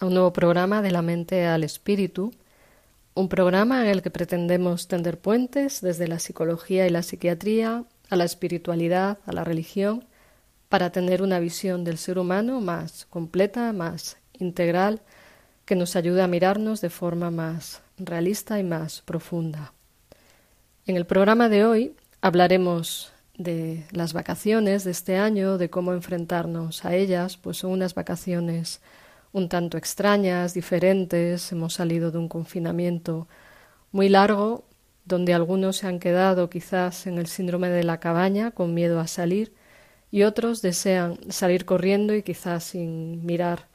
a 0.00 0.06
un 0.06 0.14
nuevo 0.14 0.32
programa 0.32 0.82
de 0.82 0.90
la 0.90 1.02
mente 1.02 1.46
al 1.46 1.64
espíritu, 1.64 2.32
un 3.14 3.28
programa 3.28 3.84
en 3.84 3.90
el 3.90 4.02
que 4.02 4.10
pretendemos 4.10 4.88
tender 4.88 5.18
puentes 5.18 5.80
desde 5.80 6.08
la 6.08 6.18
psicología 6.18 6.86
y 6.86 6.90
la 6.90 7.02
psiquiatría 7.02 7.84
a 8.10 8.16
la 8.16 8.24
espiritualidad, 8.24 9.18
a 9.24 9.32
la 9.32 9.44
religión, 9.44 10.04
para 10.68 10.90
tener 10.90 11.22
una 11.22 11.38
visión 11.38 11.84
del 11.84 11.98
ser 11.98 12.18
humano 12.18 12.60
más 12.60 13.06
completa, 13.06 13.72
más 13.72 14.16
integral, 14.38 15.00
que 15.64 15.76
nos 15.76 15.96
ayude 15.96 16.22
a 16.22 16.26
mirarnos 16.26 16.80
de 16.80 16.90
forma 16.90 17.30
más 17.30 17.82
realista 17.96 18.58
y 18.58 18.64
más 18.64 19.02
profunda. 19.02 19.72
En 20.86 20.96
el 20.96 21.06
programa 21.06 21.48
de 21.48 21.64
hoy 21.64 21.94
hablaremos 22.20 23.12
de 23.38 23.84
las 23.90 24.12
vacaciones 24.12 24.84
de 24.84 24.90
este 24.90 25.16
año, 25.16 25.58
de 25.58 25.70
cómo 25.70 25.92
enfrentarnos 25.92 26.84
a 26.84 26.94
ellas, 26.94 27.36
pues 27.36 27.58
son 27.58 27.70
unas 27.70 27.94
vacaciones 27.94 28.80
un 29.34 29.48
tanto 29.48 29.76
extrañas, 29.76 30.54
diferentes. 30.54 31.52
Hemos 31.52 31.74
salido 31.74 32.10
de 32.10 32.18
un 32.18 32.28
confinamiento 32.28 33.28
muy 33.92 34.08
largo, 34.08 34.64
donde 35.04 35.34
algunos 35.34 35.78
se 35.78 35.88
han 35.88 35.98
quedado 35.98 36.48
quizás 36.48 37.06
en 37.06 37.18
el 37.18 37.26
síndrome 37.26 37.68
de 37.68 37.82
la 37.82 38.00
cabaña, 38.00 38.52
con 38.52 38.72
miedo 38.74 39.00
a 39.00 39.08
salir, 39.08 39.52
y 40.10 40.22
otros 40.22 40.62
desean 40.62 41.18
salir 41.30 41.64
corriendo 41.64 42.14
y 42.14 42.22
quizás 42.22 42.64
sin 42.64 43.26
mirar 43.26 43.66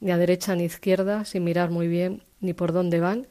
ni 0.00 0.10
a 0.10 0.18
derecha 0.18 0.56
ni 0.56 0.64
izquierda, 0.64 1.24
sin 1.24 1.44
mirar 1.44 1.70
muy 1.70 1.86
bien 1.86 2.24
ni 2.40 2.52
por 2.52 2.72
dónde 2.72 2.98
van. 2.98 3.28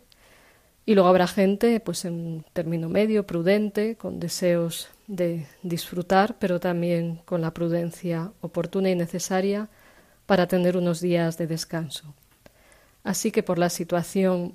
Y 0.86 0.96
luego 0.96 1.10
habrá 1.10 1.28
gente, 1.28 1.82
pues 1.82 2.06
en 2.06 2.46
término 2.54 2.88
medio, 2.88 3.28
prudente, 3.28 3.98
con 3.98 4.22
deseos 4.22 4.88
de 5.08 5.46
disfrutar, 5.64 6.38
pero 6.40 6.62
también 6.62 7.20
con 7.26 7.42
la 7.42 7.54
prudencia 7.54 8.32
oportuna 8.40 8.90
y 8.90 8.96
necesaria 8.96 9.70
para 10.28 10.48
tener 10.48 10.78
unos 10.78 11.02
días 11.02 11.40
de 11.40 11.48
descanso. 11.48 12.14
Así 13.04 13.32
que 13.32 13.42
por 13.42 13.58
la 13.58 13.70
situación 13.70 14.54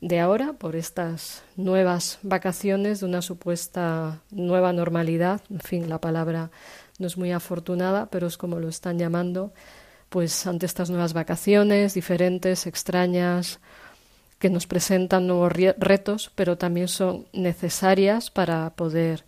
de 0.00 0.20
ahora, 0.20 0.52
por 0.52 0.76
estas 0.76 1.42
nuevas 1.56 2.20
vacaciones 2.22 3.00
de 3.00 3.06
una 3.06 3.20
supuesta 3.20 4.22
nueva 4.30 4.72
normalidad, 4.72 5.42
en 5.50 5.60
fin, 5.60 5.88
la 5.90 6.00
palabra 6.00 6.50
no 6.98 7.06
es 7.08 7.18
muy 7.18 7.32
afortunada, 7.32 8.06
pero 8.06 8.28
es 8.28 8.38
como 8.38 8.60
lo 8.60 8.68
están 8.68 8.98
llamando, 8.98 9.52
pues 10.08 10.46
ante 10.46 10.66
estas 10.66 10.88
nuevas 10.88 11.12
vacaciones 11.12 11.94
diferentes, 11.94 12.66
extrañas, 12.66 13.60
que 14.38 14.50
nos 14.50 14.68
presentan 14.68 15.26
nuevos 15.26 15.52
retos, 15.52 16.30
pero 16.36 16.56
también 16.56 16.86
son 16.86 17.26
necesarias 17.32 18.30
para 18.30 18.70
poder 18.70 19.24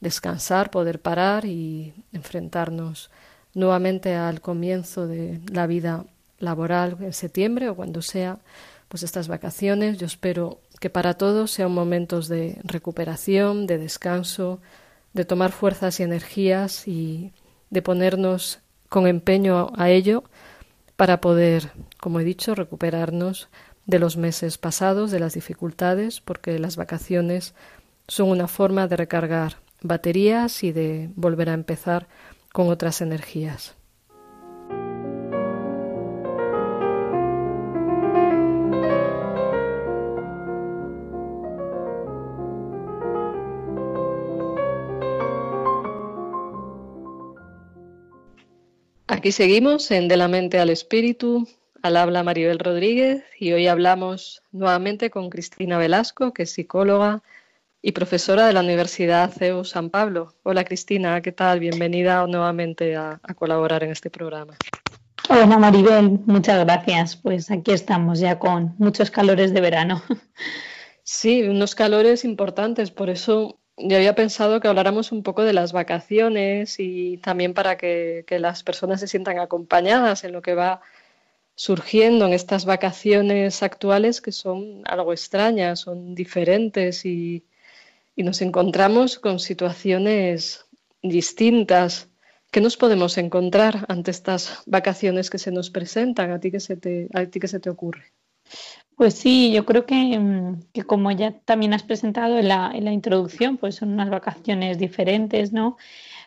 descansar, 0.00 0.70
poder 0.70 1.00
parar 1.00 1.44
y 1.44 1.92
enfrentarnos 2.12 3.10
nuevamente 3.54 4.14
al 4.14 4.40
comienzo 4.40 5.06
de 5.06 5.40
la 5.50 5.66
vida 5.66 6.04
laboral 6.38 6.96
en 7.00 7.12
septiembre 7.12 7.68
o 7.68 7.76
cuando 7.76 8.02
sea 8.02 8.38
pues 8.88 9.02
estas 9.02 9.28
vacaciones. 9.28 9.98
Yo 9.98 10.06
espero 10.06 10.60
que 10.80 10.90
para 10.90 11.14
todos 11.14 11.50
sean 11.50 11.72
momentos 11.72 12.28
de 12.28 12.58
recuperación, 12.64 13.66
de 13.66 13.78
descanso, 13.78 14.60
de 15.12 15.24
tomar 15.24 15.52
fuerzas 15.52 16.00
y 16.00 16.02
energías 16.02 16.88
y 16.88 17.32
de 17.70 17.82
ponernos 17.82 18.60
con 18.88 19.06
empeño 19.06 19.72
a 19.76 19.90
ello 19.90 20.24
para 20.96 21.20
poder, 21.20 21.72
como 21.98 22.20
he 22.20 22.24
dicho, 22.24 22.54
recuperarnos 22.54 23.48
de 23.86 23.98
los 23.98 24.16
meses 24.16 24.58
pasados, 24.58 25.10
de 25.10 25.20
las 25.20 25.34
dificultades, 25.34 26.20
porque 26.20 26.58
las 26.58 26.76
vacaciones 26.76 27.54
son 28.08 28.28
una 28.28 28.48
forma 28.48 28.88
de 28.88 28.96
recargar 28.96 29.56
baterías 29.80 30.62
y 30.62 30.72
de 30.72 31.10
volver 31.16 31.48
a 31.48 31.54
empezar 31.54 32.06
con 32.52 32.68
otras 32.68 33.00
energías. 33.00 33.74
Aquí 49.22 49.30
seguimos 49.30 49.90
en 49.92 50.08
De 50.08 50.16
la 50.16 50.26
mente 50.26 50.58
al 50.58 50.68
espíritu, 50.68 51.46
al 51.82 51.96
habla 51.96 52.24
Maribel 52.24 52.58
Rodríguez 52.58 53.22
y 53.38 53.52
hoy 53.52 53.68
hablamos 53.68 54.42
nuevamente 54.50 55.10
con 55.10 55.30
Cristina 55.30 55.78
Velasco, 55.78 56.32
que 56.32 56.42
es 56.42 56.50
psicóloga, 56.50 57.22
y 57.82 57.92
profesora 57.92 58.46
de 58.46 58.52
la 58.52 58.60
Universidad 58.60 59.32
CEU 59.32 59.64
San 59.64 59.90
Pablo. 59.90 60.36
Hola 60.44 60.64
Cristina, 60.64 61.20
¿qué 61.20 61.32
tal? 61.32 61.58
Bienvenida 61.58 62.24
nuevamente 62.28 62.94
a, 62.94 63.20
colaborar 63.34 63.82
en 63.82 63.90
este 63.90 64.08
programa. 64.08 64.56
Hola 65.28 65.58
Maribel, 65.58 66.20
muchas 66.26 66.64
gracias. 66.64 67.16
Pues 67.16 67.50
aquí 67.50 67.72
estamos 67.72 68.20
ya 68.20 68.38
con 68.38 68.76
muchos 68.78 69.10
calores 69.10 69.52
de 69.52 69.60
verano. 69.60 70.02
Sí, 71.04 71.42
unos 71.42 71.74
calores 71.74 72.24
importantes, 72.24 72.92
por 72.92 73.10
eso 73.10 73.58
yo 73.76 73.96
había 73.96 74.14
pensado 74.14 74.60
que 74.60 74.68
habláramos 74.68 75.10
un 75.10 75.24
poco 75.24 75.42
de 75.42 75.52
las 75.52 75.72
vacaciones 75.72 76.76
y 76.78 77.18
también 77.18 77.54
para 77.54 77.76
que, 77.76 78.24
que 78.24 78.38
las 78.38 78.62
personas 78.62 79.00
se 79.00 79.08
sientan 79.08 79.40
acompañadas 79.40 80.22
en 80.22 80.30
lo 80.30 80.42
que 80.42 80.54
va 80.54 80.80
surgiendo 81.56 82.24
en 82.26 82.34
estas 82.34 82.64
vacaciones 82.66 83.64
actuales 83.64 84.20
que 84.20 84.30
son 84.30 84.82
algo 84.84 85.12
extrañas, 85.12 85.80
son 85.80 86.14
diferentes 86.14 87.04
y, 87.04 87.44
y 88.14 88.22
nos 88.22 88.42
encontramos 88.42 89.18
con 89.18 89.38
situaciones 89.38 90.66
distintas. 91.02 92.10
¿Qué 92.50 92.60
nos 92.60 92.76
podemos 92.76 93.16
encontrar 93.18 93.86
ante 93.88 94.10
estas 94.10 94.62
vacaciones 94.66 95.30
que 95.30 95.38
se 95.38 95.50
nos 95.50 95.70
presentan? 95.70 96.30
¿A 96.30 96.40
ti 96.40 96.50
qué 96.50 96.60
se 96.60 96.76
te, 96.76 97.08
a 97.14 97.24
ti 97.26 97.40
qué 97.40 97.48
se 97.48 97.60
te 97.60 97.70
ocurre? 97.70 98.12
Pues 98.96 99.14
sí, 99.14 99.52
yo 99.52 99.64
creo 99.64 99.86
que, 99.86 100.18
mm, 100.18 100.62
que 100.72 100.84
como 100.84 101.10
ya 101.10 101.32
también 101.40 101.72
has 101.72 101.82
presentado 101.82 102.38
en 102.38 102.48
la, 102.48 102.70
en 102.74 102.84
la, 102.84 102.92
introducción, 102.92 103.56
pues 103.56 103.76
son 103.76 103.92
unas 103.92 104.10
vacaciones 104.10 104.78
diferentes, 104.78 105.52
¿no? 105.52 105.76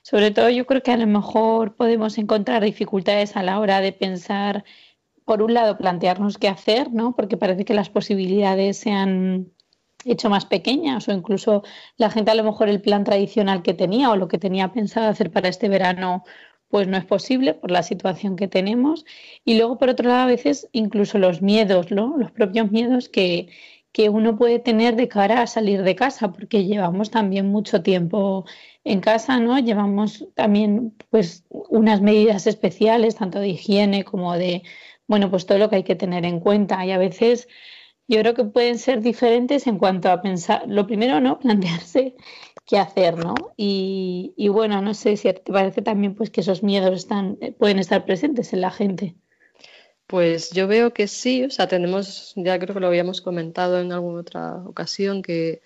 Sobre 0.01 0.31
todo 0.31 0.49
yo 0.49 0.65
creo 0.65 0.81
que 0.83 0.91
a 0.91 0.97
lo 0.97 1.07
mejor 1.07 1.75
podemos 1.75 2.17
encontrar 2.17 2.63
dificultades 2.63 3.35
a 3.37 3.43
la 3.43 3.59
hora 3.59 3.81
de 3.81 3.93
pensar, 3.93 4.65
por 5.25 5.41
un 5.41 5.53
lado, 5.53 5.77
plantearnos 5.77 6.37
qué 6.37 6.47
hacer, 6.47 6.91
¿no? 6.91 7.15
Porque 7.15 7.37
parece 7.37 7.65
que 7.65 7.73
las 7.73 7.89
posibilidades 7.89 8.77
sean 8.77 9.51
hecho 10.05 10.29
más 10.29 10.45
pequeñas 10.45 11.07
o 11.07 11.11
incluso 11.11 11.63
la 11.97 12.09
gente 12.09 12.31
a 12.31 12.35
lo 12.35 12.43
mejor 12.43 12.69
el 12.69 12.81
plan 12.81 13.03
tradicional 13.03 13.63
que 13.63 13.73
tenía 13.73 14.11
o 14.11 14.15
lo 14.15 14.27
que 14.27 14.37
tenía 14.37 14.71
pensado 14.71 15.09
hacer 15.09 15.31
para 15.31 15.49
este 15.49 15.67
verano 15.67 16.23
pues 16.69 16.87
no 16.87 16.97
es 16.97 17.05
posible 17.05 17.53
por 17.53 17.71
la 17.71 17.83
situación 17.83 18.35
que 18.35 18.47
tenemos 18.47 19.05
y 19.43 19.57
luego 19.57 19.77
por 19.77 19.89
otro 19.89 20.07
lado 20.07 20.21
a 20.21 20.25
veces 20.27 20.69
incluso 20.71 21.17
los 21.17 21.41
miedos, 21.41 21.91
¿no? 21.91 22.15
los 22.17 22.31
propios 22.31 22.71
miedos 22.71 23.09
que, 23.09 23.49
que 23.91 24.09
uno 24.09 24.37
puede 24.37 24.59
tener 24.59 24.95
de 24.95 25.07
cara 25.07 25.41
a 25.41 25.47
salir 25.47 25.83
de 25.83 25.95
casa 25.95 26.31
porque 26.31 26.65
llevamos 26.65 27.11
también 27.11 27.47
mucho 27.47 27.81
tiempo 27.81 28.45
en 28.83 28.99
casa, 28.99 29.39
¿no? 29.39 29.57
Llevamos 29.57 30.27
también 30.35 30.93
pues 31.09 31.45
unas 31.49 32.01
medidas 32.01 32.45
especiales 32.45 33.15
tanto 33.15 33.39
de 33.39 33.49
higiene 33.49 34.03
como 34.03 34.33
de 34.37 34.63
bueno, 35.07 35.29
pues 35.29 35.45
todo 35.45 35.59
lo 35.59 35.69
que 35.69 35.77
hay 35.77 35.83
que 35.83 35.95
tener 35.95 36.25
en 36.25 36.39
cuenta 36.39 36.85
y 36.85 36.91
a 36.91 36.97
veces 36.97 37.47
yo 38.07 38.19
creo 38.19 38.33
que 38.33 38.45
pueden 38.45 38.77
ser 38.77 39.01
diferentes 39.01 39.67
en 39.67 39.77
cuanto 39.77 40.09
a 40.09 40.21
pensar, 40.21 40.63
lo 40.67 40.85
primero, 40.85 41.19
¿no? 41.19 41.39
Plantearse 41.39 42.15
qué 42.65 42.77
hacer, 42.77 43.17
¿no? 43.17 43.35
Y, 43.57 44.33
bueno, 44.49 44.81
no 44.81 44.93
sé 44.93 45.17
si 45.17 45.31
te 45.31 45.51
parece 45.51 45.81
también 45.81 46.15
pues 46.15 46.29
que 46.29 46.41
esos 46.41 46.63
miedos 46.63 46.93
están, 46.95 47.37
eh, 47.41 47.51
pueden 47.51 47.79
estar 47.79 48.05
presentes 48.05 48.53
en 48.53 48.61
la 48.61 48.71
gente. 48.71 49.15
Pues 50.07 50.51
yo 50.51 50.67
veo 50.67 50.93
que 50.93 51.07
sí, 51.07 51.43
o 51.43 51.49
sea, 51.49 51.67
tenemos, 51.67 52.33
ya 52.35 52.59
creo 52.59 52.73
que 52.75 52.79
lo 52.79 52.87
habíamos 52.87 53.21
comentado 53.21 53.79
en 53.79 53.91
alguna 53.91 54.21
otra 54.21 54.55
ocasión, 54.65 55.21
que 55.21 55.61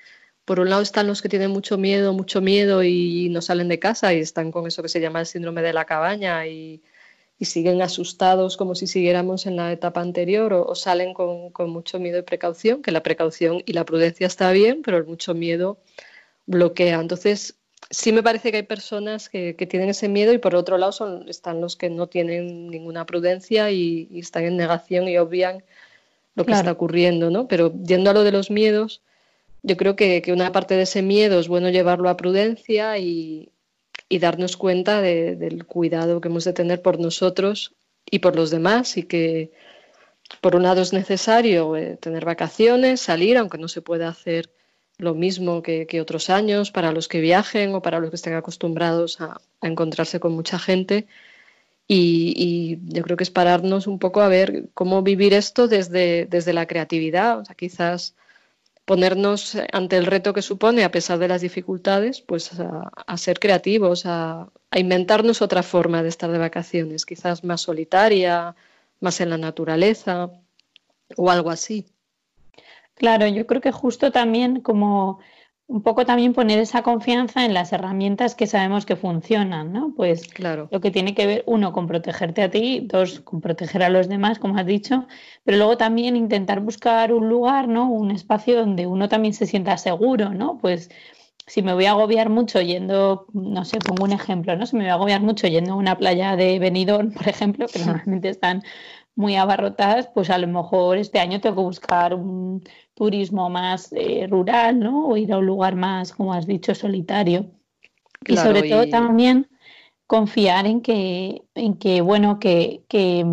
por 0.45 0.59
un 0.59 0.69
lado 0.69 0.81
están 0.81 1.07
los 1.07 1.21
que 1.21 1.29
tienen 1.29 1.51
mucho 1.51 1.77
miedo, 1.77 2.13
mucho 2.13 2.41
miedo 2.41 2.83
y 2.83 3.29
no 3.29 3.41
salen 3.41 3.67
de 3.67 3.79
casa 3.79 4.13
y 4.13 4.19
están 4.19 4.51
con 4.51 4.65
eso 4.65 4.81
que 4.81 4.89
se 4.89 5.01
llama 5.01 5.19
el 5.19 5.25
síndrome 5.25 5.61
de 5.61 5.73
la 5.73 5.85
cabaña 5.85 6.47
y 6.47 6.81
y 7.39 7.45
siguen 7.45 7.81
asustados 7.81 8.57
como 8.57 8.75
si 8.75 8.85
siguiéramos 8.85 9.45
en 9.45 9.55
la 9.55 9.71
etapa 9.71 10.01
anterior 10.01 10.53
o, 10.53 10.75
salen 10.75 11.13
con, 11.13 11.51
mucho 11.69 11.97
miedo 11.97 12.19
y 12.19 12.23
precaución, 12.23 12.81
que 12.81 12.91
la 12.91 13.01
precaución 13.01 13.63
y 13.65 13.71
la 13.71 13.85
prudencia 13.85 14.27
está 14.27 14.51
bien, 14.51 14.81
pero 14.83 14.97
el 14.97 15.05
mucho 15.05 15.33
miedo 15.33 15.79
bloquea. 16.47 16.99
Entonces, 16.99 17.55
sí 17.89 18.11
me 18.11 18.21
parece 18.21 18.51
que 18.51 18.57
hay 18.57 18.63
personas 18.63 19.29
que, 19.29 19.53
tienen 19.53 19.89
ese 19.89 20.09
miedo 20.09 20.33
y 20.33 20.37
por 20.37 20.53
otro 20.53 20.77
lado 20.77 20.91
son, 20.91 21.29
están 21.29 21.61
los 21.61 21.77
que 21.77 21.89
no 21.89 22.07
tienen 22.07 22.67
ninguna 22.67 23.05
prudencia 23.05 23.71
y, 23.71 24.09
están 24.19 24.43
en 24.43 24.57
negación 24.57 25.07
y 25.07 25.17
obvian 25.17 25.63
lo 26.35 26.45
que 26.45 26.51
está 26.51 26.73
ocurriendo, 26.73 27.29
¿no? 27.29 27.47
Pero 27.47 27.73
yendo 27.73 28.09
a 28.09 28.13
lo 28.13 28.23
de 28.25 28.33
los 28.33 28.51
miedos, 28.51 29.01
yo 29.63 29.77
creo 29.77 29.95
que, 29.95 30.21
una 30.27 30.51
parte 30.51 30.75
de 30.75 30.83
ese 30.83 31.01
miedo 31.01 31.39
es 31.39 31.47
bueno 31.47 31.69
llevarlo 31.69 32.09
a 32.09 32.17
prudencia 32.17 32.97
y, 32.97 33.49
darnos 34.17 34.57
cuenta 34.57 35.01
del 35.01 35.65
cuidado 35.65 36.19
que 36.19 36.29
hemos 36.29 36.43
de 36.43 36.53
tener 36.53 36.81
por 36.81 36.99
nosotros 36.99 37.75
y 38.09 38.19
por 38.19 38.35
los 38.35 38.49
demás 38.49 38.97
y 38.97 39.03
que 39.03 39.51
por 40.41 40.55
un 40.55 40.63
lado 40.63 40.81
es 40.81 40.93
necesario 40.93 41.75
eh, 41.75 41.97
tener 41.97 42.25
vacaciones, 42.25 43.01
salir, 43.01 43.37
aunque 43.37 43.57
no 43.57 43.67
se 43.67 43.81
pueda 43.81 44.07
hacer 44.09 44.51
lo 44.97 45.15
mismo 45.15 45.61
que, 45.63 45.87
otros 46.01 46.29
años 46.29 46.71
para 46.71 46.91
los 46.91 47.07
que 47.07 47.21
viajen 47.21 47.73
o 47.73 47.81
para 47.81 47.99
los 47.99 48.09
que 48.09 48.17
estén 48.17 48.33
acostumbrados 48.33 49.21
a, 49.21 49.39
encontrarse 49.61 50.19
con 50.19 50.33
mucha 50.33 50.59
gente. 50.59 51.07
Y, 51.87 52.79
yo 52.83 53.01
creo 53.03 53.17
que 53.17 53.23
es 53.23 53.31
pararnos 53.31 53.87
un 53.87 53.97
poco 53.99 54.21
a 54.21 54.27
ver 54.27 54.69
cómo 54.73 55.01
vivir 55.01 55.33
esto 55.33 55.67
desde, 55.67 56.25
desde 56.25 56.53
la 56.53 56.67
creatividad. 56.67 57.39
O 57.39 57.45
sea, 57.45 57.55
quizás 57.55 58.15
ponernos 58.89 59.55
ante 59.71 59.97
el 59.97 60.07
reto 60.07 60.33
que 60.33 60.41
supone, 60.41 60.83
a 60.83 60.89
pesar 60.89 61.19
de 61.19 61.27
las 61.27 61.41
dificultades, 61.41 62.21
pues 62.21 62.59
a, 62.59 63.17
ser 63.17 63.39
creativos, 63.39 64.07
a, 64.07 64.49
inventarnos 64.75 65.43
otra 65.43 65.61
forma 65.61 66.01
de 66.01 66.09
estar 66.09 66.31
de 66.31 66.39
vacaciones, 66.39 67.05
quizás 67.05 67.43
más 67.43 67.61
solitaria, 67.61 68.55
más 68.99 69.21
en 69.21 69.29
la 69.29 69.37
naturaleza 69.37 70.31
o 71.15 71.29
algo 71.29 71.51
así. 71.51 71.85
Claro, 72.95 73.27
yo 73.27 73.45
creo 73.45 73.61
que 73.61 73.71
justo 73.71 74.11
también 74.11 74.61
como 74.61 75.19
un 75.69 75.83
poco 75.83 76.03
también 76.03 76.33
poner 76.33 76.57
esa 76.57 76.81
confianza 76.81 77.45
en 77.45 77.53
las 77.53 77.71
herramientas 77.71 78.33
que 78.33 78.47
sabemos 78.47 78.87
que 78.87 78.95
funcionan, 78.95 79.71
¿no? 79.71 79.93
Pues 79.95 80.27
claro. 80.27 80.67
lo 80.71 80.81
que 80.81 80.89
tiene 80.89 81.13
que 81.13 81.27
ver, 81.27 81.43
uno, 81.45 81.73
con 81.73 81.85
protegerte 81.85 82.41
a 82.41 82.49
ti, 82.49 82.87
dos, 82.89 83.19
con 83.19 83.39
proteger 83.39 83.83
a 83.83 83.89
los 83.89 84.09
demás, 84.09 84.39
como 84.39 84.57
has 84.57 84.65
dicho, 84.65 85.05
pero 85.43 85.57
luego 85.57 85.77
también 85.77 86.15
intentar 86.15 86.59
buscar 86.59 87.13
un 87.13 87.29
lugar, 87.29 87.67
¿no? 87.67 87.87
Un 87.87 88.09
espacio 88.09 88.57
donde 88.57 88.87
uno 88.87 89.09
también 89.09 89.35
se 89.35 89.45
sienta 89.45 89.77
seguro, 89.77 90.31
¿no? 90.31 90.57
Pues 90.57 90.89
si 91.45 91.61
me 91.61 91.73
voy 91.75 91.85
a 91.85 91.91
agobiar 91.91 92.29
mucho 92.29 92.61
yendo, 92.61 93.27
no 93.33 93.63
sé, 93.63 93.77
pongo 93.77 94.05
un 94.05 94.11
ejemplo, 94.11 94.55
¿no? 94.55 94.65
Si 94.65 94.75
me 94.75 94.83
voy 94.83 94.89
a 94.89 94.95
agobiar 94.95 95.21
mucho 95.21 95.45
yendo 95.45 95.73
a 95.73 95.75
una 95.75 95.99
playa 95.99 96.35
de 96.35 96.57
Benidorm, 96.57 97.11
por 97.13 97.27
ejemplo, 97.27 97.67
que 97.67 97.77
normalmente 97.77 98.29
están 98.29 98.63
muy 99.19 99.35
abarrotadas, 99.35 100.07
pues 100.07 100.29
a 100.29 100.37
lo 100.37 100.47
mejor 100.47 100.97
este 100.97 101.19
año 101.19 101.41
tengo 101.41 101.57
que 101.57 101.61
buscar 101.63 102.13
un 102.13 102.63
turismo 102.93 103.49
más 103.49 103.91
eh, 103.91 104.27
rural, 104.29 104.79
¿no? 104.79 105.07
O 105.07 105.17
ir 105.17 105.33
a 105.33 105.39
un 105.39 105.45
lugar 105.45 105.75
más, 105.75 106.13
como 106.13 106.33
has 106.33 106.47
dicho, 106.47 106.73
solitario. 106.73 107.51
y 108.25 108.37
sobre 108.37 108.69
todo 108.69 108.87
también 108.87 109.49
confiar 110.07 110.65
en 110.67 110.79
que, 110.81 111.43
en 111.53 111.73
que 111.75 111.99
bueno, 111.99 112.39
que, 112.39 112.85
que, 112.87 113.25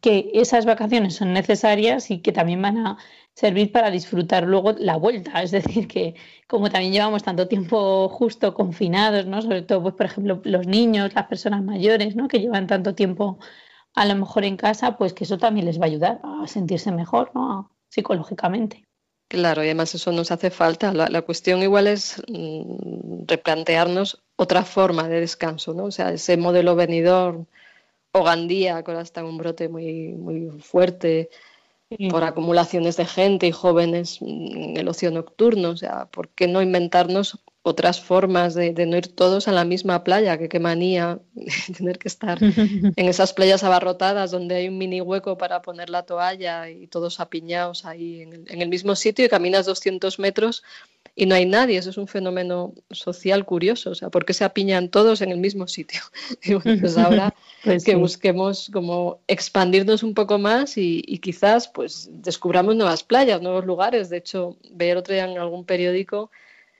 que, 0.00 0.30
esas 0.34 0.66
vacaciones 0.66 1.16
son 1.16 1.32
necesarias 1.32 2.12
y 2.12 2.20
que 2.20 2.30
también 2.30 2.62
van 2.62 2.78
a 2.86 2.98
servir 3.34 3.72
para 3.72 3.90
disfrutar 3.90 4.44
luego 4.44 4.72
la 4.78 4.96
vuelta. 4.96 5.42
Es 5.42 5.50
decir, 5.50 5.88
que 5.88 6.14
como 6.46 6.70
también 6.70 6.92
llevamos 6.92 7.24
tanto 7.24 7.48
tiempo 7.48 8.08
justo 8.08 8.54
confinados, 8.54 9.26
¿no? 9.26 9.42
Sobre 9.42 9.62
todo, 9.62 9.82
pues, 9.82 9.94
por 9.96 10.06
ejemplo, 10.06 10.40
los 10.44 10.68
niños, 10.68 11.12
las 11.12 11.26
personas 11.26 11.64
mayores, 11.64 12.14
¿no? 12.14 12.28
Que 12.28 12.38
llevan 12.38 12.68
tanto 12.68 12.94
tiempo 12.94 13.40
a 13.94 14.04
lo 14.06 14.14
mejor 14.16 14.44
en 14.44 14.56
casa, 14.56 14.96
pues 14.96 15.12
que 15.12 15.24
eso 15.24 15.38
también 15.38 15.66
les 15.66 15.78
va 15.78 15.84
a 15.84 15.88
ayudar 15.88 16.20
a 16.22 16.46
sentirse 16.46 16.90
mejor, 16.90 17.30
¿no? 17.34 17.70
Psicológicamente. 17.88 18.84
Claro, 19.28 19.62
y 19.62 19.66
además 19.66 19.94
eso 19.94 20.12
nos 20.12 20.30
hace 20.30 20.50
falta. 20.50 20.92
La, 20.92 21.22
cuestión 21.22 21.62
igual 21.62 21.86
es 21.86 22.22
mm, 22.28 23.24
replantearnos 23.26 24.22
otra 24.36 24.64
forma 24.64 25.08
de 25.08 25.20
descanso, 25.20 25.74
¿no? 25.74 25.84
O 25.84 25.90
sea, 25.90 26.12
ese 26.12 26.36
modelo 26.36 26.76
venidor 26.76 27.46
o 28.12 28.22
Gandía, 28.22 28.82
que 28.82 28.90
ahora 28.90 29.02
está 29.02 29.20
en 29.20 29.26
un 29.26 29.38
brote 29.38 29.68
muy, 29.68 30.12
muy 30.12 30.50
fuerte 30.60 31.30
por 32.10 32.24
acumulaciones 32.24 32.96
de 32.96 33.06
gente 33.06 33.46
y 33.46 33.52
jóvenes 33.52 34.20
en 34.20 34.76
el 34.76 34.88
ocio 34.88 35.10
nocturno. 35.10 35.70
O 35.70 35.76
sea, 35.76 36.06
¿por 36.06 36.28
qué 36.28 36.46
no 36.46 36.62
inventarnos 36.62 37.40
otras 37.66 37.98
formas 37.98 38.52
de, 38.54 38.74
no 38.86 38.98
ir 38.98 39.08
todos 39.08 39.48
a 39.48 39.52
la 39.52 39.64
misma 39.64 40.04
playa, 40.04 40.36
que 40.36 40.50
qué 40.50 40.60
manía 40.60 41.18
tener 41.76 41.98
que 41.98 42.08
estar 42.08 42.38
en 42.42 43.08
esas 43.08 43.32
playas 43.32 43.64
abarrotadas 43.64 44.30
donde 44.30 44.56
hay 44.56 44.68
un 44.68 44.76
mini 44.76 45.00
hueco 45.00 45.38
para 45.38 45.62
poner 45.62 45.88
la 45.88 46.02
toalla 46.02 46.68
y 46.68 46.86
todos 46.88 47.20
apiñados 47.20 47.86
ahí 47.86 48.20
en 48.20 48.60
el, 48.60 48.68
mismo 48.68 48.94
sitio 48.94 49.24
y 49.24 49.30
caminas 49.30 49.64
200 49.64 50.18
metros 50.18 50.62
y 51.16 51.24
no 51.24 51.34
hay 51.34 51.46
nadie. 51.46 51.78
Eso 51.78 51.88
es 51.88 51.96
un 51.96 52.06
fenómeno 52.06 52.74
social 52.90 53.46
curioso. 53.46 53.92
O 53.92 53.94
sea, 53.94 54.10
¿por 54.10 54.26
qué 54.26 54.34
se 54.34 54.44
apiñan 54.44 54.90
todos 54.90 55.22
en 55.22 55.32
el 55.32 55.38
mismo 55.38 55.66
sitio? 55.66 56.02
Y 56.42 56.52
bueno, 56.52 56.78
pues 56.78 56.98
ahora 56.98 57.34
pues 57.62 57.82
que 57.82 57.94
busquemos 57.94 58.68
como 58.74 59.20
expandirnos 59.26 60.02
un 60.02 60.12
poco 60.12 60.38
más 60.38 60.76
y, 60.76 61.02
y, 61.06 61.18
quizás 61.20 61.68
pues 61.68 62.10
descubramos 62.12 62.76
nuevas 62.76 63.02
playas, 63.02 63.40
nuevos 63.40 63.64
lugares. 63.64 64.10
De 64.10 64.18
hecho, 64.18 64.58
ver 64.70 64.98
otro 64.98 65.14
día 65.14 65.24
en 65.24 65.38
algún 65.38 65.64
periódico 65.64 66.30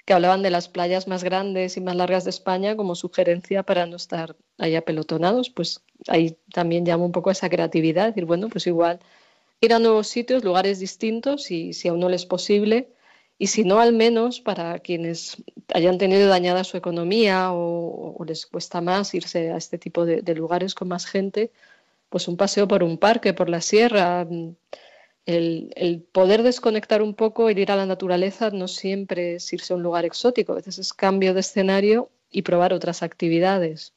que 0.04 0.12
hablaban 0.12 0.42
de 0.42 0.50
las 0.50 0.68
playas 0.68 1.08
más 1.08 1.24
grandes 1.24 1.76
y 1.76 1.80
más 1.80 1.96
largas 1.96 2.24
de 2.24 2.30
España 2.30 2.76
como 2.76 2.94
sugerencia 2.94 3.62
para 3.62 3.86
no 3.86 3.96
estar 3.96 4.36
ahí 4.58 4.76
apelotonados, 4.76 5.50
pues 5.50 5.82
ahí 6.08 6.36
también 6.52 6.84
llama 6.84 7.04
un 7.04 7.12
poco 7.12 7.30
a 7.30 7.32
esa 7.32 7.48
creatividad, 7.48 8.08
decir, 8.08 8.26
bueno, 8.26 8.48
pues 8.48 8.66
igual 8.66 9.00
ir 9.60 9.72
a 9.72 9.78
nuevos 9.78 10.08
sitios, 10.08 10.44
lugares 10.44 10.78
distintos 10.78 11.50
y 11.50 11.72
si 11.72 11.88
aún 11.88 12.00
no 12.00 12.08
les 12.08 12.22
es 12.22 12.26
posible, 12.26 12.90
y 13.38 13.48
si 13.48 13.64
no, 13.64 13.80
al 13.80 13.92
menos 13.92 14.40
para 14.40 14.78
quienes 14.78 15.42
hayan 15.74 15.98
tenido 15.98 16.28
dañada 16.28 16.64
su 16.64 16.76
economía 16.76 17.52
o, 17.52 18.16
les 18.26 18.46
cuesta 18.46 18.80
más 18.80 19.12
irse 19.14 19.50
a 19.50 19.56
este 19.56 19.76
tipo 19.78 20.06
de 20.06 20.34
lugares 20.34 20.74
con 20.74 20.88
más 20.88 21.06
gente, 21.06 21.50
pues 22.14 22.28
un 22.28 22.36
paseo 22.36 22.68
por 22.68 22.84
un 22.84 22.96
parque, 22.96 23.34
por 23.34 23.48
la 23.50 23.60
sierra, 23.60 24.24
el, 25.26 26.06
poder 26.12 26.42
desconectar 26.42 27.02
un 27.02 27.14
poco, 27.14 27.50
y 27.50 27.58
ir 27.58 27.70
a 27.70 27.76
la 27.76 27.86
naturaleza, 27.86 28.50
no 28.50 28.68
siempre 28.68 29.36
es 29.36 29.52
irse 29.52 29.72
a 29.72 29.76
un 29.76 29.82
lugar 29.82 30.04
exótico, 30.04 30.52
a 30.52 30.56
veces 30.56 30.78
es 30.78 30.92
cambio 30.92 31.34
de 31.34 31.40
escenario 31.40 32.10
y 32.30 32.42
probar 32.42 32.72
otras 32.72 33.02
actividades. 33.02 33.94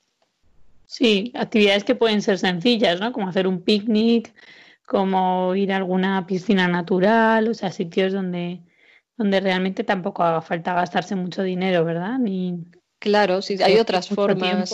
Sí, 0.85 1.33
actividades 1.35 1.83
que 1.83 1.95
pueden 1.95 2.21
ser 2.21 2.37
sencillas, 2.37 2.99
¿no? 3.01 3.11
Como 3.11 3.27
hacer 3.27 3.47
un 3.47 3.61
picnic, 3.61 4.33
como 4.85 5.53
ir 5.53 5.73
a 5.73 5.77
alguna 5.77 6.25
piscina 6.25 6.67
natural, 6.67 7.49
o 7.49 7.53
sea, 7.53 7.71
sitios 7.71 8.13
donde, 8.13 8.61
donde 9.17 9.41
realmente 9.41 9.83
tampoco 9.83 10.23
haga 10.23 10.41
falta 10.41 10.73
gastarse 10.73 11.15
mucho 11.15 11.43
dinero, 11.43 11.83
¿verdad? 11.83 12.17
Ni, 12.19 12.63
claro, 12.99 13.41
sí, 13.41 13.61
hay 13.61 13.77
otras 13.77 14.07
formas. 14.07 14.73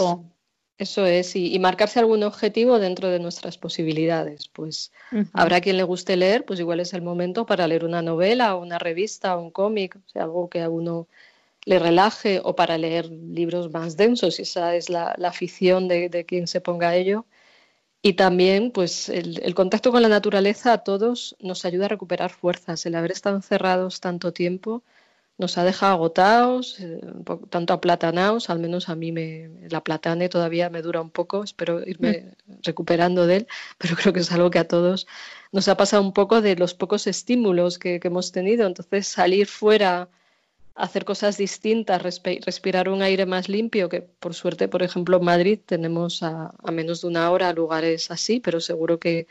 Eso 0.78 1.06
es, 1.06 1.36
y, 1.36 1.58
marcarse 1.60 2.00
algún 2.00 2.24
objetivo 2.24 2.80
dentro 2.80 3.10
de 3.10 3.20
nuestras 3.20 3.58
posibilidades. 3.58 4.48
Pues 4.48 4.92
habrá 5.34 5.62
quien 5.62 5.78
le 5.78 5.84
guste 5.84 6.18
leer, 6.18 6.46
pues 6.46 6.60
igual 6.60 6.80
es 6.80 6.94
el 6.94 7.04
momento 7.04 7.46
para 7.46 7.68
leer 7.68 7.86
una 7.86 8.02
novela 8.02 8.56
o 8.56 8.62
una 8.62 8.80
revista 8.80 9.38
o 9.38 9.42
un 9.42 9.52
cómic, 9.52 9.96
o 9.96 10.10
sea, 10.10 10.24
algo 10.24 10.50
que 10.50 10.62
a 10.62 10.70
uno 10.70 11.08
le 11.66 11.80
relaje 11.80 12.42
o 12.44 12.56
para 12.56 12.78
leer 12.78 13.10
libros 13.10 13.72
más 13.72 13.98
densos, 13.98 14.36
si 14.36 14.42
esa 14.42 14.76
es 14.76 14.90
la, 14.90 15.12
afición 15.24 15.88
de, 15.88 16.26
quien 16.28 16.48
se 16.48 16.62
ponga 16.62 16.90
a 16.90 16.96
ello. 16.96 17.26
Y 18.02 18.14
también, 18.14 18.72
pues, 18.72 19.10
el, 19.10 19.42
el, 19.44 19.56
contacto 19.56 19.92
con 19.92 20.02
la 20.02 20.10
naturaleza 20.10 20.74
a 20.74 20.84
todos 20.84 21.36
nos 21.40 21.66
ayuda 21.66 21.86
a 21.86 21.90
recuperar 21.90 22.32
fuerzas. 22.32 22.86
El 22.86 22.96
haber 22.96 23.12
estado 23.12 23.36
encerrados 23.38 24.02
tanto 24.02 24.34
tiempo 24.34 24.84
nos 25.38 25.58
ha 25.58 25.64
dejado 25.64 25.94
agotados, 25.94 26.80
eh, 26.80 27.02
tanto 27.50 27.74
aplatanados, 27.74 28.50
al 28.50 28.60
menos 28.60 28.90
a 28.90 28.96
mí 28.96 29.12
me, 29.12 29.50
la 29.70 29.82
platane 29.82 30.30
todavía 30.30 30.70
me 30.70 30.82
dura 30.82 31.02
un 31.02 31.10
poco, 31.10 31.44
espero 31.44 31.82
irme 31.88 32.36
mm. 32.46 32.54
recuperando 32.64 33.26
de 33.26 33.38
él, 33.38 33.48
pero 33.78 33.96
creo 33.96 34.14
que 34.14 34.20
es 34.20 34.32
algo 34.32 34.52
que 34.52 34.60
a 34.60 34.68
todos 34.68 35.08
nos 35.52 35.68
ha 35.68 35.78
pasado 35.78 36.04
un 36.04 36.14
poco 36.14 36.42
de 36.42 36.56
los 36.56 36.74
pocos 36.74 37.08
estímulos 37.08 37.80
que, 37.80 38.00
hemos 38.04 38.32
tenido, 38.32 38.68
entonces 38.68 39.08
salir 39.08 39.48
fuera, 39.48 40.10
hacer 40.76 41.06
cosas 41.06 41.38
distintas, 41.38 42.02
respirar 42.02 42.90
un 42.90 43.02
aire 43.02 43.26
más 43.26 43.50
limpio, 43.50 43.90
que 43.90 44.02
por 44.02 44.34
suerte, 44.34 44.68
por 44.68 44.84
ejemplo, 44.84 45.18
en 45.18 45.26
Madrid 45.26 45.60
tenemos 45.66 46.24
a 46.24 46.52
menos 46.72 47.02
de 47.02 47.08
una 47.08 47.30
hora 47.32 47.54
lugares 47.54 48.10
así, 48.12 48.40
pero 48.40 48.60
seguro 48.60 49.00
que 49.00 49.28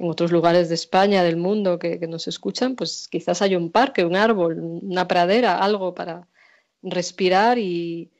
en 0.00 0.08
otros 0.08 0.32
lugares 0.32 0.70
de 0.70 0.74
España, 0.76 1.22
del 1.22 1.36
mundo 1.36 1.78
que, 1.78 1.98
nos 2.08 2.26
escuchan, 2.26 2.74
pues 2.74 3.06
quizás 3.08 3.42
hay 3.42 3.54
un 3.54 3.70
parque, 3.70 4.06
un 4.06 4.16
árbol, 4.16 4.58
una 4.58 5.06
pradera, 5.06 5.58
algo 5.58 5.94
para 5.94 6.26
respirar 6.82 7.58
y, 7.58 8.10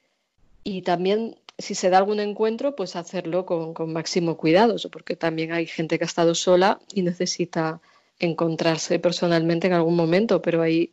también 0.84 1.37
si 1.56 1.75
se 1.75 1.88
da 1.88 1.96
algún 1.96 2.20
encuentro, 2.20 2.76
pues 2.76 2.96
hacerlo 2.96 3.46
con, 3.46 3.72
con, 3.72 3.94
máximo 3.94 4.37
cuidado, 4.37 4.76
porque 4.92 5.16
también 5.16 5.52
hay 5.52 5.66
gente 5.66 5.96
que 5.96 6.04
ha 6.04 6.06
estado 6.06 6.34
sola 6.34 6.80
y 6.94 7.00
necesita 7.00 7.80
encontrarse 8.18 8.99
personalmente 8.99 9.66
en 9.66 9.72
algún 9.72 9.96
momento, 9.96 10.42
pero 10.42 10.60
ahí 10.60 10.92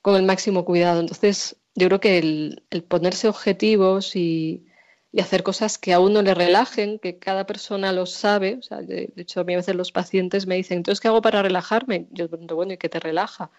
con 0.00 0.16
el 0.16 0.22
máximo 0.22 0.64
cuidado. 0.64 1.00
Entonces, 1.00 1.56
yo 1.74 1.88
creo 1.88 2.00
que 2.00 2.18
el 2.18 2.82
ponerse 2.88 3.28
objetivos 3.28 4.16
y, 4.16 4.64
y 5.12 5.20
hacer 5.20 5.42
cosas 5.42 5.76
que 5.76 5.92
a 5.92 6.00
uno 6.00 6.22
le 6.22 6.34
relajen, 6.34 6.98
que 6.98 7.18
cada 7.18 7.46
persona 7.46 7.92
lo 7.92 8.06
sabe. 8.06 8.56
O 8.58 8.62
sea, 8.62 8.80
de, 8.80 9.12
hecho, 9.16 9.40
a 9.40 9.44
mí 9.44 9.52
a 9.52 9.58
veces 9.58 9.76
los 9.76 9.92
pacientes 9.92 10.46
me 10.46 10.56
dicen, 10.56 10.78
entonces, 10.78 11.00
¿qué 11.00 11.08
hago 11.08 11.20
para 11.20 11.42
relajarme? 11.42 12.06
Yo 12.12 12.28
pregunto, 12.28 12.56
bueno, 12.56 12.72
¿y 12.72 12.78
qué 12.78 12.88
te 12.88 12.98
relaja? 12.98 13.50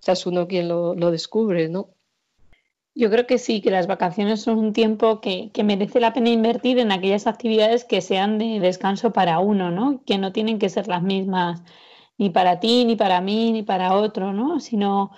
O 0.00 0.02
sea, 0.02 0.14
es 0.14 0.24
uno 0.26 0.48
quien 0.48 0.68
lo, 0.68 0.94
descubre, 1.10 1.68
¿no? 1.68 1.90
Yo 2.94 3.10
creo 3.10 3.26
que 3.26 3.36
sí, 3.36 3.60
que 3.60 3.70
las 3.70 3.86
vacaciones 3.86 4.40
son 4.40 4.58
un 4.58 4.72
tiempo 4.72 5.20
que, 5.20 5.50
que, 5.52 5.64
merece 5.64 6.00
la 6.00 6.14
pena 6.14 6.30
invertir 6.30 6.78
en 6.78 6.90
aquellas 6.90 7.26
actividades 7.26 7.84
que 7.84 8.00
sean 8.00 8.38
de 8.38 8.58
descanso 8.58 9.12
para 9.12 9.38
uno, 9.38 9.70
¿no? 9.70 10.02
Que 10.06 10.16
no 10.16 10.32
tienen 10.32 10.58
que 10.58 10.70
ser 10.70 10.88
las 10.88 11.02
mismas 11.02 11.62
ni 12.16 12.30
para 12.30 12.58
ti, 12.58 12.86
ni 12.86 12.96
para 12.96 13.20
mí, 13.20 13.52
ni 13.52 13.62
para 13.62 13.94
otro, 13.94 14.32
¿no? 14.32 14.60
Sino 14.60 15.10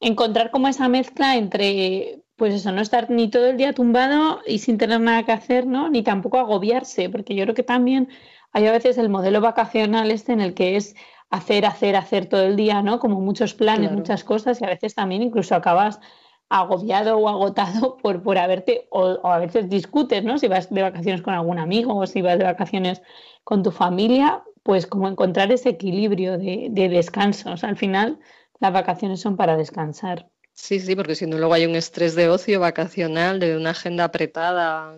encontrar 0.00 0.50
como 0.50 0.68
esa 0.68 0.88
mezcla 0.88 1.36
entre, 1.36 2.21
pues 2.42 2.54
eso, 2.54 2.72
no 2.72 2.80
estar 2.80 3.08
ni 3.08 3.28
todo 3.30 3.46
el 3.46 3.56
día 3.56 3.72
tumbado 3.72 4.40
y 4.44 4.58
sin 4.58 4.76
tener 4.76 5.00
nada 5.00 5.22
que 5.22 5.30
hacer, 5.30 5.64
¿no? 5.64 5.88
Ni 5.88 6.02
tampoco 6.02 6.38
agobiarse, 6.38 7.08
porque 7.08 7.36
yo 7.36 7.44
creo 7.44 7.54
que 7.54 7.62
también 7.62 8.08
hay 8.50 8.66
a 8.66 8.72
veces 8.72 8.98
el 8.98 9.08
modelo 9.10 9.40
vacacional 9.40 10.10
este 10.10 10.32
en 10.32 10.40
el 10.40 10.52
que 10.52 10.74
es 10.74 10.96
hacer, 11.30 11.64
hacer, 11.64 11.94
hacer 11.94 12.26
todo 12.26 12.42
el 12.42 12.56
día, 12.56 12.82
¿no? 12.82 12.98
Como 12.98 13.20
muchos 13.20 13.54
planes, 13.54 13.92
muchas 13.92 14.24
cosas 14.24 14.60
y 14.60 14.64
a 14.64 14.70
veces 14.70 14.96
también 14.96 15.22
incluso 15.22 15.54
acabas 15.54 16.00
agobiado 16.48 17.16
o 17.16 17.28
agotado 17.28 17.96
por, 18.02 18.24
por 18.24 18.36
haberte, 18.36 18.88
o, 18.90 19.20
a 19.22 19.38
veces 19.38 19.70
discutes, 19.70 20.24
¿no? 20.24 20.36
Si 20.36 20.48
vas 20.48 20.68
de 20.68 20.82
vacaciones 20.82 21.22
con 21.22 21.34
algún 21.34 21.60
amigo 21.60 21.94
o 21.94 22.08
si 22.08 22.22
vas 22.22 22.38
de 22.38 22.44
vacaciones 22.44 23.02
con 23.44 23.62
tu 23.62 23.70
familia, 23.70 24.42
pues 24.64 24.88
como 24.88 25.06
encontrar 25.06 25.52
ese 25.52 25.68
equilibrio 25.68 26.38
de, 26.38 26.66
de 26.72 26.88
descanso. 26.88 27.52
O 27.52 27.56
sea, 27.56 27.68
al 27.68 27.76
final 27.76 28.18
las 28.58 28.72
vacaciones 28.72 29.20
son 29.20 29.36
para 29.36 29.56
descansar. 29.56 30.31
Sí, 30.54 30.80
sí, 30.80 30.94
porque 30.94 31.14
si 31.14 31.26
no 31.26 31.38
luego 31.38 31.54
hay 31.54 31.64
un 31.64 31.74
estrés 31.74 32.14
de 32.14 32.28
ocio 32.28 32.60
vacacional, 32.60 33.40
de 33.40 33.56
una 33.56 33.70
agenda 33.70 34.04
apretada, 34.04 34.96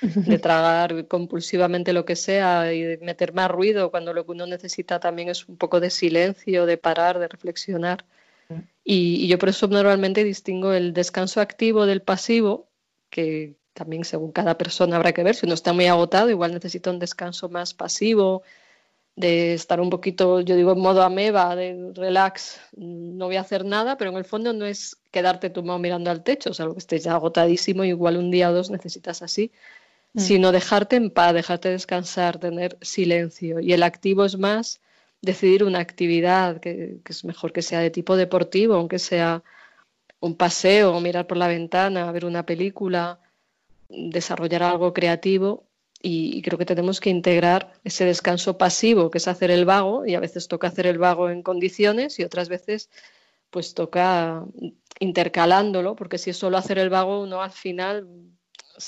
de 0.00 0.38
tragar 0.38 1.06
compulsivamente 1.08 1.92
lo 1.92 2.04
que 2.04 2.16
sea 2.16 2.72
y 2.72 2.82
de 2.82 2.98
meter 2.98 3.34
más 3.34 3.50
ruido 3.50 3.90
cuando 3.90 4.14
lo 4.14 4.24
que 4.24 4.32
uno 4.32 4.46
necesita 4.46 5.00
también 5.00 5.28
es 5.28 5.46
un 5.48 5.56
poco 5.56 5.80
de 5.80 5.90
silencio, 5.90 6.66
de 6.66 6.78
parar, 6.78 7.18
de 7.18 7.28
reflexionar. 7.28 8.04
Y, 8.82 9.26
yo 9.28 9.38
por 9.38 9.48
eso 9.48 9.66
normalmente 9.68 10.24
distingo 10.24 10.72
el 10.72 10.92
descanso 10.92 11.40
activo 11.40 11.86
del 11.86 12.02
pasivo, 12.02 12.68
que 13.10 13.56
también 13.72 14.04
según 14.04 14.32
cada 14.32 14.58
persona 14.58 14.96
habrá 14.96 15.12
que 15.12 15.22
ver. 15.22 15.34
Si 15.34 15.46
uno 15.46 15.54
está 15.54 15.72
muy 15.72 15.86
agotado, 15.86 16.30
igual 16.30 16.52
necesita 16.52 16.90
un 16.90 16.98
descanso 16.98 17.48
más 17.48 17.74
pasivo, 17.74 18.42
de 19.16 19.54
estar 19.54 19.80
un 19.80 19.90
poquito, 19.90 20.40
yo 20.40 20.56
digo, 20.56 20.72
en 20.72 20.80
modo 20.80 21.02
ameba, 21.02 21.54
de 21.54 21.92
relax, 21.94 22.60
no 22.76 23.26
voy 23.26 23.36
a 23.36 23.42
hacer 23.42 23.64
nada, 23.64 23.96
pero 23.96 24.10
en 24.10 24.16
el 24.16 24.24
fondo 24.24 24.52
no 24.52 24.66
es 24.66 24.96
quedarte 25.12 25.50
tumbado 25.50 25.78
mirando 25.78 26.10
al 26.10 26.24
techo, 26.24 26.50
o 26.50 26.54
sea, 26.54 26.66
que 26.66 26.78
estés 26.78 27.04
ya 27.04 27.14
agotadísimo, 27.14 27.84
igual 27.84 28.16
un 28.16 28.30
día 28.30 28.50
o 28.50 28.52
dos 28.52 28.70
necesitas 28.70 29.22
así, 29.22 29.52
mm. 30.14 30.20
sino 30.20 30.52
dejarte 30.52 30.96
en 30.96 31.10
paz, 31.10 31.32
dejarte 31.32 31.68
descansar, 31.68 32.38
tener 32.38 32.76
silencio. 32.80 33.60
Y 33.60 33.72
el 33.72 33.84
activo 33.84 34.24
es 34.24 34.36
más 34.36 34.80
decidir 35.22 35.64
una 35.64 35.78
actividad 35.78 36.60
que, 36.60 36.98
es 37.08 37.24
mejor 37.24 37.52
que 37.52 37.62
sea 37.62 37.80
de 37.80 37.90
tipo 37.90 38.16
deportivo, 38.16 38.74
aunque 38.74 38.98
sea 38.98 39.42
un 40.20 40.36
paseo, 40.36 41.00
mirar 41.00 41.26
por 41.26 41.36
la 41.36 41.48
ventana, 41.48 42.10
ver 42.12 42.24
una 42.24 42.46
película, 42.46 43.20
desarrollar 43.88 44.62
algo 44.64 44.92
creativo. 44.92 45.64
Y, 46.06 46.42
creo 46.42 46.58
que 46.58 46.66
tenemos 46.66 47.00
que 47.00 47.08
integrar 47.08 47.72
ese 47.82 48.04
descanso 48.04 48.58
pasivo, 48.58 49.10
que 49.10 49.16
es 49.16 49.26
hacer 49.26 49.50
el 49.50 49.64
vago, 49.64 50.04
y 50.04 50.14
a 50.14 50.20
veces 50.20 50.48
toca 50.48 50.68
hacer 50.68 50.86
el 50.86 50.98
vago 50.98 51.30
en 51.30 51.42
condiciones 51.42 52.18
y 52.18 52.24
otras 52.24 52.50
veces 52.50 52.90
pues 53.48 53.72
toca 53.72 54.44
intercalándolo, 55.00 55.96
porque 55.96 56.18
si 56.18 56.28
es 56.30 56.36
solo 56.36 56.58
hacer 56.58 56.78
el 56.78 56.90
vago, 56.90 57.22
uno 57.22 57.40
al 57.40 57.52
final 57.52 58.06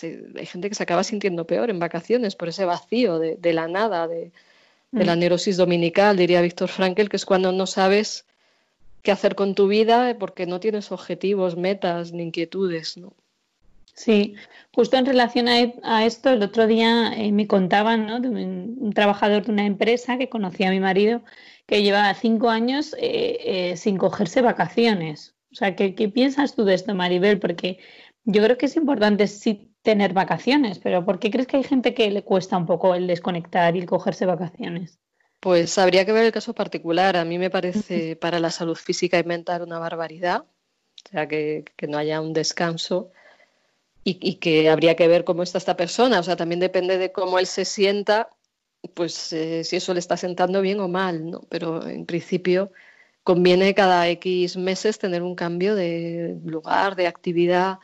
hay 0.02 0.44
gente 0.46 0.68
que 0.68 0.74
se 0.74 0.82
acaba 0.82 1.04
sintiendo 1.04 1.46
peor 1.46 1.70
en 1.70 1.78
vacaciones 1.78 2.36
por 2.36 2.48
ese 2.48 2.66
vacío 2.66 3.18
de, 3.18 3.36
de 3.36 3.52
la 3.54 3.66
nada, 3.66 4.08
de, 4.08 4.32
de 4.90 5.04
la 5.04 5.16
mm. 5.16 5.18
neurosis 5.18 5.56
dominical, 5.56 6.18
diría 6.18 6.42
Víctor 6.42 6.68
Frankel, 6.68 7.08
que 7.08 7.16
es 7.16 7.24
cuando 7.24 7.50
no 7.50 7.66
sabes 7.66 8.26
qué 9.02 9.10
hacer 9.10 9.36
con 9.36 9.54
tu 9.54 9.68
vida 9.68 10.16
porque 10.18 10.44
no 10.44 10.60
tienes 10.60 10.92
objetivos, 10.92 11.56
metas 11.56 12.12
ni 12.12 12.24
inquietudes, 12.24 12.98
¿no? 12.98 13.14
Sí, 13.96 14.36
justo 14.72 14.98
en 14.98 15.06
relación 15.06 15.48
a, 15.48 16.04
esto, 16.04 16.30
el 16.30 16.42
otro 16.42 16.66
día 16.66 17.14
eh, 17.16 17.32
me 17.32 17.46
contaban 17.46 18.06
¿no? 18.06 18.20
de 18.20 18.28
un, 18.28 18.92
trabajador 18.94 19.46
de 19.46 19.52
una 19.52 19.64
empresa 19.64 20.18
que 20.18 20.28
conocía 20.28 20.68
a 20.68 20.70
mi 20.70 20.80
marido 20.80 21.22
que 21.66 21.82
llevaba 21.82 22.12
cinco 22.14 22.50
años 22.50 22.94
eh, 23.00 23.38
eh, 23.72 23.76
sin 23.76 23.96
cogerse 23.96 24.42
vacaciones. 24.42 25.34
O 25.50 25.54
sea, 25.54 25.74
¿qué, 25.74 25.94
¿qué, 25.94 26.08
piensas 26.08 26.54
tú 26.54 26.64
de 26.64 26.74
esto, 26.74 26.94
Maribel? 26.94 27.40
Porque 27.40 27.78
yo 28.24 28.42
creo 28.42 28.58
que 28.58 28.66
es 28.66 28.76
importante 28.76 29.26
sí 29.26 29.72
tener 29.82 30.12
vacaciones, 30.12 30.78
pero 30.78 31.04
¿por 31.04 31.18
qué 31.18 31.30
crees 31.30 31.46
que 31.46 31.56
hay 31.56 31.64
gente 31.64 31.94
que 31.94 32.10
le 32.10 32.22
cuesta 32.22 32.56
un 32.56 32.66
poco 32.66 32.94
el 32.94 33.06
desconectar 33.06 33.76
y 33.76 33.80
el 33.80 33.86
cogerse 33.86 34.26
vacaciones? 34.26 34.98
Pues 35.40 35.78
habría 35.78 36.04
que 36.04 36.12
ver 36.12 36.24
el 36.24 36.32
caso 36.32 36.54
particular. 36.54 37.16
A 37.16 37.24
mí 37.24 37.38
me 37.38 37.50
parece 37.50 38.16
para 38.16 38.40
la 38.40 38.50
salud 38.50 38.74
física 38.74 39.18
y 39.18 39.24
mental 39.24 39.62
una 39.62 39.78
barbaridad, 39.78 40.40
o 40.42 41.08
sea, 41.08 41.28
que, 41.28 41.64
no 41.88 41.98
haya 41.98 42.20
un 42.20 42.32
descanso 42.32 43.12
y, 44.08 44.36
que 44.36 44.70
habría 44.70 44.94
que 44.94 45.08
ver 45.08 45.24
cómo 45.24 45.42
está 45.42 45.58
esta 45.58 45.76
persona. 45.76 46.20
O 46.20 46.22
sea, 46.22 46.36
también 46.36 46.60
depende 46.60 46.96
de 46.98 47.10
cómo 47.12 47.38
él 47.40 47.46
se 47.46 47.64
sienta, 47.64 48.30
pues 48.94 49.32
eh, 49.32 49.64
si 49.64 49.76
eso 49.76 49.92
le 49.94 50.00
está 50.00 50.16
sentando 50.16 50.62
bien 50.62 50.78
o 50.80 50.88
mal, 50.88 51.28
¿no? 51.28 51.40
Pero 51.48 51.86
en 51.88 52.06
principio 52.06 52.70
conviene 53.24 53.74
cada 53.74 54.08
X 54.08 54.56
meses 54.56 54.98
tener 55.00 55.22
un 55.22 55.34
cambio 55.34 55.74
de 55.74 56.38
lugar, 56.44 56.94
de 56.94 57.08
actividad 57.08 57.80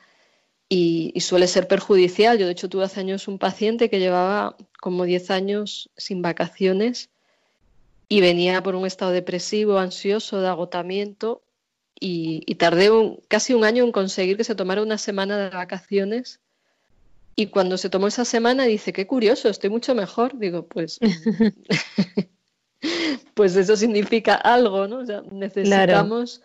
y, 0.69 1.13
suele 1.21 1.49
ser 1.49 1.67
perjudicial. 1.69 2.39
Yo, 2.39 2.47
de 2.47 2.53
hecho, 2.53 2.69
tuve 2.69 2.85
hace 2.85 3.01
años 3.01 3.27
un 3.29 3.39
paciente 3.39 3.91
que 3.91 3.99
llevaba 3.99 4.57
como 4.81 5.05
10 5.05 5.31
años 5.33 5.91
sin 5.97 6.23
vacaciones 6.23 7.11
y 8.09 8.21
venía 8.21 8.63
por 8.63 8.77
un 8.77 8.87
estado 8.87 9.11
depresivo, 9.11 9.79
ansioso, 9.79 10.41
de 10.41 10.49
agotamiento 10.49 11.43
y, 12.05 12.55
tardé 12.57 12.91
casi 13.29 13.55
un 13.55 13.65
año 13.65 13.85
en 13.85 13.93
conseguir 13.93 14.37
que 14.37 14.43
se 14.43 14.57
tomara 14.57 14.83
una 14.83 14.99
semana 14.99 15.39
de 15.39 15.51
vacaciones. 15.51 16.41
Y 17.37 17.47
cuando 17.47 17.79
se 17.79 17.91
tomó 17.91 18.09
esa 18.09 18.25
semana 18.25 18.65
dice, 18.65 18.93
qué 18.93 19.07
curioso, 19.07 19.49
estoy 19.49 19.71
mucho 19.71 19.95
mejor. 19.95 20.37
Digo, 20.37 20.67
pues, 20.67 20.99
pues 23.35 23.55
eso 23.55 23.77
significa 23.77 24.35
algo, 24.35 24.89
¿no? 24.89 25.05
necesitamos 25.31 26.43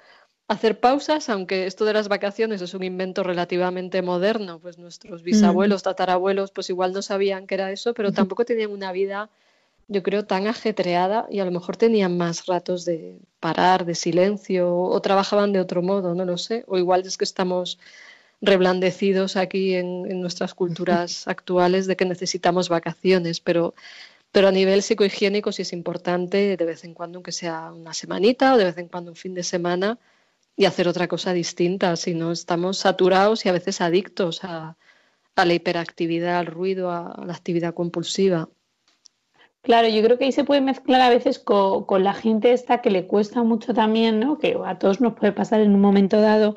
hacer 0.48 0.80
pausas, 0.80 1.28
aunque 1.28 1.66
esto 1.66 1.86
de 1.86 1.94
las 1.94 2.08
vacaciones 2.08 2.62
es 2.62 2.76
un 2.76 2.84
invento 2.84 3.24
relativamente 3.24 4.02
moderno, 4.02 4.60
pues 4.60 4.78
nuestros 4.78 5.24
bisabuelos, 5.24 5.84
tatarabuelos, 5.84 6.52
pues 6.52 6.70
igual 6.70 6.94
no 6.94 7.02
sabían 7.02 7.48
que 7.48 7.56
era 7.56 7.72
eso, 7.72 7.94
pero 7.94 8.14
tampoco 8.14 8.46
tenían 8.46 8.72
una 8.72 8.92
vida, 8.92 9.30
yo 9.88 10.03
creo, 10.03 10.25
tan 10.25 10.48
ajetreada 10.48 11.27
y 11.29 11.39
a 11.39 11.46
lo 11.46 11.51
mejor 11.51 11.77
tenían 11.77 12.17
más 12.17 12.46
ratos 12.46 12.86
de 12.86 13.20
parar, 13.39 13.86
de 13.86 13.96
silencio, 13.96 14.75
o 14.75 15.01
trabajaban 15.01 15.53
de 15.53 15.60
otro 15.60 15.82
modo, 15.82 16.15
no 16.15 16.25
lo 16.25 16.38
sé, 16.38 16.63
o 16.67 16.77
igual 16.77 17.01
es 17.06 17.17
que 17.17 17.24
estamos 17.25 17.79
reblandecidos 18.41 19.38
aquí 19.38 19.75
en, 19.75 20.22
nuestras 20.22 20.53
culturas 20.53 21.27
actuales 21.27 21.88
de 21.88 21.96
que 21.96 22.06
necesitamos 22.06 22.70
vacaciones, 22.70 23.39
pero 23.41 23.74
pero 24.32 24.50
a 24.50 24.51
nivel 24.51 24.84
psicohigiénico 24.84 25.51
sí 25.51 25.63
es 25.63 25.74
importante 25.74 26.58
de 26.58 26.65
vez 26.65 26.84
en 26.84 26.94
cuando, 26.94 27.17
aunque 27.17 27.32
sea 27.32 27.72
una 27.72 27.94
semanita 27.94 28.53
o 28.53 28.58
de 28.58 28.65
vez 28.65 28.77
en 28.77 28.89
cuando 28.89 29.12
un 29.12 29.15
fin 29.17 29.34
de 29.34 29.44
semana, 29.44 30.00
y 30.58 30.65
hacer 30.65 30.88
otra 30.88 31.08
cosa 31.08 31.34
distinta, 31.34 31.96
si 31.96 32.15
no 32.15 32.32
estamos 32.32 32.79
saturados 32.79 33.46
y 33.46 33.50
a 33.50 33.53
veces 33.53 33.79
adictos 33.79 34.44
a, 34.44 34.75
la 35.36 35.53
hiperactividad, 35.53 36.39
al 36.39 36.48
ruido, 36.48 36.91
a, 36.91 37.24
la 37.25 37.34
actividad 37.34 37.75
compulsiva. 37.75 38.50
Claro, 39.68 39.90
yo 39.90 40.02
creo 40.02 40.18
que 40.18 40.24
ahí 40.24 40.32
se 40.32 40.46
puede 40.46 40.62
mezclar 40.62 41.02
a 41.02 41.10
veces 41.10 41.40
con, 41.40 41.86
la 42.02 42.14
gente 42.14 42.54
esta 42.54 42.82
que 42.82 42.90
le 42.90 43.06
cuesta 43.06 43.44
mucho 43.44 43.74
también, 43.74 44.18
¿no? 44.18 44.38
Que 44.38 44.58
a 44.66 44.80
todos 44.80 45.02
nos 45.02 45.16
puede 45.16 45.34
pasar 45.34 45.60
en 45.60 45.76
un 45.76 45.82
momento 45.82 46.22
dado, 46.22 46.56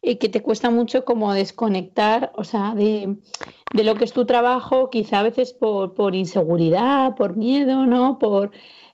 y 0.00 0.14
que 0.16 0.28
te 0.28 0.42
cuesta 0.42 0.70
mucho 0.70 1.04
como 1.04 1.32
desconectar, 1.34 2.30
o 2.36 2.44
sea, 2.44 2.76
de, 2.76 3.16
lo 3.72 3.96
que 3.96 4.04
es 4.04 4.12
tu 4.12 4.26
trabajo, 4.26 4.90
quizá 4.90 5.18
a 5.18 5.22
veces 5.24 5.52
por, 5.54 5.94
por 5.94 6.14
inseguridad, 6.14 7.16
por 7.16 7.36
miedo, 7.36 7.84
¿no? 7.84 8.20
Por, 8.20 8.52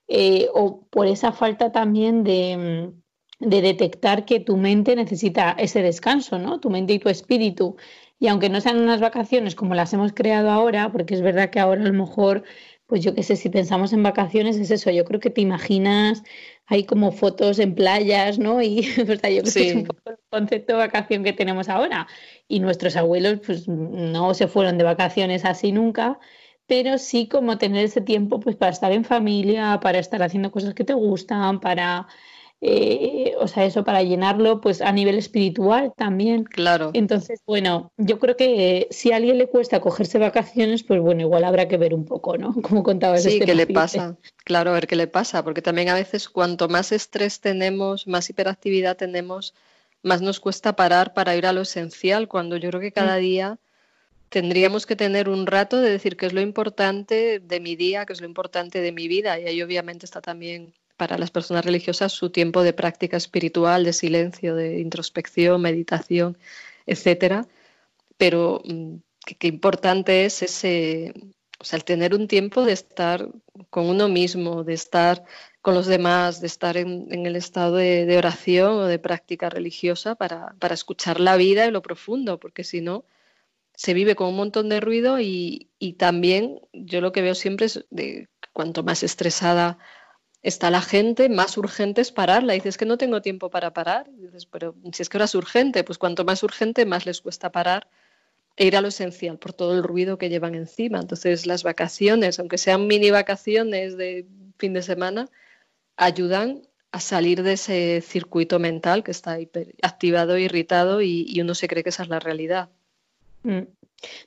eh, 0.09 0.49
o 0.55 0.87
por 0.89 1.07
esa 1.07 1.33
falta 1.33 1.71
también 1.71 2.25
de, 2.25 2.91
de 3.39 3.61
detectar 3.61 4.25
que 4.25 4.41
tu 4.41 4.57
mente 4.57 4.97
necesita 4.97 5.51
ese 5.59 5.83
descanso, 5.83 6.39
¿no? 6.39 6.59
Tu 6.59 6.71
mente 6.71 6.95
y 6.95 7.01
tu 7.01 7.11
espíritu. 7.11 7.77
Y 8.19 8.29
aunque 8.29 8.49
no 8.49 8.61
sean 8.63 8.79
unas 8.79 9.01
vacaciones 9.01 9.55
como 9.55 9.75
las 9.75 9.93
hemos 9.93 10.13
creado 10.13 10.51
ahora, 10.51 10.91
porque 10.91 11.15
es 11.15 11.23
verdad 11.23 11.51
que 11.51 11.61
ahora 11.61 11.83
a 11.83 11.87
lo 11.87 11.93
mejor, 11.93 12.45
pues 12.89 13.03
yo 13.03 13.15
qué 13.15 13.23
sé, 13.23 13.37
si 13.37 13.51
pensamos 13.51 13.93
en 13.93 14.03
vacaciones 14.03 14.57
es 14.57 14.71
eso, 14.71 14.91
yo 14.91 15.05
creo 15.05 15.21
que 15.21 15.29
te 15.29 15.43
imaginas, 15.43 16.23
hay 16.67 16.85
como 16.85 17.13
fotos 17.13 17.59
en 17.59 17.75
playas, 17.75 18.39
¿no? 18.39 18.63
Y 18.63 18.81
¿verdad? 19.07 19.29
yo 19.29 19.43
creo 19.43 19.55
que 19.55 19.69
es 19.69 19.75
un 19.77 19.85
poco 19.85 20.11
el 20.11 20.17
concepto 20.31 20.73
de 20.73 20.79
vacación 20.79 21.23
que 21.23 21.35
tenemos 21.35 21.69
ahora. 21.69 22.09
Y 22.49 22.61
nuestros 22.61 22.97
abuelos 22.97 23.41
pues 23.45 23.69
no 23.69 24.33
se 24.33 24.49
fueron 24.49 24.79
de 24.79 24.85
vacaciones 24.85 25.45
así 25.45 25.71
nunca, 25.71 26.19
pero 26.67 26.97
sí 26.97 27.29
como 27.29 27.59
tener 27.59 27.85
ese 27.85 28.01
tiempo 28.01 28.41
pues 28.41 28.57
para 28.57 28.73
estar 28.73 28.91
en 28.93 29.05
familia, 29.05 29.81
para 29.83 29.99
estar 29.99 30.23
haciendo 30.23 30.51
cosas 30.51 30.73
que 30.73 30.85
te 30.85 30.95
gustan, 30.95 31.61
para 31.61 32.07
eh, 32.61 33.35
o 33.39 33.47
sea, 33.47 33.65
eso 33.65 33.85
para 33.85 34.03
llenarlo, 34.03 34.61
pues 34.61 34.81
a 34.81 34.91
nivel 34.91 35.17
espiritual 35.17 35.93
también. 35.97 36.45
Claro. 36.45 36.91
Entonces, 36.93 37.41
bueno, 37.47 37.93
yo 37.97 38.19
creo 38.19 38.37
que 38.37 38.89
si 38.91 39.13
a 39.13 39.17
alguien 39.17 39.39
le 39.39 39.47
cuesta 39.47 39.81
cogerse 39.81 40.19
vacaciones, 40.19 40.83
pues 40.83 41.01
bueno, 41.01 41.21
igual 41.21 41.45
habrá 41.45 41.69
que 41.69 41.77
ver 41.77 41.95
un 41.95 42.05
poco, 42.05 42.37
¿no? 42.37 42.53
Como 42.63 42.83
contabas. 42.83 43.23
Sí, 43.23 43.35
este 43.35 43.47
¿qué 43.47 43.55
le 43.55 43.67
pasa? 43.67 44.17
Claro, 44.45 44.71
a 44.71 44.75
ver 44.75 44.89
qué 44.89 44.97
le 44.97 45.07
pasa, 45.07 45.45
porque 45.45 45.63
también 45.63 45.89
a 45.89 45.95
veces 45.95 46.29
cuanto 46.29 46.69
más 46.69 46.91
estrés 46.91 47.41
tenemos, 47.41 48.09
más 48.09 48.29
hiperactividad 48.29 48.97
tenemos, 48.97 49.55
más 50.03 50.21
nos 50.21 50.41
cuesta 50.41 50.75
parar 50.75 51.15
para 51.15 51.37
ir 51.37 51.47
a 51.47 51.53
lo 51.53 51.61
esencial, 51.61 52.27
cuando 52.27 52.57
yo 52.57 52.71
creo 52.71 52.81
que 52.81 52.93
cada 52.93 53.17
día 53.17 53.59
tendríamos 54.31 54.85
que 54.85 54.97
tener 54.97 55.29
un 55.29 55.47
rato 55.47 55.81
de 55.81 55.91
decir 55.91 56.17
qué 56.17 56.27
es 56.27 56.33
lo 56.33 56.41
importante 56.41 57.41
de 57.41 57.61
mi 57.61 57.77
día, 57.77 58.05
qué 58.05 58.13
es 58.13 58.21
lo 58.21 58.27
importante 58.27 58.81
de 58.81 58.93
mi 58.93 59.09
vida. 59.09 59.39
Y 59.39 59.47
ahí 59.47 59.63
obviamente 59.63 60.05
está 60.05 60.21
también 60.21 60.75
para 60.99 61.17
las 61.17 61.31
personas 61.31 61.65
religiosas 61.65 62.13
su 62.13 62.31
tiempo 62.31 62.63
de 62.63 62.75
práctica 62.75 63.17
espiritual, 63.17 63.85
de 63.85 63.95
silencio, 63.95 64.55
de 64.55 64.81
introspección, 64.81 65.63
meditación, 65.63 66.37
etcétera. 66.87 67.47
Pero 68.19 68.63
mm, 68.65 68.97
qué 69.39 69.49
importante 69.49 70.27
es 70.27 70.43
ese, 70.43 71.15
o 71.61 71.65
sea, 71.65 71.79
el 71.79 71.85
tener 71.85 72.15
un 72.15 72.29
tiempo 72.29 72.65
de 72.65 72.73
estar 72.73 73.29
con 73.71 73.87
uno 73.87 74.09
mismo, 74.09 74.65
de 74.65 74.75
estar 74.75 75.25
con 75.63 75.75
los 75.75 75.87
demás, 75.87 76.41
de 76.41 76.49
estar 76.49 76.77
en, 76.77 77.27
el 77.27 77.37
estado 77.37 77.77
de, 77.77 78.17
oración 78.19 78.73
o 78.73 78.87
de 78.87 78.99
práctica 78.99 79.51
religiosa 79.51 80.15
para, 80.17 80.55
para, 80.59 80.75
escuchar 80.75 81.21
la 81.21 81.37
vida 81.37 81.65
en 81.65 81.75
lo 81.75 81.83
profundo, 81.83 82.41
porque 82.41 82.65
si 82.65 82.81
no, 82.81 83.05
se 83.79 83.95
vive 83.95 84.17
con 84.17 84.29
un 84.29 84.37
montón 84.37 84.69
de 84.69 84.81
ruido 84.81 85.21
y, 85.21 85.69
también 85.99 86.61
yo 86.73 87.01
lo 87.01 87.13
que 87.13 87.23
veo 87.23 87.37
siempre 87.37 87.67
es 87.67 87.85
de 87.91 88.29
cuanto 88.53 88.83
más 88.83 89.05
estresada 89.05 89.79
está 90.49 90.71
la 90.71 90.81
gente, 90.81 91.29
más 91.29 91.57
urgente 91.57 92.01
es 92.01 92.13
pararla. 92.13 92.55
Dices 92.55 92.77
que 92.77 92.87
no 92.87 92.99
tengo 92.99 93.23
tiempo 93.23 93.51
para 93.51 93.73
parar. 93.73 94.11
Dices, 94.11 94.47
pero 94.47 94.75
si 94.93 95.03
es 95.03 95.09
que 95.09 95.17
ahora 95.17 95.27
es 95.27 95.35
urgente, 95.35 95.85
pues 95.85 95.99
cuanto 95.99 96.25
más 96.25 96.43
urgente, 96.43 96.87
más 96.87 97.07
les 97.07 97.21
cuesta 97.21 97.53
parar 97.53 97.89
e 98.57 98.67
ir 98.67 98.77
a 98.77 98.81
lo 98.81 98.89
esencial 98.89 99.39
por 99.39 99.53
todo 99.53 99.75
el 99.75 99.85
ruido 99.85 100.19
que 100.19 100.29
llevan 100.29 100.55
encima. 100.55 100.99
Entonces, 100.99 101.47
las 101.47 101.63
vacaciones, 101.63 102.39
aunque 102.41 102.59
sean 102.59 102.87
mini 102.87 103.11
vacaciones 103.11 103.97
de 103.97 104.27
fin 104.59 104.73
de 104.73 104.83
semana, 104.83 105.29
ayudan 105.97 106.63
a 106.91 107.01
salir 107.01 107.43
de 107.43 107.53
ese 107.53 108.01
circuito 108.01 108.59
mental 108.59 109.05
que 109.05 109.11
está 109.11 109.39
activado, 109.83 110.39
irritado 110.39 111.03
y, 111.03 111.41
uno 111.41 111.55
se 111.55 111.69
cree 111.69 111.83
que 111.83 111.91
esa 111.91 112.03
es 112.03 112.09
la 112.09 112.19
realidad. 112.19 112.71
Mm. 113.43 113.63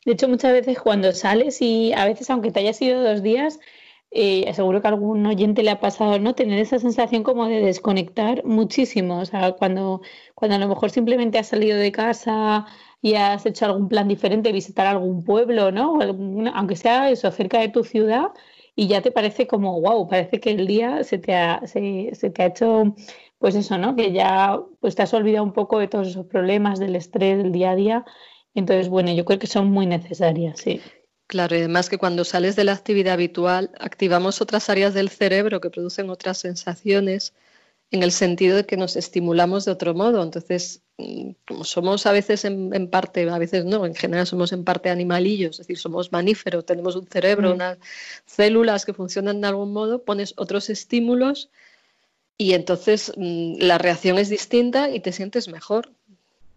De 0.05 0.11
hecho, 0.11 0.27
muchas 0.27 0.53
veces 0.53 0.79
cuando 0.79 1.11
sales 1.13 1.61
y 1.61 1.93
a 1.93 2.05
veces, 2.05 2.29
aunque 2.29 2.51
te 2.51 2.59
hayas 2.59 2.81
ido 2.81 3.03
dos 3.03 3.23
días, 3.23 3.59
eh, 4.11 4.51
seguro 4.53 4.81
que 4.81 4.87
a 4.87 4.91
algún 4.91 5.25
oyente 5.25 5.63
le 5.63 5.71
ha 5.71 5.79
pasado, 5.79 6.19
¿no? 6.19 6.35
Tener 6.35 6.59
esa 6.59 6.79
sensación 6.79 7.23
como 7.23 7.47
de 7.47 7.61
desconectar 7.61 8.43
muchísimo. 8.45 9.19
O 9.19 9.25
sea, 9.25 9.53
cuando, 9.53 10.01
cuando 10.35 10.55
a 10.57 10.59
lo 10.59 10.67
mejor 10.67 10.91
simplemente 10.91 11.39
has 11.39 11.47
salido 11.47 11.77
de 11.77 11.91
casa, 11.91 12.67
y 13.01 13.15
has 13.15 13.45
hecho 13.45 13.65
algún 13.65 13.89
plan 13.89 14.07
diferente, 14.07 14.51
visitar 14.51 14.85
algún 14.87 15.23
pueblo, 15.23 15.71
¿no? 15.71 15.99
Aunque 16.53 16.75
sea 16.75 17.09
eso, 17.09 17.31
cerca 17.31 17.59
de 17.59 17.69
tu 17.69 17.83
ciudad, 17.83 18.27
y 18.75 18.87
ya 18.87 19.01
te 19.01 19.11
parece 19.11 19.47
como, 19.47 19.81
wow, 19.81 20.07
parece 20.07 20.39
que 20.39 20.51
el 20.51 20.67
día 20.67 21.03
se 21.03 21.17
te 21.17 21.35
ha, 21.35 21.65
se, 21.67 22.11
te 22.13 22.43
ha 22.43 22.45
hecho, 22.47 22.95
pues 23.39 23.55
eso, 23.55 23.77
¿no? 23.77 23.95
Que 23.95 24.11
ya 24.11 24.59
pues 24.79 24.95
te 24.95 25.01
has 25.03 25.13
olvidado 25.13 25.43
un 25.43 25.53
poco 25.53 25.79
de 25.79 25.87
todos 25.87 26.07
esos 26.09 26.25
problemas, 26.27 26.79
del 26.79 26.95
estrés 26.95 27.37
del 27.37 27.51
día 27.51 27.71
a 27.71 27.75
día. 27.75 28.05
Entonces, 28.53 28.89
bueno, 28.89 29.11
yo 29.13 29.25
creo 29.25 29.39
que 29.39 29.47
son 29.47 29.71
muy 29.71 29.87
necesarias, 29.87 30.59
sí. 30.59 30.81
Claro, 31.31 31.55
y 31.55 31.59
además 31.59 31.87
que 31.87 31.97
cuando 31.97 32.25
sales 32.25 32.57
de 32.57 32.65
la 32.65 32.73
actividad 32.73 33.13
habitual, 33.13 33.71
activamos 33.79 34.41
otras 34.41 34.69
áreas 34.69 34.93
del 34.93 35.07
cerebro 35.07 35.61
que 35.61 35.69
producen 35.69 36.09
otras 36.09 36.39
sensaciones 36.39 37.33
en 37.89 38.03
el 38.03 38.11
sentido 38.11 38.57
de 38.57 38.65
que 38.65 38.75
nos 38.75 38.97
estimulamos 38.97 39.63
de 39.63 39.71
otro 39.71 39.93
modo. 39.93 40.21
Entonces, 40.23 40.83
mm, 40.97 41.29
como 41.47 41.63
somos 41.63 42.05
a 42.05 42.11
veces 42.11 42.43
en, 42.43 42.89
parte, 42.89 43.29
a 43.29 43.37
veces 43.37 43.63
no, 43.63 43.85
en 43.85 43.95
general 43.95 44.27
somos 44.27 44.51
en 44.51 44.65
parte 44.65 44.89
animalillos, 44.89 45.51
es 45.51 45.67
decir, 45.67 45.77
somos 45.77 46.11
mamíferos, 46.11 46.65
tenemos 46.65 46.97
un 46.97 47.07
cerebro, 47.07 47.51
mm. 47.51 47.53
unas 47.53 47.77
células 48.25 48.85
que 48.85 48.93
funcionan 48.93 49.39
de 49.39 49.47
algún 49.47 49.71
modo, 49.71 50.03
pones 50.03 50.33
otros 50.35 50.69
estímulos 50.69 51.49
y 52.37 52.55
entonces 52.55 53.13
mm, 53.15 53.53
la 53.59 53.77
reacción 53.77 54.17
es 54.17 54.27
distinta 54.27 54.89
y 54.89 54.99
te 54.99 55.13
sientes 55.13 55.47
mejor. 55.47 55.93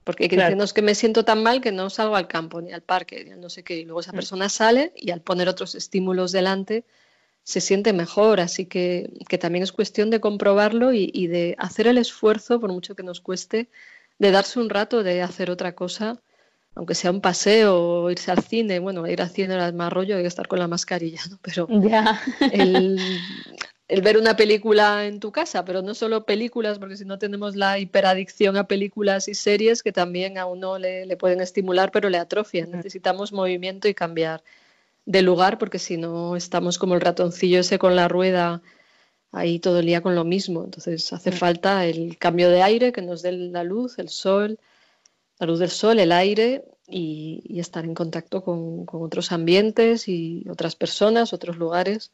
Porque 0.05 0.25
hay 0.25 0.29
que 0.29 0.37
decirnos 0.37 0.75
que 0.75 0.83
me 0.83 0.95
siento 0.95 1.25
tan 1.25 1.43
mal 1.43 1.63
que 1.63 1.73
no 1.73 1.89
salgo 1.89 2.15
al 2.15 2.29
campo 2.29 2.61
ni 2.61 2.73
al 2.73 2.83
parque, 2.83 3.35
no 3.39 3.49
sé 3.49 3.65
qué. 3.65 3.79
Y 3.79 3.85
luego 3.85 4.01
esa 4.01 4.13
persona 4.13 4.51
sale 4.51 4.93
y 4.95 5.11
al 5.11 5.23
poner 5.23 5.49
otros 5.49 5.75
estímulos 5.75 6.31
delante, 6.31 6.85
se 7.43 7.63
siente 7.63 7.95
mejor. 7.95 8.41
Así 8.41 8.67
que, 8.67 9.11
también 9.41 9.63
es 9.63 9.73
cuestión 9.73 10.11
de 10.11 10.21
comprobarlo 10.21 10.93
y, 10.93 11.27
de 11.27 11.57
hacer 11.59 11.87
el 11.87 11.97
esfuerzo, 11.97 12.61
por 12.61 12.71
mucho 12.71 12.95
que 12.95 13.03
nos 13.03 13.23
cueste, 13.23 13.69
de 14.19 14.31
darse 14.31 14.61
un 14.61 14.69
rato 14.69 15.03
de 15.03 15.23
hacer 15.23 15.51
otra 15.51 15.75
cosa, 15.75 16.21
aunque 16.75 16.95
sea 16.95 17.11
un 17.11 17.23
paseo 17.23 18.03
o 18.03 18.11
irse 18.11 18.31
al 18.31 18.43
cine. 18.43 18.81
Bueno, 18.81 19.07
ir 19.07 19.23
al 19.23 19.31
cine 19.31 19.55
era 19.55 19.73
más 19.73 19.91
rollo, 19.91 20.17
hay 20.17 20.23
que 20.23 20.29
estar 20.29 20.49
con 20.49 20.59
la 20.59 20.69
mascarilla, 20.69 21.21
¿no? 21.31 21.39
Pero 21.41 21.67
el, 22.53 22.99
ver 23.89 24.19
una 24.19 24.37
película 24.37 25.07
en 25.07 25.21
tu 25.21 25.33
casa, 25.33 25.65
pero 25.65 25.83
no 25.83 25.95
solo 25.95 26.25
películas, 26.25 26.79
porque 26.79 26.97
si 26.97 27.05
no 27.05 27.19
tenemos 27.19 27.57
la 27.57 27.79
hiperadicción 27.79 28.57
a 28.57 28.67
películas 28.67 29.29
y 29.29 29.35
series 29.35 29.83
que 29.83 29.93
también 29.93 30.39
a 30.39 30.47
uno 30.47 30.79
le, 30.79 31.07
le 31.07 31.17
pueden 31.17 31.41
estimular, 31.41 31.91
pero 31.91 32.09
le 32.09 32.19
atrofian. 32.19 32.71
Necesitamos 32.71 33.33
movimiento 33.33 33.89
y 33.89 33.95
cambiar 33.95 34.43
de 35.07 35.23
lugar, 35.23 35.59
porque 35.59 35.79
si 35.79 35.97
no 35.97 36.37
estamos 36.37 36.79
como 36.79 36.95
el 36.95 37.01
ratoncillo 37.01 37.61
ese 37.61 37.79
con 37.79 37.97
la 37.97 38.09
rueda 38.09 38.63
ahí 39.35 39.59
todo 39.59 39.81
el 39.81 39.87
día 39.87 40.01
con 40.01 40.15
lo 40.15 40.25
mismo. 40.25 40.65
Entonces 40.65 41.13
hace 41.13 41.33
falta 41.33 41.87
el 41.87 42.17
cambio 42.19 42.51
de 42.51 42.63
aire 42.63 42.93
que 42.93 43.03
nos 43.03 43.23
dé 43.23 43.33
la 43.33 43.65
luz, 43.65 43.99
el 43.99 44.09
sol, 44.09 44.59
la 45.39 45.47
luz 45.47 45.59
del 45.59 45.71
sol, 45.71 45.99
el 45.99 46.13
aire 46.13 46.65
y, 46.89 47.59
estar 47.59 47.85
en 47.85 47.95
contacto 47.95 48.43
con, 48.43 48.87
otros 48.93 49.33
ambientes 49.33 50.09
y 50.09 50.45
otras 50.49 50.77
personas, 50.77 51.33
otros 51.33 51.57
lugares. 51.57 52.13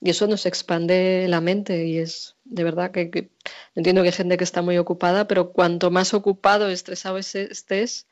Y 0.00 0.10
eso 0.10 0.26
nos 0.26 0.46
expande 0.46 1.26
la 1.28 1.40
mente 1.40 1.84
y 1.86 1.98
es 1.98 2.36
de 2.44 2.64
verdad 2.64 2.90
que, 2.90 3.30
entiendo 3.74 4.02
que 4.02 4.08
hay 4.08 4.14
gente 4.14 4.36
que 4.36 4.44
está 4.44 4.62
muy 4.62 4.78
ocupada, 4.78 5.28
pero 5.28 5.52
cuanto 5.52 5.90
más 5.90 6.14
ocupado, 6.14 6.68
estresado 6.68 7.18
estés, 7.18 8.06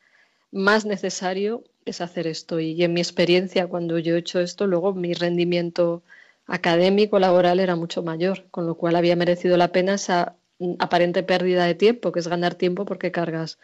más 0.51 0.85
necesario 0.85 1.63
es 1.85 2.01
hacer 2.01 2.27
esto. 2.27 2.59
Y 2.59 2.83
en 2.83 2.93
mi 2.93 3.01
experiencia, 3.01 3.67
cuando 3.67 3.97
yo 3.97 4.15
he 4.15 4.19
hecho 4.19 4.39
esto, 4.39 4.67
luego 4.67 4.93
mi 4.93 5.13
rendimiento 5.13 6.03
académico, 6.45 7.19
laboral 7.19 7.59
era 7.59 7.75
mucho 7.75 8.03
mayor, 8.03 8.45
con 8.51 8.65
lo 8.65 8.75
cual 8.75 8.95
había 8.95 9.15
merecido 9.15 9.57
la 9.57 9.71
pena 9.71 9.95
esa 9.95 10.35
aparente 10.79 11.23
pérdida 11.23 11.65
de 11.65 11.75
tiempo, 11.75 12.11
que 12.11 12.19
es 12.19 12.27
ganar 12.27 12.55
tiempo 12.55 12.85
porque 12.85 13.11
cargas 13.11 13.59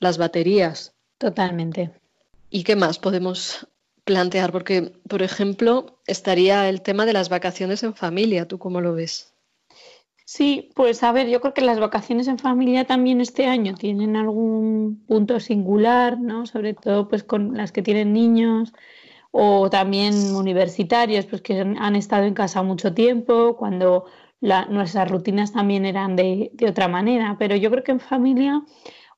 las 0.00 0.18
baterías. 0.18 0.94
Totalmente. 1.18 1.90
¿Y 2.50 2.64
qué 2.64 2.76
más 2.76 2.98
podemos 2.98 3.66
plantear? 4.08 4.50
Porque, 4.52 4.92
por 5.06 5.22
ejemplo, 5.22 6.00
estaría 6.06 6.66
el 6.70 6.80
tema 6.80 7.04
de 7.04 7.12
las 7.12 7.28
vacaciones 7.28 7.82
en 7.82 7.94
familia. 7.94 8.48
¿Tú 8.48 8.58
cómo 8.58 8.80
lo 8.80 8.94
ves? 8.94 9.34
Sí, 10.24 10.70
pues 10.74 11.02
a 11.02 11.12
ver, 11.12 11.28
yo 11.28 11.40
creo 11.40 11.52
que 11.52 11.60
las 11.60 11.78
vacaciones 11.78 12.26
en 12.26 12.38
familia 12.38 12.86
también 12.86 13.20
este 13.20 13.46
año 13.46 13.74
tienen 13.74 14.16
algún 14.16 15.04
punto 15.06 15.40
singular, 15.40 16.18
¿no? 16.18 16.46
Sobre 16.46 16.72
todo 16.72 17.08
pues 17.08 17.22
con 17.22 17.56
las 17.56 17.70
que 17.70 17.82
tienen 17.82 18.14
niños 18.14 18.72
o 19.30 19.68
también 19.68 20.14
universitarios, 20.34 21.26
pues 21.26 21.42
que 21.42 21.60
han 21.60 21.96
estado 21.96 22.24
en 22.24 22.34
casa 22.34 22.62
mucho 22.62 22.94
tiempo, 22.94 23.56
cuando 23.58 24.06
nuestras 24.40 25.10
rutinas 25.10 25.52
también 25.52 25.84
eran 25.84 26.16
de, 26.16 26.50
de 26.54 26.66
otra 26.66 26.88
manera. 26.88 27.36
Pero 27.38 27.56
yo 27.56 27.70
creo 27.70 27.84
que 27.84 27.92
en 27.92 28.00
familia 28.00 28.62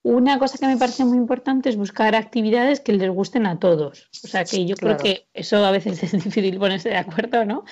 una 0.03 0.39
cosa 0.39 0.57
que 0.59 0.67
me 0.67 0.79
parece 0.79 1.05
muy 1.05 1.19
importante 1.19 1.69
es 1.69 1.77
buscar 1.77 2.15
actividades 2.15 2.81
que 2.81 2.93
les 2.93 3.11
gusten 3.11 3.47
a 3.47 3.59
todos. 3.59 4.09
O 4.25 4.29
sea, 4.29 4.45
que 4.45 4.65
yo 4.65 4.77
creo 4.77 4.97
que 4.97 5.27
eso 5.35 5.65
a 5.65 5.71
veces 5.71 6.03
es 6.03 6.13
difícil 6.13 6.59
ponerse 6.59 6.89
de 6.89 6.97
acuerdo, 6.97 7.45
¿no? 7.45 7.65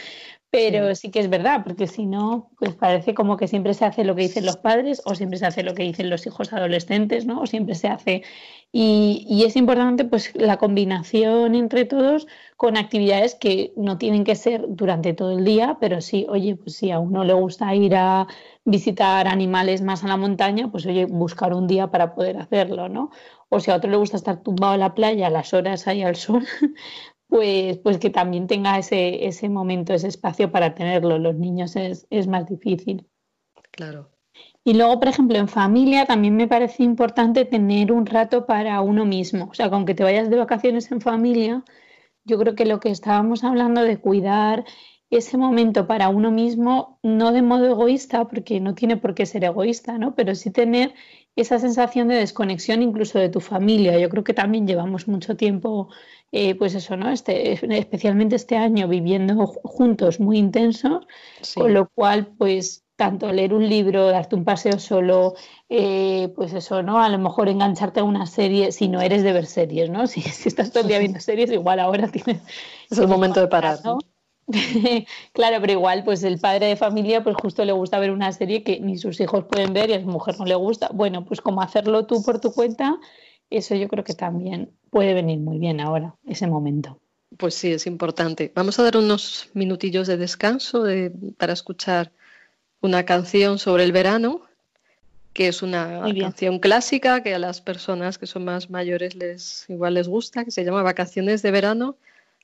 Pero 0.50 0.94
sí. 0.94 1.10
que 1.10 1.20
es 1.20 1.28
verdad, 1.28 1.62
porque 1.62 1.86
si 1.86 2.06
no, 2.06 2.50
pues 2.58 2.74
parece 2.74 3.12
como 3.14 3.36
que 3.36 3.48
siempre 3.48 3.74
se 3.74 3.84
hace 3.84 4.02
lo 4.04 4.14
que 4.14 4.22
dicen 4.22 4.46
los 4.46 4.56
padres 4.56 5.02
o 5.04 5.14
siempre 5.14 5.38
se 5.38 5.44
hace 5.44 5.62
lo 5.62 5.74
que 5.74 5.82
dicen 5.82 6.08
los 6.08 6.26
hijos 6.26 6.52
adolescentes, 6.54 7.26
¿no? 7.26 7.42
O 7.42 7.46
siempre 7.46 7.74
se 7.74 7.88
hace... 7.88 8.22
Y, 8.72 9.26
y 9.28 9.44
es 9.44 9.56
importante 9.56 10.04
pues 10.04 10.32
la 10.34 10.58
combinación 10.58 11.54
entre 11.54 11.84
todos 11.86 12.26
con 12.56 12.76
actividades 12.76 13.34
que 13.34 13.72
no 13.76 13.98
tienen 13.98 14.24
que 14.24 14.36
ser 14.36 14.64
durante 14.68 15.14
todo 15.14 15.38
el 15.38 15.44
día, 15.44 15.78
pero 15.80 16.00
sí, 16.02 16.26
oye, 16.28 16.56
pues 16.56 16.76
si 16.76 16.90
a 16.90 16.98
uno 16.98 17.24
le 17.24 17.32
gusta 17.32 17.74
ir 17.74 17.94
a 17.96 18.26
visitar 18.64 19.26
animales 19.28 19.80
más 19.82 20.04
a 20.04 20.08
la 20.08 20.16
montaña, 20.18 20.70
pues 20.70 20.84
oye, 20.86 21.06
buscar 21.06 21.54
un 21.54 21.66
día 21.66 21.90
para 21.90 22.14
poder 22.14 22.36
hacerlo, 22.38 22.88
¿no? 22.88 23.10
O 23.48 23.60
si 23.60 23.70
a 23.70 23.76
otro 23.76 23.90
le 23.90 23.96
gusta 23.96 24.16
estar 24.18 24.42
tumbado 24.42 24.74
en 24.74 24.80
la 24.80 24.94
playa 24.94 25.30
las 25.30 25.54
horas 25.54 25.86
ahí 25.88 26.02
al 26.02 26.16
sol, 26.16 26.44
pues, 27.28 27.78
pues 27.78 27.98
que 27.98 28.10
también 28.10 28.46
tenga 28.46 28.78
ese, 28.78 29.26
ese 29.26 29.48
momento, 29.48 29.94
ese 29.94 30.08
espacio 30.08 30.50
para 30.50 30.74
tenerlo. 30.74 31.18
Los 31.18 31.36
niños 31.36 31.76
es, 31.76 32.06
es 32.10 32.26
más 32.26 32.46
difícil. 32.48 33.06
Claro. 33.70 34.10
Y 34.64 34.74
luego, 34.74 34.98
por 34.98 35.08
ejemplo, 35.08 35.38
en 35.38 35.48
familia 35.48 36.06
también 36.06 36.36
me 36.36 36.48
parece 36.48 36.82
importante 36.82 37.44
tener 37.44 37.92
un 37.92 38.06
rato 38.06 38.46
para 38.46 38.80
uno 38.80 39.04
mismo. 39.04 39.48
O 39.50 39.54
sea, 39.54 39.70
con 39.70 39.84
que 39.86 39.94
te 39.94 40.04
vayas 40.04 40.30
de 40.30 40.36
vacaciones 40.36 40.90
en 40.90 41.00
familia, 41.00 41.64
yo 42.24 42.38
creo 42.38 42.54
que 42.54 42.66
lo 42.66 42.80
que 42.80 42.90
estábamos 42.90 43.44
hablando 43.44 43.82
de 43.82 43.98
cuidar 43.98 44.64
ese 45.10 45.38
momento 45.38 45.86
para 45.86 46.10
uno 46.10 46.30
mismo, 46.30 46.98
no 47.02 47.32
de 47.32 47.40
modo 47.40 47.66
egoísta, 47.66 48.28
porque 48.28 48.60
no 48.60 48.74
tiene 48.74 48.98
por 48.98 49.14
qué 49.14 49.24
ser 49.24 49.44
egoísta, 49.44 49.96
¿no? 49.96 50.14
Pero 50.14 50.34
sí 50.34 50.50
tener 50.50 50.94
esa 51.34 51.58
sensación 51.58 52.08
de 52.08 52.16
desconexión 52.16 52.82
incluso 52.82 53.18
de 53.18 53.30
tu 53.30 53.40
familia. 53.40 53.98
Yo 53.98 54.10
creo 54.10 54.24
que 54.24 54.34
también 54.34 54.66
llevamos 54.66 55.08
mucho 55.08 55.36
tiempo 55.36 55.88
eh, 56.32 56.54
pues 56.54 56.74
eso, 56.74 56.96
¿no? 56.96 57.10
Este, 57.10 57.52
especialmente 57.52 58.36
este 58.36 58.56
año 58.56 58.88
viviendo 58.88 59.46
juntos 59.46 60.20
muy 60.20 60.38
intensos, 60.38 61.06
con 61.54 61.72
lo 61.72 61.88
cual, 61.88 62.26
pues 62.38 62.84
tanto 62.96 63.32
leer 63.32 63.54
un 63.54 63.68
libro, 63.68 64.08
darte 64.08 64.34
un 64.34 64.44
paseo 64.44 64.78
solo, 64.80 65.34
eh, 65.68 66.32
pues 66.34 66.52
eso, 66.52 66.82
¿no? 66.82 67.00
A 67.00 67.08
lo 67.08 67.18
mejor 67.18 67.48
engancharte 67.48 68.00
a 68.00 68.04
una 68.04 68.26
serie 68.26 68.72
si 68.72 68.88
no 68.88 69.00
eres 69.00 69.22
de 69.22 69.32
ver 69.32 69.46
series, 69.46 69.88
¿no? 69.88 70.06
Si, 70.08 70.20
si 70.20 70.48
estás 70.48 70.72
todo 70.72 70.82
el 70.82 70.88
día 70.88 70.98
viendo 70.98 71.20
series, 71.20 71.52
igual 71.52 71.78
ahora 71.78 72.08
tienes... 72.08 72.42
Es 72.90 72.98
el 72.98 73.06
momento 73.06 73.40
de 73.40 73.46
parar, 73.46 73.78
¿no? 73.84 73.98
claro, 75.32 75.58
pero 75.60 75.72
igual, 75.72 76.02
pues 76.04 76.24
el 76.24 76.40
padre 76.40 76.66
de 76.66 76.76
familia, 76.76 77.22
pues 77.22 77.36
justo 77.40 77.64
le 77.64 77.72
gusta 77.72 77.98
ver 77.98 78.10
una 78.10 78.32
serie 78.32 78.64
que 78.64 78.80
ni 78.80 78.98
sus 78.98 79.20
hijos 79.20 79.44
pueden 79.44 79.72
ver 79.72 79.90
y 79.90 79.92
a 79.92 80.00
su 80.00 80.06
mujer 80.06 80.36
no 80.38 80.46
le 80.46 80.54
gusta. 80.54 80.90
Bueno, 80.92 81.24
pues 81.24 81.40
como 81.40 81.60
hacerlo 81.60 82.06
tú 82.06 82.22
por 82.24 82.40
tu 82.40 82.52
cuenta, 82.52 82.98
eso 83.50 83.74
yo 83.74 83.88
creo 83.88 84.04
que 84.04 84.14
también 84.14 84.70
puede 84.90 85.14
venir 85.14 85.38
muy 85.38 85.58
bien 85.58 85.80
ahora, 85.80 86.14
ese 86.26 86.46
momento. 86.46 86.98
Pues 87.36 87.54
sí, 87.54 87.72
es 87.72 87.86
importante. 87.86 88.52
Vamos 88.54 88.78
a 88.78 88.82
dar 88.82 88.96
unos 88.96 89.50
minutillos 89.54 90.06
de 90.06 90.16
descanso 90.16 90.84
para 91.36 91.52
escuchar 91.52 92.10
una 92.80 93.04
canción 93.04 93.58
sobre 93.58 93.84
el 93.84 93.92
verano, 93.92 94.42
que 95.32 95.48
es 95.48 95.62
una 95.62 96.02
canción 96.18 96.58
clásica 96.58 97.22
que 97.22 97.34
a 97.34 97.38
las 97.38 97.60
personas 97.60 98.18
que 98.18 98.26
son 98.26 98.44
más 98.44 98.70
mayores 98.70 99.14
les 99.14 99.66
igual 99.68 99.94
les 99.94 100.08
gusta, 100.08 100.44
que 100.44 100.50
se 100.50 100.64
llama 100.64 100.82
Vacaciones 100.82 101.42
de 101.42 101.50
verano 101.50 101.96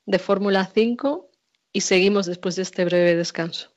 de 0.06 0.18
Fórmula 0.18 0.70
5 0.72 1.28
y 1.72 1.80
seguimos 1.80 2.26
después 2.26 2.56
de 2.56 2.62
este 2.62 2.84
breve 2.84 3.16
descanso. 3.16 3.70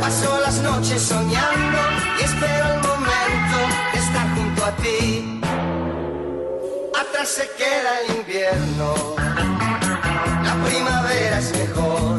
Paso 0.00 0.40
las 0.40 0.60
noches 0.62 1.00
soñando 1.00 1.78
y 2.18 2.24
espero 2.24 2.74
el 2.74 2.80
momento 2.80 3.58
de 3.92 3.98
estar 4.00 4.34
junto 4.34 4.64
a 4.64 4.72
ti. 4.82 5.40
Atrás 7.00 7.28
se 7.28 7.48
queda 7.56 8.00
el 8.00 8.16
invierno, 8.16 9.14
la 10.42 10.54
primavera 10.66 11.38
es 11.38 11.52
mejor. 11.56 12.18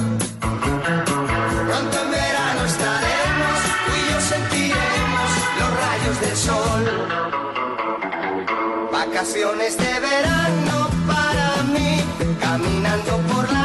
Pronto 1.67 1.95
en 2.03 2.11
verano 2.11 2.61
estaremos, 2.65 3.57
tú 3.85 3.91
y 3.99 4.03
yo 4.13 4.19
sentiremos 4.33 5.29
los 5.59 5.71
rayos 5.83 6.15
del 6.21 6.37
sol. 6.47 6.83
Vacaciones 8.93 9.77
de 9.77 9.99
verano 9.99 10.89
para 11.05 11.63
mí, 11.63 12.01
caminando 12.39 13.17
por 13.33 13.51
la 13.51 13.58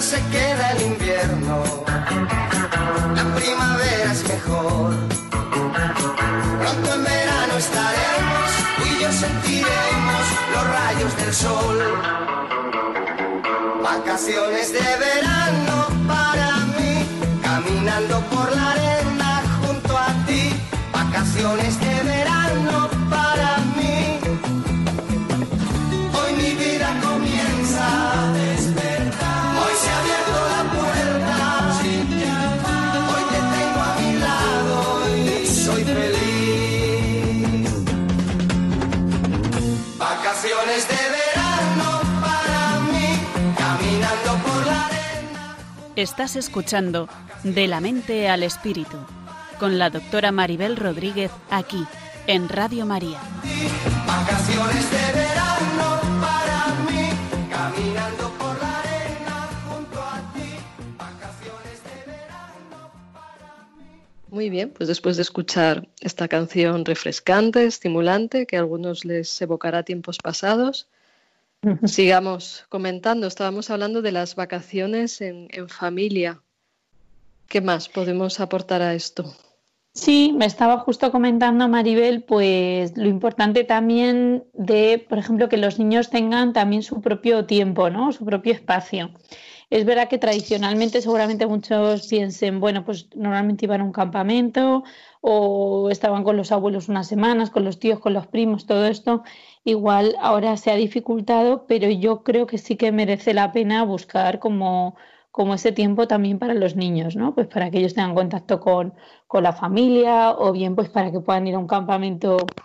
se 0.00 0.22
queda 0.30 0.70
el 0.72 0.82
invierno, 0.82 1.62
la 3.16 3.34
primavera 3.34 4.12
es 4.12 4.28
mejor. 4.28 4.94
Pronto 6.60 6.94
en 6.94 7.04
verano 7.04 7.54
estaremos 7.56 8.50
y 8.86 9.02
yo 9.02 9.10
sentiremos 9.10 10.24
los 10.54 10.66
rayos 10.68 11.16
del 11.16 11.34
sol. 11.34 11.78
Vacaciones 13.82 14.72
de 14.72 14.78
verano 14.78 15.27
Estás 45.98 46.36
escuchando 46.36 47.08
De 47.42 47.66
la 47.66 47.80
mente 47.80 48.28
al 48.28 48.44
espíritu 48.44 48.96
con 49.58 49.80
la 49.80 49.90
doctora 49.90 50.30
Maribel 50.30 50.76
Rodríguez 50.76 51.32
aquí 51.50 51.84
en 52.28 52.48
Radio 52.48 52.86
María. 52.86 53.18
Vacaciones 54.06 54.90
de 54.92 55.12
verano 55.18 56.00
para 56.20 56.66
mí, 56.88 57.10
caminando 57.50 58.32
por 58.38 58.56
la 58.60 58.78
arena 58.78 59.48
junto 59.68 60.00
a 60.00 60.32
ti. 60.34 60.54
Vacaciones 60.96 61.82
de 61.82 62.12
verano. 62.12 62.92
Muy 64.28 64.50
bien, 64.50 64.70
pues 64.70 64.86
después 64.86 65.16
de 65.16 65.22
escuchar 65.22 65.88
esta 66.00 66.28
canción 66.28 66.84
refrescante, 66.84 67.66
estimulante, 67.66 68.46
que 68.46 68.54
a 68.54 68.60
algunos 68.60 69.04
les 69.04 69.42
evocará 69.42 69.82
tiempos 69.82 70.18
pasados, 70.18 70.86
sigamos 71.84 72.66
comentando. 72.68 73.26
Estábamos 73.26 73.70
hablando 73.70 74.02
de 74.02 74.12
las 74.12 74.34
vacaciones 74.34 75.20
en, 75.20 75.48
en 75.50 75.68
familia. 75.68 76.42
¿Qué 77.48 77.60
más 77.60 77.88
podemos 77.88 78.40
aportar 78.40 78.82
a 78.82 78.94
esto? 78.94 79.34
Sí, 79.94 80.32
me 80.36 80.46
estaba 80.46 80.78
justo 80.78 81.10
comentando 81.10 81.66
Maribel, 81.66 82.22
pues 82.22 82.96
lo 82.96 83.08
importante 83.08 83.64
también 83.64 84.44
de, 84.52 85.04
por 85.08 85.18
ejemplo, 85.18 85.48
que 85.48 85.56
los 85.56 85.78
niños 85.80 86.08
tengan 86.08 86.52
también 86.52 86.84
su 86.84 87.00
propio 87.00 87.46
tiempo, 87.46 87.90
¿no? 87.90 88.12
Su 88.12 88.24
propio 88.24 88.52
espacio. 88.52 89.10
Es 89.70 89.84
verdad 89.84 90.08
que 90.08 90.18
tradicionalmente 90.18 91.02
seguramente 91.02 91.46
muchos 91.46 92.06
piensen, 92.06 92.60
bueno, 92.60 92.84
pues 92.84 93.08
normalmente 93.16 93.66
iban 93.66 93.80
a 93.80 93.84
un 93.84 93.92
campamento 93.92 94.84
o 95.20 95.90
estaban 95.90 96.22
con 96.22 96.36
los 96.36 96.52
abuelos 96.52 96.88
unas 96.88 97.08
semanas, 97.08 97.50
con 97.50 97.64
los 97.64 97.78
tíos, 97.78 97.98
con 97.98 98.14
los 98.14 98.26
primos, 98.28 98.66
todo 98.66 98.86
esto. 98.86 99.24
Igual 99.74 100.16
ahora 100.20 100.56
se 100.56 100.70
ha 100.70 100.76
dificultado, 100.76 101.66
pero 101.66 101.90
yo 101.90 102.22
creo 102.24 102.46
que 102.46 102.58
sí 102.58 102.76
que 102.76 102.90
merece 102.92 103.34
la 103.34 103.52
pena 103.52 103.84
buscar 103.84 104.38
como 104.38 104.96
como 105.30 105.54
ese 105.54 105.72
tiempo 105.72 106.08
también 106.08 106.38
para 106.38 106.54
los 106.54 106.74
niños, 106.74 107.14
¿no? 107.16 107.34
Pues 107.34 107.46
para 107.48 107.70
que 107.70 107.78
ellos 107.78 107.94
tengan 107.94 108.14
contacto 108.14 108.60
con, 108.60 108.94
con 109.26 109.42
la 109.44 109.52
familia 109.52 110.32
o 110.32 110.52
bien 110.52 110.74
pues 110.74 110.88
para 110.88 111.12
que 111.12 111.20
puedan 111.20 111.46
ir 111.46 111.54
a 111.54 111.58
un 111.58 111.66
campamento 111.68 112.56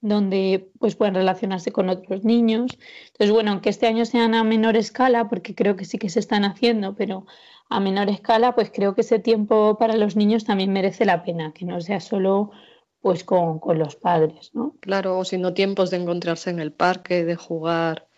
donde 0.00 0.70
pues 0.80 0.96
puedan 0.96 1.14
relacionarse 1.14 1.72
con 1.72 1.88
otros 1.90 2.24
niños. 2.24 2.78
Entonces, 3.08 3.32
bueno, 3.32 3.52
aunque 3.52 3.70
este 3.70 3.86
año 3.88 4.04
sean 4.06 4.34
a 4.34 4.44
menor 4.44 4.76
escala, 4.76 5.28
porque 5.28 5.54
creo 5.54 5.76
que 5.76 5.84
sí 5.86 5.98
que 5.98 6.10
se 6.10 6.20
están 6.20 6.44
haciendo, 6.44 6.94
pero 6.96 7.26
a 7.68 7.80
menor 7.80 8.08
escala, 8.10 8.54
pues 8.54 8.70
creo 8.72 8.94
que 8.94 9.02
ese 9.02 9.18
tiempo 9.20 9.78
para 9.78 9.96
los 9.96 10.16
niños 10.16 10.44
también 10.44 10.72
merece 10.72 11.04
la 11.06 11.24
pena, 11.24 11.52
que 11.54 11.64
no 11.66 11.80
sea 11.80 12.00
solo 12.00 12.50
pues 13.06 13.22
con, 13.22 13.60
con 13.60 13.78
los 13.78 13.94
padres, 13.94 14.50
¿no? 14.52 14.74
Claro, 14.80 15.18
o 15.20 15.24
si 15.24 15.38
no 15.38 15.54
tiempos 15.54 15.90
de 15.90 15.98
encontrarse 15.98 16.50
en 16.50 16.58
el 16.58 16.72
parque, 16.72 17.24
de 17.24 17.36
jugar 17.36 18.08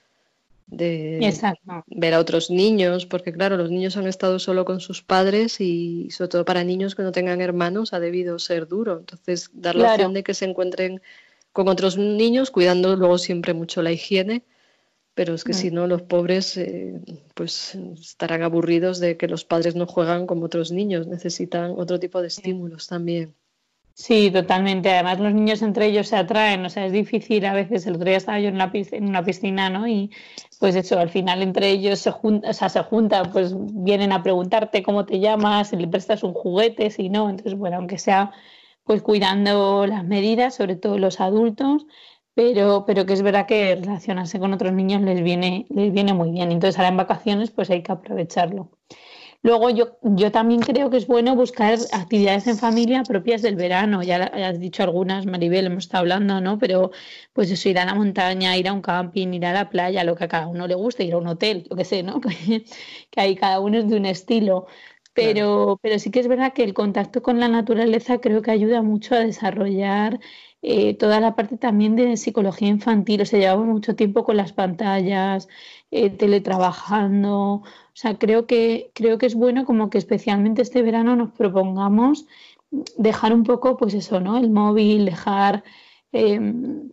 de 0.67 1.19
Exacto. 1.27 1.85
ver 1.87 2.15
a 2.15 2.21
otros 2.21 2.51
niños, 2.51 3.05
porque 3.05 3.33
claro, 3.33 3.59
los 3.59 3.71
niños 3.71 3.97
han 3.99 4.07
estado 4.07 4.39
solo 4.39 4.65
con 4.65 4.81
sus 4.81 5.03
padres 5.03 5.61
y 5.61 6.11
sobre 6.11 6.29
todo 6.29 6.45
para 6.47 6.65
niños 6.65 6.95
que 6.95 7.03
no 7.03 7.13
tengan 7.13 7.43
hermanos 7.43 7.93
ha 7.93 8.01
debido 8.01 8.39
ser 8.39 8.67
duro. 8.67 8.99
Entonces, 8.99 9.51
dar 9.53 9.75
la 9.75 9.83
Claro. 9.83 9.93
opción 9.93 10.15
de 10.15 10.23
que 10.23 10.33
se 10.33 10.47
encuentren 10.47 11.03
con 11.53 11.69
otros 11.69 11.99
niños, 11.99 12.51
cuidando 12.51 12.97
luego 12.97 13.19
siempre 13.19 13.53
mucho 13.53 13.83
la 13.83 13.93
higiene, 13.93 14.43
pero 15.15 15.35
es 15.35 15.45
que 15.45 15.53
si 15.55 15.71
no, 15.71 15.87
los 15.87 16.03
pobres 16.03 16.57
eh, 16.57 17.01
pues 17.35 17.75
estarán 18.01 18.43
aburridos 18.43 19.01
de 19.01 19.17
que 19.19 19.29
los 19.29 19.45
padres 19.45 19.75
no 19.75 19.87
juegan 19.87 20.27
como 20.27 20.47
otros 20.47 20.73
niños, 20.73 21.07
necesitan 21.09 21.73
otro 21.77 21.99
tipo 21.99 22.23
de 22.23 22.29
estímulos 22.29 22.87
también. 22.87 23.35
Sí, 24.01 24.31
totalmente. 24.31 24.91
Además, 24.91 25.19
los 25.19 25.35
niños 25.35 25.61
entre 25.61 25.87
ellos 25.87 26.07
se 26.09 26.17
atraen, 26.17 26.65
o 26.65 26.71
sea, 26.71 26.87
es 26.87 26.93
difícil 26.93 27.45
a 27.45 27.53
veces. 27.53 27.85
El 27.87 27.97
otro 27.97 28.07
día 28.09 28.17
estaba 28.17 28.39
yo 28.39 28.49
en 28.49 28.55
una 28.55 28.71
piscina, 28.71 28.97
en 28.99 29.09
una 29.09 29.25
piscina, 29.25 29.71
¿no? 29.71 29.89
Y 29.89 30.11
pues 30.61 30.77
eso, 30.77 30.99
al 31.01 31.11
final 31.11 31.43
entre 31.43 31.69
ellos 31.71 31.99
se 31.99 32.13
juntan, 32.13 32.51
o 32.51 32.55
sea, 32.55 32.69
se 32.69 32.81
juntan, 32.85 33.33
pues 33.33 33.53
vienen 33.57 34.13
a 34.13 34.23
preguntarte 34.23 34.83
cómo 34.85 35.05
te 35.05 35.19
llamas, 35.19 35.71
si 35.71 35.77
le 35.77 35.89
prestas 35.89 36.23
un 36.23 36.33
juguete, 36.33 36.91
si 36.91 37.09
no. 37.09 37.29
Entonces, 37.29 37.59
bueno, 37.59 37.77
aunque 37.79 37.99
sea 37.99 38.31
pues 38.85 39.03
cuidando 39.03 39.85
las 39.87 40.05
medidas, 40.05 40.55
sobre 40.55 40.77
todo 40.77 40.97
los 40.99 41.21
adultos, 41.21 41.87
pero, 42.35 42.85
pero 42.87 43.05
que 43.05 43.13
es 43.15 43.23
verdad 43.23 43.47
que 43.47 43.75
relacionarse 43.77 44.39
con 44.41 44.53
otros 44.55 44.73
niños 44.73 45.03
les 45.03 45.23
viene, 45.23 45.67
les 45.71 45.93
viene 45.93 46.15
muy 46.15 46.31
bien. 46.31 46.53
Entonces 46.53 46.79
ahora 46.79 46.89
en 46.91 46.97
vacaciones 46.97 47.51
pues 47.51 47.69
hay 47.71 47.83
que 47.83 47.93
aprovecharlo. 47.93 48.71
Luego 49.43 49.71
yo, 49.71 49.99
yo 50.03 50.33
también 50.33 50.61
creo 50.61 50.91
que 50.91 50.97
es 50.97 51.07
bueno 51.07 51.35
buscar 51.37 51.79
actividades 51.93 52.47
en 52.49 52.59
familia 52.59 53.03
propias 53.05 53.41
del 53.43 53.55
verano. 53.57 54.03
Ya, 54.03 54.25
has 54.25 54.59
dicho 54.59 54.83
algunas, 54.83 55.27
Maribel, 55.27 55.67
hemos 55.67 55.85
estado 55.85 56.03
hablando, 56.03 56.41
¿no? 56.41 56.59
Pero 56.59 56.91
pues 57.33 57.51
eso, 57.51 57.69
ir 57.69 57.79
a 57.79 57.85
la 57.85 57.95
montaña, 57.95 58.57
ir 58.57 58.69
a 58.69 58.73
un 58.73 58.83
camping, 58.83 59.29
ir 59.35 59.47
a 59.47 59.53
la 59.53 59.71
playa, 59.71 60.05
lo 60.05 60.17
que 60.17 60.25
a 60.25 60.29
cada 60.29 60.49
uno 60.49 60.67
le 60.67 60.75
guste, 60.75 61.05
ir 61.05 61.15
a 61.15 61.19
un 61.19 61.29
hotel, 61.29 61.67
lo 61.71 61.77
que 61.77 61.85
sé, 61.85 62.03
¿no? 62.03 62.21
que 63.11 63.21
ahí 63.21 63.37
cada 63.37 63.61
uno 63.61 63.79
es 63.79 63.89
de 63.89 63.97
un 63.97 64.07
estilo. 64.07 64.67
Pero, 65.15 65.79
pero 65.83 65.99
sí 65.99 66.11
que 66.11 66.21
es 66.21 66.29
verdad 66.29 66.53
que 66.53 66.63
el 66.63 66.75
contacto 66.75 67.23
con 67.23 67.41
la 67.41 67.49
naturaleza 67.49 68.21
creo 68.21 68.41
que 68.43 68.53
ayuda 68.53 68.83
mucho 68.83 69.15
a 69.17 69.21
desarrollar 69.21 70.21
eh, 70.63 70.95
toda 70.95 71.21
la 71.21 71.35
parte 71.37 71.57
también 71.57 71.97
de 71.97 72.17
psicología 72.17 72.69
infantil. 72.69 73.23
O 73.23 73.27
sea, 73.27 73.39
llevamos 73.41 73.67
mucho 73.67 73.97
tiempo 73.97 74.25
con 74.25 74.37
las 74.37 74.53
pantallas, 74.53 75.49
eh, 75.91 76.11
teletrabajando. 76.11 77.63
O 77.99 78.01
sea, 78.01 78.17
creo 78.17 78.47
que, 78.47 78.93
creo 78.95 79.19
que 79.19 79.27
es 79.27 79.35
bueno 79.35 79.65
como 79.65 79.91
que 79.91 79.99
especialmente 79.99 80.63
este 80.63 80.83
verano 80.83 81.17
nos 81.17 81.33
propongamos 81.33 82.27
dejar 82.97 83.33
un 83.33 83.43
poco, 83.43 83.77
pues 83.77 83.93
eso, 83.93 84.21
¿no? 84.21 84.39
El 84.39 84.51
móvil, 84.51 85.05
dejar, 85.05 85.65
em, 86.13 86.93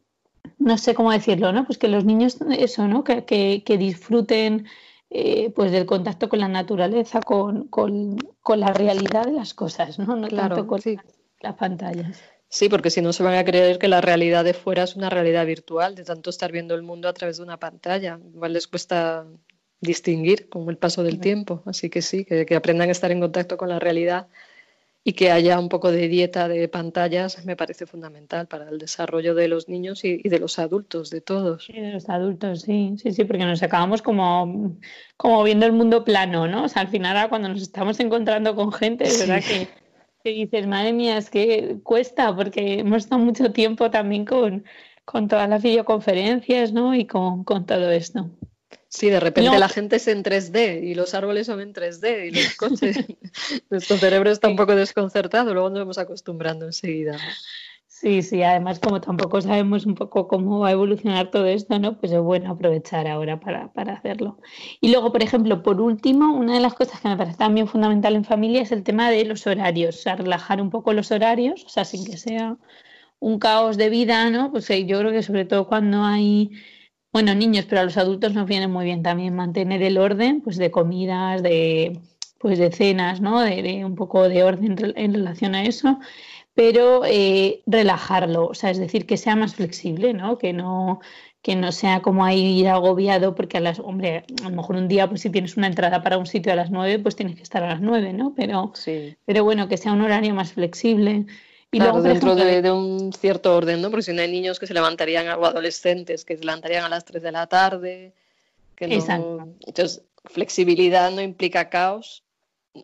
no 0.58 0.80
sé 0.80 0.96
cómo 0.96 1.12
decirlo, 1.12 1.52
¿no? 1.52 1.68
Pues 1.68 1.78
que 1.78 1.90
los 1.90 2.06
niños, 2.06 2.40
eso, 2.58 2.88
¿no? 2.88 3.04
Que, 3.04 3.24
que 3.24 3.78
disfruten 3.78 4.66
eh, 5.12 5.52
pues 5.56 5.72
del 5.72 5.86
contacto 5.86 6.28
con 6.28 6.40
la 6.40 6.48
naturaleza, 6.48 7.22
con, 7.22 7.68
con, 7.68 8.18
la 8.58 8.74
realidad 8.74 9.26
de 9.26 9.34
las 9.34 9.54
cosas, 9.54 10.00
¿no? 10.00 10.16
No 10.16 10.28
tanto 10.28 10.66
con 10.66 10.82
las, 11.40 11.54
pantallas. 11.54 12.20
Sí, 12.50 12.68
porque 12.68 12.90
si 12.90 13.04
no 13.04 13.14
se 13.14 13.22
van 13.22 13.36
a 13.36 13.46
creer 13.46 13.78
que 13.78 13.88
la 13.88 14.02
realidad 14.02 14.44
de 14.44 14.56
fuera 14.56 14.82
es 14.82 14.96
una 14.96 15.12
realidad 15.12 15.46
virtual, 15.46 15.94
de 15.94 16.04
tanto 16.04 16.32
estar 16.32 16.52
viendo 16.52 16.74
el 16.74 16.82
mundo 16.82 17.08
a 17.08 17.14
través 17.14 17.38
de 17.38 17.44
una 17.44 17.58
pantalla. 17.58 18.20
Igual 18.34 18.54
les 18.54 18.68
cuesta 18.68 19.28
distinguir 19.82 20.50
con 20.50 20.70
el 20.70 20.78
paso 20.78 21.04
del 21.04 21.20
tiempo. 21.20 21.64
Así 21.66 21.90
que 21.90 22.02
sí, 22.02 22.26
que, 22.26 22.46
que 22.46 22.56
aprendan 22.56 22.90
a 22.90 22.92
estar 22.92 23.12
en 23.12 23.20
contacto 23.20 23.58
con 23.58 23.70
la 23.70 23.80
realidad 23.80 24.28
y 25.08 25.14
que 25.14 25.32
haya 25.32 25.60
un 25.60 25.70
poco 25.70 25.92
de 25.92 26.08
dieta 26.08 26.48
de 26.48 26.68
pantallas 26.68 27.46
me 27.46 27.56
parece 27.56 27.86
fundamental 27.86 28.48
para 28.48 28.68
el 28.70 28.80
desarrollo 28.80 29.36
de 29.36 29.48
los 29.48 29.70
niños 29.70 30.04
y, 30.04 30.18
de 30.18 30.40
los 30.40 30.58
adultos, 30.58 31.12
de 31.12 31.22
todos. 31.22 31.66
Sí, 31.66 31.74
de 31.74 31.92
los 31.92 32.10
adultos, 32.10 32.64
sí, 32.64 32.96
sí, 32.98 33.12
sí, 33.12 33.24
porque 33.24 33.46
nos 33.46 33.62
acabamos 33.62 34.02
como, 34.02 34.76
como 35.16 35.44
viendo 35.44 35.68
el 35.68 35.74
mundo 35.74 36.04
plano, 36.04 36.48
¿no? 36.48 36.64
O 36.64 36.70
sea, 36.70 36.82
al 36.82 36.88
final 36.88 37.16
ahora 37.16 37.30
cuando 37.30 37.50
nos 37.50 37.62
estamos 37.62 38.00
encontrando 38.00 38.56
con 38.56 38.72
gente, 38.72 39.04
es 39.04 39.20
verdad 39.20 39.44
que, 39.48 39.68
que, 40.24 40.30
dices, 40.32 40.66
madre 40.66 40.92
mía, 40.92 41.18
es 41.18 41.30
que 41.30 41.78
cuesta, 41.84 42.36
porque 42.36 42.80
hemos 42.80 43.04
estado 43.04 43.22
mucho 43.22 43.52
tiempo 43.52 43.92
también 43.92 44.26
con, 44.26 44.66
con 45.06 45.28
todas 45.28 45.48
las 45.48 45.62
videoconferencias, 45.62 46.74
¿no? 46.74 46.96
Y 46.96 47.06
con, 47.06 47.44
con 47.44 47.68
todo 47.68 47.92
esto. 47.92 48.32
Sí, 48.96 49.10
de 49.10 49.20
repente 49.20 49.60
la 49.60 49.68
gente 49.68 49.98
es 49.98 50.08
en 50.08 50.24
3D 50.24 50.82
y 50.82 50.96
los 50.96 51.14
árboles 51.14 51.48
son 51.48 51.60
en 51.60 51.74
3D 51.74 52.28
y 52.28 52.32
los 52.32 52.56
coches. 52.58 52.98
Nuestro 53.70 53.98
cerebro 53.98 54.32
está 54.32 54.48
un 54.48 54.56
poco 54.56 54.74
desconcertado, 54.74 55.54
luego 55.54 55.70
nos 55.70 55.80
vamos 55.80 55.98
acostumbrando 55.98 56.66
enseguida. 56.66 57.18
Sí, 57.88 58.22
sí, 58.22 58.42
además 58.42 58.80
como 58.80 59.02
tampoco 59.02 59.42
sabemos 59.42 59.86
un 59.86 59.96
poco 59.96 60.30
cómo 60.30 60.60
va 60.60 60.70
a 60.70 60.72
evolucionar 60.72 61.30
todo 61.30 61.46
esto, 61.46 61.78
¿no? 61.78 62.00
Pues 62.00 62.14
es 62.14 62.22
bueno 62.22 62.52
aprovechar 62.52 63.06
ahora 63.08 63.38
para, 63.38 63.74
para 63.74 63.96
hacerlo. 63.96 64.38
Y 64.80 64.92
luego, 64.92 65.12
por 65.12 65.22
ejemplo, 65.22 65.62
por 65.62 65.82
último, 65.82 66.34
una 66.34 66.54
de 66.54 66.62
las 66.62 66.74
cosas 66.74 67.02
que 67.02 67.10
me 67.10 67.18
parece 67.18 67.38
también 67.38 67.68
fundamental 67.68 68.16
en 68.16 68.24
familia 68.24 68.62
es 68.62 68.72
el 68.72 68.84
tema 68.84 69.10
de 69.10 69.26
los 69.26 69.46
horarios, 69.46 69.98
o 69.98 70.02
sea, 70.04 70.16
relajar 70.16 70.62
un 70.62 70.70
poco 70.70 70.94
los 70.94 71.12
horarios, 71.12 71.66
o 71.66 71.70
sea, 71.70 71.84
sin 71.84 72.06
que 72.06 72.16
sea 72.16 72.58
un 73.20 73.40
caos 73.40 73.76
de 73.76 73.90
vida, 73.90 74.30
¿no? 74.30 74.52
Pues 74.52 74.70
yo 74.70 75.00
creo 75.00 75.12
que 75.12 75.24
sobre 75.24 75.44
todo 75.44 75.68
cuando 75.68 76.04
hay 76.04 76.52
bueno, 77.16 77.34
niños, 77.34 77.64
pero 77.64 77.80
a 77.80 77.86
los 77.86 77.96
adultos 77.96 78.34
nos 78.34 78.46
viene 78.46 78.68
muy 78.68 78.84
bien 78.84 79.02
también 79.02 79.34
mantener 79.34 79.82
el 79.84 79.98
orden, 79.98 80.42
pues 80.42 80.58
de 80.58 80.70
comidas, 80.70 81.42
de 81.42 82.02
pues 82.40 82.60
de 82.60 82.74
cenas, 82.74 83.22
¿no? 83.22 83.40
De, 83.40 83.86
un 83.86 83.96
poco 83.96 84.28
de 84.28 84.44
orden 84.44 84.76
en 84.98 85.14
relación 85.14 85.56
a 85.56 85.64
eso, 85.64 85.98
pero 86.56 87.06
eh, 87.06 87.64
relajarlo, 87.68 88.48
o 88.48 88.54
sea, 88.54 88.70
es 88.70 88.80
decir, 88.80 89.06
que 89.06 89.16
sea 89.16 89.38
más 89.38 89.56
flexible, 89.56 90.14
¿no? 90.14 90.38
Que 90.38 90.52
no 90.52 91.00
que 91.42 91.56
no 91.56 91.72
sea 91.72 92.02
como 92.02 92.26
ahí 92.26 92.60
ir 92.60 92.68
agobiado, 92.68 93.34
porque 93.34 93.60
a 93.60 93.62
las, 93.62 93.80
hombre, 93.80 94.26
a 94.44 94.50
lo 94.50 94.56
mejor 94.58 94.76
un 94.76 94.90
día, 94.90 95.08
pues 95.08 95.22
si 95.22 95.30
tienes 95.30 95.56
una 95.56 95.68
entrada 95.68 96.04
para 96.04 96.18
un 96.18 96.26
sitio 96.26 96.52
a 96.52 96.58
las 96.58 96.70
nueve, 96.70 97.00
pues 97.00 97.16
tienes 97.16 97.38
que 97.38 97.44
estar 97.44 97.64
a 97.64 97.70
las 97.70 97.82
nueve, 97.82 98.12
¿no? 98.12 98.34
Pero, 98.36 98.72
sí. 98.74 99.16
pero 99.24 99.46
bueno, 99.46 99.70
que 99.70 99.78
sea 99.78 99.94
un 99.94 100.02
horario 100.02 100.36
más 100.36 100.52
flexible. 100.52 101.28
Y 101.76 101.80
claro, 101.80 102.02
dentro 102.02 102.36
de, 102.36 102.72
un 102.72 103.12
cierto 103.12 103.54
orden, 103.54 103.82
¿no? 103.82 103.90
Porque 103.90 104.04
si 104.04 104.14
no 104.14 104.22
hay 104.22 104.32
niños 104.32 104.60
que 104.60 104.66
se 104.66 104.74
levantarían, 104.74 105.28
o 105.28 105.46
adolescentes 105.46 106.24
que 106.24 106.38
se 106.38 106.46
levantarían 106.46 106.86
a 106.86 106.90
las 106.90 107.04
3 107.04 107.22
de 107.22 107.32
la 107.34 107.48
tarde. 107.48 108.14
Que 108.78 108.88
no... 108.88 109.54
Entonces, 109.60 110.02
flexibilidad 110.24 111.12
no 111.12 111.20
implica 111.22 111.70
caos, 111.70 112.24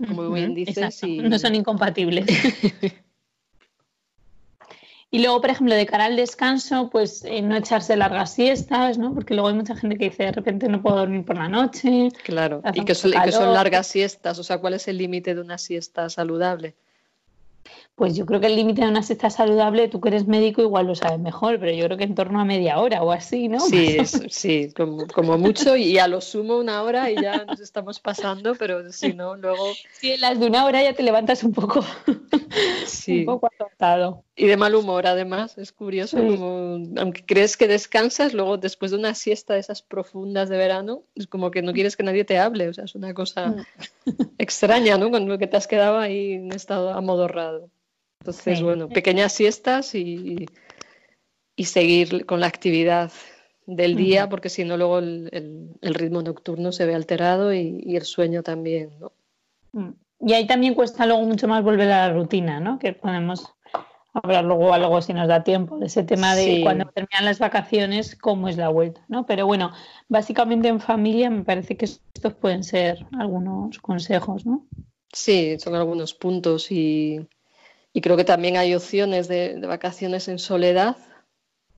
como 0.05 0.29
bien 0.31 0.53
dices. 0.55 1.01
Y... 1.03 1.19
No 1.19 1.39
son 1.39 1.55
incompatibles. 1.55 2.25
y 5.09 5.19
luego, 5.19 5.39
por 5.39 5.51
ejemplo, 5.51 5.73
de 5.73 5.85
cara 5.85 6.03
al 6.03 6.17
descanso, 6.17 6.89
pues 6.89 7.23
eh, 7.23 7.41
no 7.41 7.55
echarse 7.55 7.95
largas 7.95 8.33
siestas, 8.33 8.97
¿no? 8.97 9.13
Porque 9.13 9.35
luego 9.35 9.47
hay 9.47 9.55
mucha 9.55 9.77
gente 9.77 9.97
que 9.97 10.09
dice, 10.09 10.23
de 10.23 10.33
repente 10.33 10.67
no 10.67 10.81
puedo 10.81 10.97
dormir 10.97 11.23
por 11.23 11.37
la 11.37 11.47
noche. 11.47 12.09
Claro, 12.25 12.61
y 12.73 12.83
que, 12.83 12.93
son, 12.93 13.11
y 13.11 13.21
que 13.21 13.31
son 13.31 13.53
largas 13.53 13.87
siestas. 13.87 14.37
O 14.37 14.43
sea, 14.43 14.57
¿cuál 14.57 14.73
es 14.73 14.89
el 14.89 14.97
límite 14.97 15.33
de 15.33 15.39
una 15.39 15.57
siesta 15.57 16.09
saludable? 16.09 16.75
Pues 18.01 18.15
yo 18.15 18.25
creo 18.25 18.39
que 18.39 18.47
el 18.47 18.55
límite 18.55 18.81
de 18.81 18.87
una 18.87 19.03
siesta 19.03 19.29
saludable, 19.29 19.87
tú 19.87 20.01
que 20.01 20.09
eres 20.09 20.25
médico 20.25 20.63
igual 20.63 20.87
lo 20.87 20.95
sabes 20.95 21.19
mejor, 21.19 21.59
pero 21.59 21.71
yo 21.71 21.85
creo 21.85 21.99
que 21.99 22.03
en 22.03 22.15
torno 22.15 22.41
a 22.41 22.45
media 22.45 22.79
hora 22.79 23.03
o 23.03 23.11
así, 23.11 23.47
¿no? 23.47 23.59
Sí, 23.59 23.99
sí, 24.27 24.73
como, 24.73 25.37
mucho 25.37 25.75
y 25.77 25.99
a 25.99 26.07
lo 26.07 26.19
sumo 26.19 26.57
una 26.57 26.81
hora 26.81 27.11
y 27.11 27.21
ya 27.21 27.45
nos 27.45 27.59
estamos 27.59 27.99
pasando, 27.99 28.55
pero 28.55 28.91
si 28.91 29.13
no, 29.13 29.35
luego... 29.35 29.63
Sí, 29.91 30.13
en 30.13 30.21
las 30.21 30.39
de 30.39 30.47
una 30.47 30.65
hora 30.65 30.81
ya 30.81 30.93
te 30.93 31.03
levantas 31.03 31.43
un 31.43 31.51
poco, 31.51 31.85
sí. 32.87 33.19
un 33.19 33.25
poco 33.25 33.51
atentado. 33.53 34.23
Y 34.35 34.47
de 34.47 34.57
mal 34.57 34.73
humor, 34.73 35.05
además, 35.05 35.59
es 35.59 35.71
curioso, 35.71 36.17
aunque 36.17 37.23
crees 37.23 37.55
que 37.55 37.67
descansas, 37.67 38.33
luego 38.33 38.57
después 38.57 38.89
de 38.89 38.97
una 38.97 39.13
siesta 39.13 39.53
de 39.53 39.59
esas 39.59 39.83
profundas 39.83 40.49
de 40.49 40.57
verano, 40.57 41.03
es 41.13 41.27
como 41.27 41.51
que 41.51 41.61
no 41.61 41.71
quieres 41.71 41.95
que 41.95 42.01
nadie 42.01 42.25
te 42.25 42.39
hable, 42.39 42.67
o 42.67 42.73
sea, 42.73 42.85
es 42.85 42.95
una 42.95 43.13
cosa 43.13 43.49
mm. 43.49 43.65
extraña, 44.39 44.97
¿no? 44.97 45.11
Cuando 45.11 45.37
que 45.37 45.45
te 45.45 45.57
has 45.57 45.67
quedado 45.67 45.99
ahí 45.99 46.33
en 46.33 46.51
estado 46.51 46.89
amodorrado. 46.95 47.69
Entonces, 48.21 48.61
bueno, 48.61 48.87
pequeñas 48.87 49.33
siestas 49.33 49.95
y, 49.95 50.45
y, 51.55 51.65
seguir 51.65 52.27
con 52.27 52.39
la 52.39 52.45
actividad 52.45 53.11
del 53.65 53.95
día, 53.95 54.29
porque 54.29 54.49
si 54.49 54.63
no, 54.63 54.77
luego 54.77 54.99
el, 54.99 55.71
ritmo 55.81 56.21
nocturno 56.21 56.71
se 56.71 56.85
ve 56.85 56.93
alterado 56.93 57.51
y, 57.51 57.95
el 57.95 58.03
sueño 58.03 58.43
también, 58.43 58.91
¿no? 58.99 59.11
Mm. 59.71 59.93
Y 60.19 60.33
ahí 60.33 60.45
también 60.45 60.75
cuesta 60.75 61.07
luego 61.07 61.23
mucho 61.23 61.47
más 61.47 61.63
volver 61.63 61.91
a 61.91 62.07
la 62.07 62.13
rutina, 62.13 62.59
¿no? 62.59 62.77
Que 62.77 62.93
podemos 62.93 63.55
hablar 64.13 64.45
luego 64.45 64.71
algo 64.71 65.01
si 65.01 65.13
nos 65.13 65.27
da 65.27 65.43
tiempo 65.43 65.79
de 65.79 65.87
ese 65.87 66.03
tema 66.03 66.35
de 66.35 66.61
cuando 66.61 66.85
terminan 66.93 67.25
las 67.25 67.39
vacaciones, 67.39 68.15
cómo 68.15 68.49
es 68.49 68.57
la 68.57 68.69
vuelta, 68.69 69.03
¿no? 69.07 69.25
Pero 69.25 69.47
bueno, 69.47 69.71
básicamente 70.09 70.67
en 70.67 70.79
familia 70.79 71.31
me 71.31 71.43
parece 71.43 71.75
que 71.75 71.85
estos 71.85 72.35
pueden 72.35 72.63
ser 72.63 73.03
algunos 73.17 73.79
consejos, 73.79 74.45
¿no? 74.45 74.67
Sí, 75.11 75.57
son 75.57 75.73
algunos 75.73 76.13
puntos 76.13 76.71
y 76.71 77.27
y 77.93 78.01
creo 78.01 78.17
que 78.17 78.23
también 78.23 78.57
hay 78.57 78.73
opciones 78.73 79.27
de, 79.27 79.59
vacaciones 79.59 80.27
en 80.27 80.39
soledad, 80.39 80.95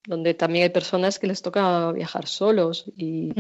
donde 0.06 0.34
también 0.34 0.64
hay 0.64 0.70
personas 0.70 1.18
que 1.18 1.28
les 1.28 1.42
toca 1.42 1.92
viajar 1.92 2.28
solos 2.28 2.86
y, 2.96 3.32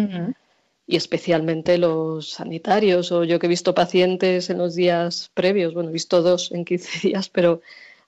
y, 0.88 0.96
especialmente 0.96 1.78
los 1.78 2.32
sanitarios. 2.32 3.12
O 3.12 3.24
yo 3.26 3.38
que 3.38 3.46
he 3.46 3.50
visto 3.50 3.76
pacientes 3.76 4.50
en 4.50 4.58
los 4.58 4.76
días 4.76 5.30
previos, 5.34 5.74
bueno, 5.74 5.90
he 5.90 5.94
visto 5.94 6.22
dos 6.22 6.52
en 6.52 6.66
15 6.66 7.00
días, 7.10 7.30
pero 7.30 7.62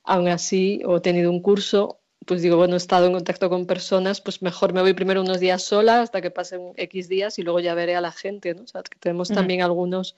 aún 0.04 0.28
así, 0.30 0.82
o 0.86 0.98
he 0.98 1.02
tenido 1.02 1.30
un 1.30 1.42
curso, 1.42 2.00
pues 2.26 2.42
digo, 2.42 2.58
bueno, 2.58 2.74
he 2.74 2.78
estado 2.78 3.06
en 3.06 3.14
contacto 3.14 3.50
con 3.50 3.68
personas, 3.68 4.20
pues 4.20 4.42
mejor 4.42 4.74
me 4.74 4.82
voy 4.82 4.94
primero 4.94 5.22
unos 5.22 5.40
días 5.40 5.62
sola 5.62 6.02
hasta 6.02 6.22
que 6.22 6.32
pasen 6.32 6.74
X 6.76 7.08
días 7.08 7.38
y 7.38 7.44
luego 7.44 7.60
ya 7.60 7.76
veré 7.76 7.96
a 7.96 8.02
la 8.02 8.12
gente, 8.12 8.56
¿no? 8.56 8.64
O 8.64 8.68
sea, 8.68 8.82
que 8.82 8.98
tenemos 8.98 9.30
también 9.30 9.62
algunos 9.62 10.16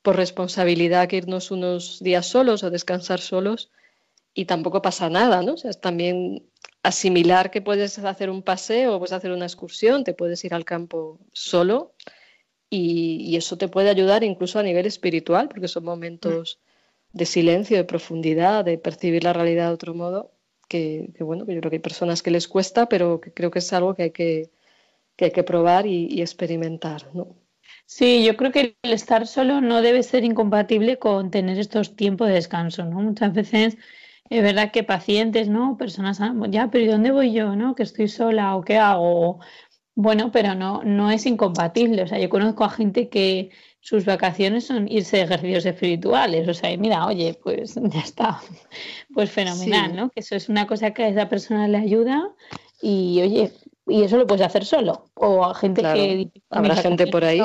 por 0.00 0.16
responsabilidad 0.16 1.08
que 1.08 1.18
irnos 1.18 1.50
unos 1.50 2.00
días 2.00 2.26
solos 2.26 2.62
o 2.62 2.70
descansar 2.70 3.20
solos 3.20 3.70
y 4.34 4.46
tampoco 4.46 4.82
pasa 4.82 5.10
nada, 5.10 5.42
¿no? 5.42 5.54
O 5.54 5.56
sea, 5.56 5.70
es 5.70 5.80
también 5.80 6.48
asimilar 6.82 7.50
que 7.50 7.62
puedes 7.62 7.98
hacer 7.98 8.30
un 8.30 8.42
paseo, 8.42 8.98
puedes 8.98 9.12
hacer 9.12 9.32
una 9.32 9.46
excursión, 9.46 10.04
te 10.04 10.14
puedes 10.14 10.44
ir 10.44 10.54
al 10.54 10.64
campo 10.64 11.18
solo 11.32 11.94
y, 12.70 13.36
eso 13.36 13.58
te 13.58 13.68
puede 13.68 13.90
ayudar 13.90 14.24
incluso 14.24 14.58
a 14.58 14.62
nivel 14.62 14.86
espiritual, 14.86 15.48
porque 15.48 15.68
son 15.68 15.84
momentos 15.84 16.60
de 17.12 17.26
silencio, 17.26 17.76
de 17.76 17.84
profundidad, 17.84 18.64
de 18.64 18.78
percibir 18.78 19.24
la 19.24 19.32
realidad 19.34 19.68
de 19.68 19.74
otro 19.74 19.94
modo, 19.94 20.32
que, 20.68 21.12
bueno, 21.20 21.44
que 21.44 21.54
yo 21.54 21.60
creo 21.60 21.70
que 21.70 21.76
hay 21.76 21.82
personas 21.82 22.22
que 22.22 22.30
les 22.30 22.48
cuesta, 22.48 22.88
pero 22.88 23.20
que 23.20 23.32
creo 23.32 23.50
que 23.50 23.58
es 23.58 23.72
algo 23.74 23.94
que 23.94 24.04
hay 24.04 24.10
que, 24.12 24.50
que, 25.16 25.26
hay 25.26 25.30
que 25.32 25.42
probar 25.42 25.86
y, 25.86 26.06
y 26.06 26.22
experimentar, 26.22 27.14
¿no? 27.14 27.36
Sí, 27.84 28.24
yo 28.24 28.36
creo 28.36 28.52
que 28.52 28.76
el 28.82 28.92
estar 28.92 29.26
solo 29.26 29.60
no 29.60 29.82
debe 29.82 30.02
ser 30.02 30.24
incompatible 30.24 30.98
con 30.98 31.30
tener 31.30 31.58
estos 31.58 31.94
tiempos 31.94 32.28
de 32.28 32.34
descanso, 32.34 32.84
¿no? 32.84 33.00
Muchas 33.00 33.34
veces 33.34 33.76
es 34.32 34.42
verdad 34.42 34.70
que 34.70 34.82
pacientes, 34.82 35.48
¿no? 35.48 35.76
Personas, 35.76 36.20
ah, 36.22 36.34
ya, 36.48 36.70
pero 36.70 36.84
¿y 36.84 36.88
dónde 36.88 37.10
voy 37.10 37.32
yo, 37.32 37.54
no? 37.54 37.74
Que 37.74 37.82
estoy 37.82 38.08
sola 38.08 38.56
o 38.56 38.62
qué 38.64 38.78
hago. 38.78 39.40
Bueno, 39.94 40.32
pero 40.32 40.54
no, 40.54 40.82
no 40.84 41.10
es 41.10 41.26
incompatible. 41.26 42.02
O 42.02 42.06
sea, 42.06 42.18
yo 42.18 42.30
conozco 42.30 42.64
a 42.64 42.70
gente 42.70 43.10
que 43.10 43.50
sus 43.80 44.06
vacaciones 44.06 44.64
son 44.64 44.88
irse 44.88 45.18
de 45.18 45.24
ejercicios 45.24 45.66
espirituales. 45.66 46.48
O 46.48 46.54
sea, 46.54 46.74
mira, 46.78 47.06
oye, 47.06 47.38
pues 47.42 47.74
ya 47.82 48.00
está. 48.00 48.40
Pues 49.12 49.30
fenomenal, 49.30 49.94
¿no? 49.94 50.08
Que 50.08 50.20
eso 50.20 50.34
es 50.34 50.48
una 50.48 50.66
cosa 50.66 50.92
que 50.92 51.02
a 51.02 51.08
esa 51.08 51.28
persona 51.28 51.68
le 51.68 51.76
ayuda 51.76 52.30
y, 52.80 53.20
oye, 53.20 53.52
y 53.86 54.02
eso 54.02 54.16
lo 54.16 54.26
puedes 54.26 54.46
hacer 54.46 54.64
solo. 54.64 55.10
O 55.12 55.44
a 55.44 55.54
gente 55.54 55.82
que... 55.82 56.30
Habrá 56.48 56.76
gente 56.76 57.06
por 57.06 57.22
ahí. 57.22 57.42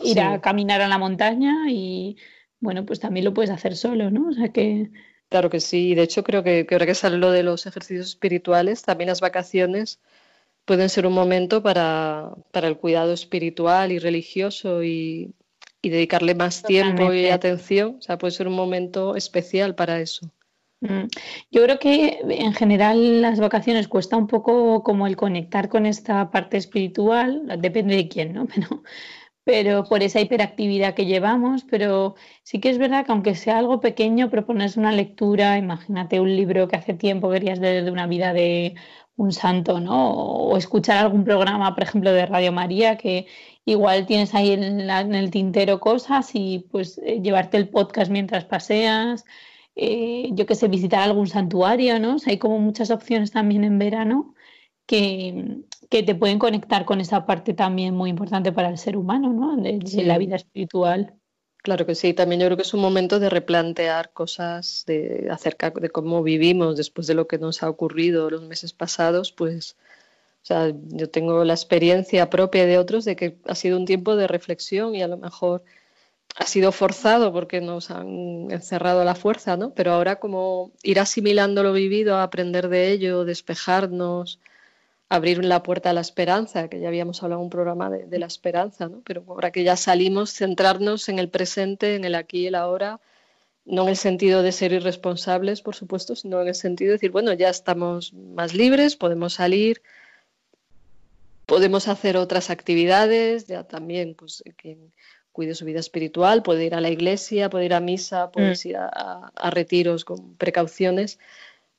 Ir 0.00 0.20
a 0.20 0.40
caminar 0.40 0.80
a 0.80 0.88
la 0.88 0.98
montaña 0.98 1.70
y, 1.70 2.16
bueno, 2.58 2.84
pues 2.84 2.98
también 2.98 3.24
lo 3.26 3.32
puedes 3.32 3.52
hacer 3.52 3.76
solo, 3.76 4.10
¿no? 4.10 4.30
O 4.30 4.32
sea 4.32 4.48
que... 4.48 4.90
Claro 5.28 5.50
que 5.50 5.60
sí. 5.60 5.94
De 5.94 6.02
hecho, 6.02 6.22
creo 6.22 6.42
que, 6.42 6.66
que 6.66 6.74
ahora 6.74 6.86
que 6.86 6.94
sale 6.94 7.18
lo 7.18 7.30
de 7.30 7.42
los 7.42 7.66
ejercicios 7.66 8.08
espirituales, 8.08 8.82
también 8.82 9.08
las 9.08 9.20
vacaciones 9.20 10.00
pueden 10.64 10.88
ser 10.88 11.06
un 11.06 11.12
momento 11.12 11.62
para, 11.62 12.34
el 12.52 12.76
cuidado 12.78 13.12
espiritual 13.12 13.92
y 13.92 13.98
religioso 13.98 14.82
y, 14.82 15.34
dedicarle 15.82 16.34
más 16.34 16.62
tiempo 16.62 17.12
y 17.12 17.28
atención. 17.28 17.96
O 17.98 18.02
sea, 18.02 18.16
puede 18.16 18.30
ser 18.30 18.48
un 18.48 18.54
momento 18.54 19.16
especial 19.16 19.74
para 19.74 20.00
eso. 20.00 20.30
Mm. 20.80 21.08
Yo 21.50 21.62
creo 21.62 21.78
que 21.78 22.20
en 22.26 22.54
general 22.54 23.20
las 23.20 23.38
vacaciones 23.38 23.86
cuesta 23.86 24.16
un 24.16 24.26
poco 24.26 24.82
como 24.82 25.06
el 25.06 25.16
conectar 25.16 25.68
con 25.68 25.84
esta 25.84 26.30
parte 26.30 26.56
espiritual, 26.56 27.42
depende 27.58 27.96
de 27.96 28.08
quién, 28.08 28.32
¿no? 28.32 28.46
Pero, 28.54 28.82
pero 29.44 29.84
por 29.84 30.02
esa 30.02 30.20
hiperactividad 30.20 30.94
que 30.94 31.06
llevamos, 31.06 31.64
pero 31.64 32.14
sí 32.42 32.60
que 32.60 32.70
es 32.70 32.78
verdad 32.78 33.04
que 33.06 33.12
aunque 33.12 33.34
sea 33.34 33.58
algo 33.58 33.80
pequeño, 33.80 34.30
propones 34.30 34.76
una 34.76 34.92
lectura, 34.92 35.58
imagínate 35.58 36.20
un 36.20 36.34
libro 36.34 36.66
que 36.68 36.76
hace 36.76 36.94
tiempo 36.94 37.30
querías 37.30 37.58
leer 37.58 37.84
de 37.84 37.90
una 37.90 38.06
vida 38.06 38.32
de 38.32 38.74
un 39.16 39.32
santo, 39.32 39.80
¿no? 39.80 40.10
O 40.12 40.56
escuchar 40.56 40.98
algún 40.98 41.24
programa, 41.24 41.74
por 41.74 41.84
ejemplo, 41.84 42.12
de 42.12 42.26
Radio 42.26 42.52
María, 42.52 42.96
que 42.96 43.26
igual 43.64 44.06
tienes 44.06 44.34
ahí 44.34 44.52
en, 44.52 44.80
el 44.90 45.30
tintero 45.30 45.80
cosas 45.80 46.30
y 46.34 46.66
pues 46.70 46.98
eh, 46.98 47.20
llevarte 47.22 47.56
el 47.56 47.68
podcast 47.68 48.10
mientras 48.10 48.44
paseas, 48.44 49.24
eh, 49.76 50.30
yo 50.32 50.46
que 50.46 50.54
sé, 50.54 50.68
visitar 50.68 51.02
algún 51.02 51.26
santuario, 51.28 51.98
¿no? 51.98 52.16
hay 52.26 52.38
como 52.38 52.58
muchas 52.60 52.90
opciones 52.90 53.32
también 53.32 53.64
en 53.64 53.78
verano 53.78 54.34
que, 54.86 55.62
que, 55.90 56.02
te 56.02 56.14
pueden 56.14 56.38
conectar 56.38 56.84
con 56.84 57.00
esa 57.00 57.26
parte 57.26 57.54
también 57.54 57.94
muy 57.94 58.10
importante 58.10 58.52
para 58.52 58.68
el 58.68 58.78
ser 58.78 58.96
humano, 58.96 59.32
¿no? 59.32 59.56
de 59.56 60.04
la 60.04 60.18
vida 60.18 60.36
espiritual. 60.36 61.14
Claro 61.62 61.86
que 61.86 61.94
sí, 61.94 62.12
también 62.12 62.42
yo 62.42 62.46
creo 62.46 62.56
que 62.58 62.62
es 62.62 62.74
un 62.74 62.82
momento 62.82 63.18
de 63.18 63.30
replantear 63.30 64.12
cosas 64.12 64.84
de, 64.86 65.28
acerca 65.30 65.70
de 65.70 65.88
cómo 65.88 66.22
vivimos 66.22 66.76
después 66.76 67.06
de 67.06 67.14
lo 67.14 67.26
que 67.26 67.38
nos 67.38 67.62
ha 67.62 67.70
ocurrido 67.70 68.28
los 68.28 68.42
meses 68.42 68.74
pasados, 68.74 69.32
pues 69.32 69.76
o 70.44 70.46
sea, 70.46 70.74
yo 70.88 71.08
tengo 71.08 71.42
la 71.42 71.54
experiencia 71.54 72.28
propia 72.28 72.66
de 72.66 72.76
otros 72.76 73.06
de 73.06 73.16
que 73.16 73.38
ha 73.46 73.54
sido 73.54 73.78
un 73.78 73.86
tiempo 73.86 74.14
de 74.14 74.26
reflexión 74.26 74.94
y 74.94 75.00
a 75.00 75.08
lo 75.08 75.16
mejor 75.16 75.64
ha 76.36 76.44
sido 76.44 76.70
forzado 76.70 77.32
porque 77.32 77.62
nos 77.62 77.90
han 77.90 78.50
encerrado 78.50 79.00
a 79.00 79.04
la 79.06 79.14
fuerza, 79.14 79.56
¿no? 79.56 79.72
Pero 79.72 79.92
ahora 79.92 80.16
como 80.16 80.70
ir 80.82 81.00
asimilando 81.00 81.62
lo 81.62 81.72
vivido, 81.72 82.18
aprender 82.18 82.68
de 82.68 82.92
ello, 82.92 83.24
despejarnos, 83.24 84.38
abrir 85.14 85.44
la 85.44 85.62
puerta 85.62 85.90
a 85.90 85.92
la 85.92 86.00
esperanza, 86.00 86.68
que 86.68 86.80
ya 86.80 86.88
habíamos 86.88 87.22
hablado 87.22 87.40
en 87.40 87.44
un 87.44 87.50
programa 87.50 87.90
de, 87.90 88.18
la 88.18 88.26
esperanza, 88.26 88.88
¿no? 88.88 89.02
pero 89.04 89.24
ahora 89.28 89.50
que 89.50 89.64
ya 89.64 89.76
salimos, 89.76 90.32
centrarnos 90.32 91.08
en 91.08 91.18
el 91.18 91.28
presente, 91.28 91.94
en 91.96 92.04
el 92.04 92.14
aquí 92.14 92.40
y 92.40 92.46
el 92.46 92.54
ahora, 92.54 93.00
no 93.64 93.84
en 93.84 93.88
el 93.90 93.96
sentido 93.96 94.42
de 94.42 94.52
ser 94.52 94.72
irresponsables, 94.72 95.62
por 95.62 95.74
supuesto, 95.74 96.16
sino 96.16 96.42
en 96.42 96.48
el 96.48 96.54
sentido 96.54 96.90
de 96.90 96.94
decir, 96.94 97.10
bueno, 97.10 97.32
ya 97.32 97.48
estamos 97.48 98.12
más 98.12 98.54
libres, 98.54 98.96
podemos 98.96 99.34
salir, 99.34 99.82
podemos 101.46 101.88
hacer 101.88 102.16
otras 102.16 102.50
actividades, 102.50 103.46
ya 103.46 103.64
también, 103.64 104.14
pues, 104.14 104.42
quien 104.56 104.92
cuide 105.32 105.54
su 105.54 105.64
vida 105.64 105.80
espiritual, 105.80 106.42
puede 106.42 106.64
ir 106.64 106.74
a 106.74 106.80
la 106.80 106.90
iglesia, 106.90 107.50
puede 107.50 107.64
ir 107.64 107.74
a 107.74 107.80
misa, 107.80 108.30
puede 108.30 108.52
mm. 108.52 108.68
ir 108.68 108.76
a 108.76 109.50
retiros 109.50 110.04
con 110.04 110.36
precauciones, 110.36 111.18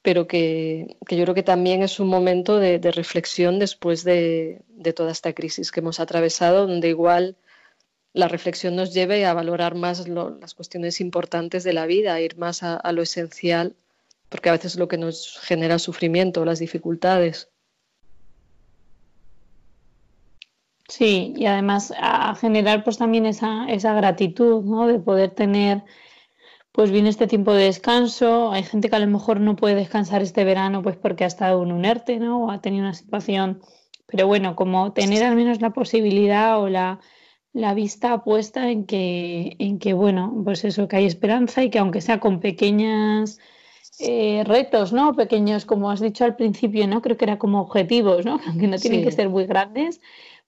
pero 0.06 0.28
que, 0.28 0.98
yo 1.10 1.24
creo 1.24 1.34
que 1.34 1.42
también 1.42 1.82
es 1.82 2.00
un 2.00 2.08
momento 2.10 2.60
de, 2.60 2.78
reflexión 2.92 3.58
después 3.58 4.04
de, 4.04 4.62
toda 4.96 5.12
esta 5.12 5.34
crisis 5.34 5.72
que 5.72 5.80
hemos 5.80 6.00
atravesado, 6.00 6.68
donde 6.68 6.90
igual 6.90 7.38
la 8.14 8.28
reflexión 8.28 8.76
nos 8.76 8.94
lleve 8.94 9.26
a 9.26 9.34
valorar 9.34 9.74
más 9.74 10.08
las 10.08 10.54
cuestiones 10.54 11.02
importantes 11.02 11.64
de 11.64 11.74
la 11.74 11.88
vida, 11.88 12.14
a 12.14 12.22
ir 12.22 12.38
más 12.38 12.62
a, 12.62 12.92
lo 12.92 13.02
esencial, 13.02 13.76
porque 14.30 14.50
a 14.50 14.52
veces 14.52 14.74
es 14.74 14.80
lo 14.80 14.88
que 14.88 15.00
nos 15.00 15.40
genera 15.42 15.80
sufrimiento, 15.80 16.46
las 16.46 16.60
dificultades. 16.60 17.50
Sí, 20.88 21.34
y 21.36 21.48
además 21.48 21.92
a 21.98 22.36
generar 22.36 22.84
pues 22.84 23.00
también 23.00 23.26
esa, 23.26 23.66
esa 23.70 23.96
gratitud, 23.96 24.64
¿no? 24.64 24.86
De 24.86 25.00
poder 25.00 25.32
tener 25.32 25.82
pues 26.76 26.92
viene 26.92 27.08
este 27.08 27.26
tiempo 27.26 27.54
de 27.54 27.64
descanso. 27.64 28.52
Hay 28.52 28.64
gente 28.64 28.90
que 28.90 28.96
a 28.98 29.00
lo 29.00 29.08
mejor 29.08 29.40
no 29.40 29.56
puede 29.56 29.76
descansar 29.76 30.22
este 30.22 30.44
verano 30.44 30.84
pues 30.84 30.98
porque 30.98 31.24
ha 31.24 31.28
estado 31.28 31.64
en 31.64 31.72
un 31.72 31.86
ERTE, 31.86 32.20
¿no? 32.20 32.44
O 32.44 32.52
ha 32.52 32.60
tenido 32.60 32.84
una 32.84 32.94
situación. 32.94 33.62
Pero 34.08 34.28
bueno, 34.28 34.58
como 34.58 34.92
tener 34.92 35.24
al 35.24 35.38
menos 35.38 35.62
la 35.62 35.70
posibilidad 35.70 36.60
o 36.62 36.68
la, 36.68 37.00
vista 37.54 38.26
puesta 38.26 38.70
en 38.70 38.86
que, 38.86 39.56
en 39.58 39.80
que, 39.80 39.94
bueno, 39.94 40.42
pues 40.44 40.66
eso, 40.66 40.90
que 40.90 40.98
hay 40.98 41.06
esperanza 41.06 41.64
y 41.64 41.70
que 41.70 41.80
aunque 41.80 42.02
sea 42.02 42.20
con 42.20 42.42
pequeñas 42.42 43.40
eh, 44.00 44.44
retos, 44.46 44.92
¿no? 44.92 45.16
Pequeños, 45.16 45.64
como 45.64 45.90
has 45.90 46.02
dicho 46.02 46.26
al 46.26 46.36
principio, 46.36 46.88
¿no? 46.90 47.02
Creo 47.02 47.16
que 47.16 47.24
era 47.24 47.40
como 47.40 47.62
objetivos, 47.62 48.26
¿no? 48.26 48.42
Aunque 48.48 48.68
no 48.68 48.78
tienen 48.78 49.06
que 49.06 49.14
ser 49.14 49.30
muy 49.30 49.46
grandes, 49.46 50.02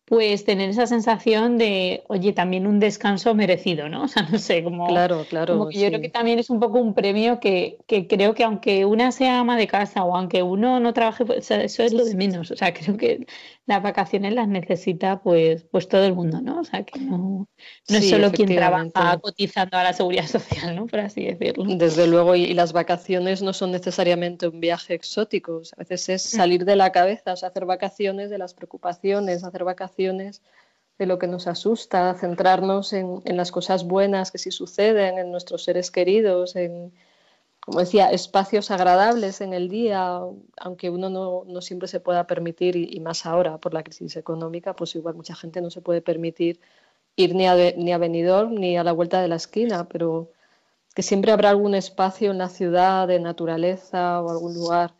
pues 0.07 0.45
tener 0.45 0.69
esa 0.69 0.87
sensación 0.87 1.57
de, 1.57 2.05
oye, 2.07 2.31
también 2.31 2.65
un 2.65 2.79
descanso 2.79 3.35
merecido, 3.35 3.89
¿no? 3.89 4.03
O 4.07 4.09
sea, 4.09 4.23
no 4.31 4.39
sé, 4.39 4.63
como, 4.63 4.87
claro, 4.87 5.25
claro, 5.29 5.69
yo 5.69 5.87
creo 5.89 5.99
que 5.99 6.07
también 6.07 6.39
es 6.39 6.49
un 6.49 6.61
poco 6.61 6.79
un 6.79 6.93
premio 6.93 7.41
que, 7.41 7.77
que, 7.87 8.07
creo 8.07 8.33
que 8.33 8.45
aunque 8.45 8.85
una 8.85 9.11
sea 9.11 9.39
ama 9.39 9.57
de 9.57 9.67
casa 9.67 10.05
o 10.05 10.15
aunque 10.15 10.43
uno 10.43 10.79
no 10.79 10.93
trabaje, 10.93 11.25
pues, 11.25 11.51
eso 11.51 11.83
es 11.83 11.91
lo 11.91 12.05
de 12.05 12.15
menos. 12.15 12.51
O 12.51 12.55
sea, 12.55 12.73
creo 12.73 12.95
que 12.95 13.27
las 13.65 13.83
vacaciones 13.83 14.33
las 14.33 14.47
necesita 14.47 15.21
pues, 15.21 15.65
pues 15.69 15.89
todo 15.89 16.05
el 16.05 16.13
mundo, 16.13 16.39
¿no? 16.39 16.61
O 16.61 16.63
sea, 16.63 16.83
que 16.83 17.01
no, 17.01 17.49
no 17.89 17.97
es 17.97 18.09
solo 18.09 18.31
quien 18.31 18.55
trabaja 18.55 19.17
cotizando 19.17 19.75
a 19.77 19.83
la 19.83 19.91
seguridad 19.91 20.27
social, 20.27 20.73
¿no? 20.73 20.87
Por 20.87 21.01
así 21.01 21.25
decirlo. 21.25 21.65
Desde 21.75 22.07
luego, 22.07 22.33
y, 22.33 22.53
las 22.53 22.71
vacaciones 22.71 23.41
no 23.41 23.51
son 23.51 23.73
necesariamente 23.73 24.47
un 24.47 24.61
viaje 24.61 24.93
exótico, 24.93 25.61
a 25.75 25.79
veces 25.79 26.07
es 26.07 26.33
mm. 26.33 26.37
salir 26.37 26.63
de 26.63 26.77
la 26.77 26.93
cabeza, 26.93 27.33
o 27.33 27.35
sea, 27.35 27.49
hacer 27.49 27.65
vacaciones 27.65 28.29
de 28.29 28.37
las 28.37 28.53
preocupaciones, 28.53 29.43
hacer 29.43 29.65
vacaciones 29.65 29.96
de 29.97 31.05
lo 31.05 31.19
que 31.19 31.27
nos 31.27 31.47
asusta, 31.47 32.13
centrarnos 32.15 32.93
en, 32.93 33.21
las 33.25 33.51
cosas 33.51 33.85
buenas 33.85 34.31
que 34.31 34.37
sí 34.37 34.51
suceden, 34.51 35.17
en 35.17 35.31
nuestros 35.31 35.63
seres 35.63 35.91
queridos, 35.91 36.55
en 36.55 36.93
como 37.59 37.81
decía, 37.81 38.09
espacios 38.11 38.71
agradables 38.71 39.41
en 39.41 39.53
el 39.53 39.67
día, 39.67 40.21
aunque 40.57 40.89
uno 40.89 41.09
no, 41.09 41.61
siempre 41.61 41.89
se 41.89 41.99
pueda 41.99 42.25
permitir, 42.25 42.77
y, 42.77 42.97
más 43.01 43.25
ahora 43.25 43.57
por 43.57 43.73
la 43.73 43.83
crisis 43.83 44.15
económica, 44.15 44.73
pues 44.73 44.95
igual 44.95 45.15
mucha 45.15 45.35
gente 45.35 45.59
no 45.59 45.69
se 45.69 45.81
puede 45.81 46.01
permitir 46.01 46.61
ir 47.17 47.35
ni 47.35 47.45
a, 47.45 47.55
ni 47.75 47.91
a 47.91 47.97
Benidorm 47.97 48.53
ni 48.55 48.77
a 48.77 48.85
la 48.85 48.93
vuelta 48.93 49.21
de 49.21 49.27
la 49.27 49.35
esquina, 49.35 49.89
pero 49.89 50.31
que 50.95 51.03
siempre 51.03 51.31
habrá 51.33 51.49
algún 51.49 51.75
espacio 51.75 52.31
en 52.31 52.37
la 52.37 52.47
ciudad 52.49 53.07
de 53.07 53.19
naturaleza 53.19 54.21
o 54.21 54.29
algún 54.29 54.53
lugar 54.53 54.93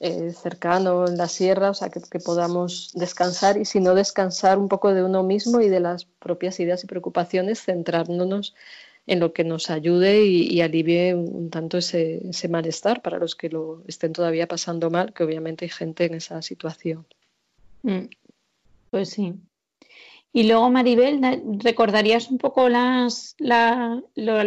eh, 0.00 0.32
cercano 0.32 1.06
en 1.06 1.18
la 1.18 1.28
sierra, 1.28 1.70
o 1.70 1.74
sea, 1.74 1.90
que, 1.90 2.00
podamos 2.20 2.90
descansar 2.94 3.58
y 3.58 3.66
si 3.66 3.80
no 3.80 3.94
descansar 3.94 4.58
un 4.58 4.68
poco 4.68 4.94
de 4.94 5.04
uno 5.04 5.22
mismo 5.22 5.60
y 5.60 5.68
de 5.68 5.80
las 5.80 6.06
propias 6.06 6.58
ideas 6.58 6.82
y 6.82 6.86
preocupaciones, 6.86 7.62
centrándonos 7.62 8.54
en 9.06 9.20
lo 9.20 9.34
que 9.34 9.44
nos 9.44 9.68
ayude 9.68 10.24
y, 10.24 10.60
alivie 10.62 11.14
un 11.14 11.50
tanto 11.50 11.76
ese, 11.76 12.22
malestar 12.48 13.02
para 13.02 13.18
los 13.18 13.36
que 13.36 13.50
lo 13.50 13.82
estén 13.86 14.14
todavía 14.14 14.48
pasando 14.48 14.88
mal, 14.88 15.12
que 15.12 15.22
obviamente 15.22 15.66
hay 15.66 15.70
gente 15.70 16.06
en 16.06 16.14
esa 16.14 16.40
situación. 16.40 17.06
Mm, 17.82 18.06
pues 18.90 19.10
sí. 19.10 19.34
Y 20.32 20.44
luego, 20.44 20.70
Maribel, 20.70 21.20
¿recordarías 21.58 22.30
un 22.30 22.38
poco 22.38 22.68
las, 22.68 23.34
la, 23.38 24.00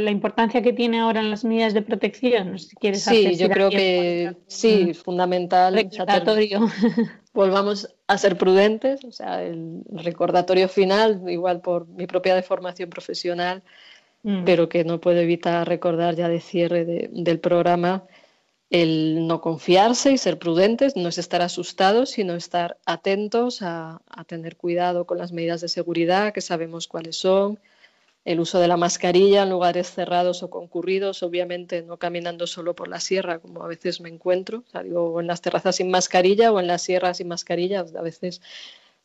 importancia 0.09 0.61
que 0.61 0.71
tiene 0.71 1.01
ahora 1.01 1.19
en 1.19 1.29
las 1.29 1.43
medidas 1.43 1.73
de 1.73 1.81
protección? 1.81 2.57
Si 2.57 2.75
quieres 2.77 3.03
sí, 3.03 3.36
yo 3.36 3.49
creo 3.49 3.69
que 3.69 4.36
sí, 4.47 4.93
fundamental. 4.93 5.73
Recordatorio. 5.73 6.69
volvamos 7.34 7.93
a 8.07 8.17
ser 8.17 8.38
prudentes, 8.38 9.03
o 9.03 9.11
sea, 9.11 9.43
el 9.43 9.81
recordatorio 9.91 10.69
final, 10.69 11.21
igual 11.27 11.61
por 11.61 11.88
mi 11.88 12.07
propia 12.07 12.36
deformación 12.36 12.89
profesional, 12.89 13.63
Mm. 14.23 14.45
pero 14.45 14.69
que 14.69 14.86
no 14.86 15.01
puedo 15.01 15.19
evitar 15.19 15.67
recordar 15.67 16.15
ya 16.15 16.29
de 16.29 16.39
cierre 16.39 17.09
del 17.11 17.39
programa 17.39 18.05
el 18.74 19.28
no 19.28 19.39
confiarse 19.39 20.11
y 20.11 20.17
ser 20.17 20.39
prudentes, 20.39 20.95
no 20.95 21.07
es 21.07 21.19
estar 21.19 21.43
asustados, 21.43 22.09
sino 22.09 22.34
estar 22.34 22.80
atentos 22.88 23.61
a, 23.61 24.01
tener 24.26 24.57
cuidado 24.57 25.05
con 25.05 25.19
las 25.19 25.32
medidas 25.32 25.61
de 25.61 25.69
seguridad, 25.69 26.34
que 26.34 26.41
sabemos 26.41 26.88
cuáles 26.88 27.15
son, 27.15 27.59
el 28.26 28.39
uso 28.39 28.59
de 28.59 28.67
la 28.67 28.76
mascarilla 28.76 29.43
en 29.43 29.51
lugares 29.51 29.91
cerrados 29.91 30.41
o 30.41 30.49
concurridos, 30.49 31.21
obviamente 31.21 31.84
no 31.84 31.97
caminando 31.97 32.47
solo 32.47 32.74
por 32.74 32.88
la 32.88 32.99
sierra, 32.99 33.38
como 33.38 33.61
a 33.61 33.67
veces 33.67 34.01
me 34.01 34.09
encuentro, 34.09 34.63
o 34.95 35.21
en 35.21 35.28
las 35.28 35.41
terrazas 35.41 35.76
sin 35.76 35.91
mascarilla 35.91 36.51
o 36.51 36.59
en 36.59 36.65
las 36.65 36.82
sierras 36.82 37.17
sin 37.17 37.28
mascarilla, 37.28 37.82
a 37.82 38.01
veces 38.01 38.41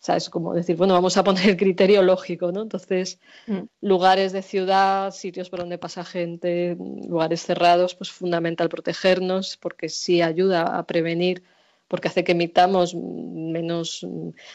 es 0.06 0.30
Como 0.30 0.54
decir, 0.54 0.76
bueno, 0.76 0.94
vamos 0.94 1.16
a 1.16 1.24
poner 1.24 1.50
el 1.50 1.56
criterio 1.56 2.02
lógico, 2.02 2.52
¿no? 2.52 2.62
Entonces, 2.62 3.20
mm. 3.46 3.62
lugares 3.80 4.32
de 4.32 4.42
ciudad, 4.42 5.10
sitios 5.12 5.50
por 5.50 5.60
donde 5.60 5.78
pasa 5.78 6.04
gente, 6.04 6.76
lugares 7.08 7.42
cerrados, 7.42 7.94
pues 7.94 8.10
fundamental 8.10 8.68
protegernos 8.68 9.56
porque 9.56 9.88
sí 9.88 10.22
ayuda 10.22 10.78
a 10.78 10.86
prevenir 10.86 11.42
porque 11.88 12.08
hace 12.08 12.22
que 12.22 12.32
emitamos 12.32 12.94
menos 12.94 14.06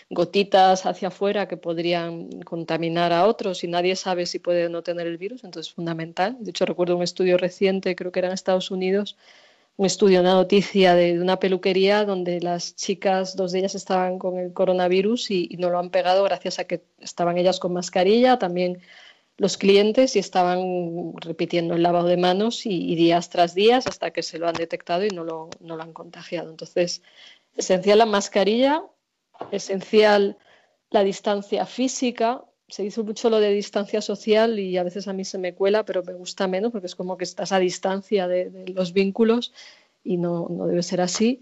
gotitas 0.10 0.86
hacia 0.86 1.08
afuera 1.08 1.48
que 1.48 1.58
podrían 1.58 2.30
contaminar 2.44 3.12
a 3.12 3.26
otros 3.26 3.64
y 3.64 3.68
nadie 3.68 3.96
sabe 3.96 4.28
si 4.28 4.38
puede 4.38 4.68
o 4.68 4.70
no 4.70 4.84
tener 4.84 5.08
el 5.08 5.18
virus, 5.18 5.44
entonces 5.44 5.70
es 5.70 5.74
fundamental. 5.74 6.38
De 6.40 6.52
hecho, 6.52 6.66
recuerdo 6.66 6.96
un 6.96 7.04
estudio 7.04 7.38
reciente, 7.38 7.96
creo 7.96 8.12
que 8.12 8.20
era 8.20 8.28
en 8.28 8.36
Estados 8.36 8.70
Unidos, 8.70 9.18
un 9.76 9.86
estudio, 9.86 10.20
una 10.20 10.34
noticia 10.34 10.94
de, 10.96 11.20
una 11.20 11.40
peluquería 11.40 12.06
donde 12.06 12.40
las 12.42 12.76
chicas, 12.76 13.36
dos 13.36 13.52
de 13.52 13.60
ellas 13.60 13.76
estaban 13.76 14.20
con 14.20 14.38
el 14.38 14.54
coronavirus 14.54 15.32
y, 15.32 15.48
no 15.58 15.70
lo 15.70 15.80
han 15.80 15.90
pegado 15.90 16.24
gracias 16.24 16.60
a 16.60 16.66
que 16.66 16.84
estaban 17.00 17.38
ellas 17.38 17.60
con 17.60 17.74
mascarilla, 17.74 18.38
también 18.38 18.82
los 19.38 19.58
clientes 19.58 20.16
y 20.16 20.20
estaban 20.20 21.14
repitiendo 21.16 21.74
el 21.74 21.82
lavado 21.84 22.08
de 22.08 22.18
manos 22.18 22.66
y, 22.66 22.96
días 22.96 23.30
tras 23.30 23.56
días 23.56 23.88
hasta 23.88 24.12
que 24.12 24.22
se 24.22 24.38
lo 24.38 24.48
han 24.48 24.54
detectado 24.54 25.06
y 25.06 25.10
no 25.10 25.24
lo, 25.24 25.50
no 25.60 25.76
lo 25.76 25.84
han 25.84 25.94
contagiado. 25.94 26.52
Entonces, 26.52 27.02
esencial 27.56 27.98
la 27.98 28.06
mascarilla, 28.06 28.84
esencial 29.52 30.38
la 30.92 31.04
distancia 31.04 31.66
física, 31.66 32.44
se 32.68 32.84
dice 32.84 33.04
mucho 33.04 33.30
lo 33.30 33.40
de 33.40 33.52
distancia 33.52 34.02
social 34.02 34.60
y 34.60 34.78
a 34.78 34.84
veces 34.84 35.08
a 35.08 35.14
mí 35.14 35.26
se 35.26 35.38
me 35.38 35.54
cuela, 35.54 35.86
pero 35.86 36.04
me 36.04 36.14
gusta 36.14 36.48
menos 36.48 36.72
porque 36.72 36.88
es 36.88 36.96
como 36.96 37.18
que 37.18 37.24
estás 37.24 37.52
a 37.52 37.60
distancia 37.60 38.28
de, 38.28 38.66
los 38.74 38.94
vínculos 38.94 39.54
y 40.04 40.18
no, 40.18 40.48
no, 40.50 40.68
debe 40.68 40.84
ser 40.84 41.02
así. 41.02 41.42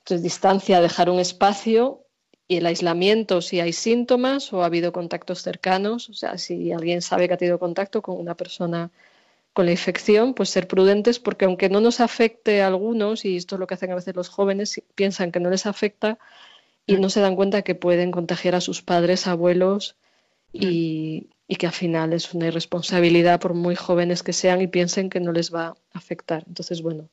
Entonces, 0.00 0.22
distancia, 0.22 0.80
dejar 0.80 1.10
un 1.10 1.20
espacio 1.20 2.04
y 2.46 2.56
el 2.56 2.66
aislamiento 2.66 3.42
si 3.42 3.60
hay 3.60 3.72
síntomas 3.72 4.52
o 4.52 4.62
ha 4.62 4.66
habido 4.66 4.92
contactos 4.92 5.42
cercanos, 5.42 6.08
o 6.08 6.14
sea, 6.14 6.38
si 6.38 6.72
alguien 6.72 7.02
sabe 7.02 7.28
que 7.28 7.34
ha 7.34 7.38
tenido 7.38 7.58
contacto 7.58 8.00
con 8.00 8.18
una 8.18 8.36
persona 8.36 8.90
con 9.52 9.66
la 9.66 9.72
infección, 9.72 10.34
pues 10.34 10.50
ser 10.50 10.68
prudentes 10.68 11.18
porque 11.18 11.44
aunque 11.44 11.68
no 11.68 11.80
nos 11.80 12.00
afecte 12.00 12.62
a 12.62 12.68
algunos, 12.68 13.24
y 13.24 13.36
esto 13.36 13.56
es 13.56 13.58
lo 13.58 13.66
que 13.66 13.74
hacen 13.74 13.90
a 13.90 13.96
veces 13.96 14.14
los 14.14 14.28
jóvenes, 14.28 14.80
piensan 14.94 15.32
que 15.32 15.40
no 15.40 15.50
les 15.50 15.66
afecta 15.66 16.18
y 16.86 16.96
no 16.96 17.10
se 17.10 17.20
dan 17.20 17.36
cuenta 17.36 17.62
que 17.62 17.74
pueden 17.74 18.10
contagiar 18.12 18.54
a 18.54 18.60
sus 18.60 18.82
padres, 18.82 19.26
abuelos, 19.26 19.96
y, 20.52 21.28
que 21.58 21.66
al 21.66 21.72
final 21.72 22.12
es 22.12 22.34
una 22.34 22.46
irresponsabilidad 22.46 23.40
por 23.40 23.54
muy 23.54 23.74
jóvenes 23.74 24.22
que 24.22 24.32
sean 24.32 24.60
y 24.60 24.66
piensen 24.66 25.10
que 25.10 25.20
no 25.20 25.32
les 25.32 25.52
va 25.52 25.68
a 25.68 25.76
afectar. 25.92 26.44
Entonces, 26.46 26.82
bueno, 26.82 27.08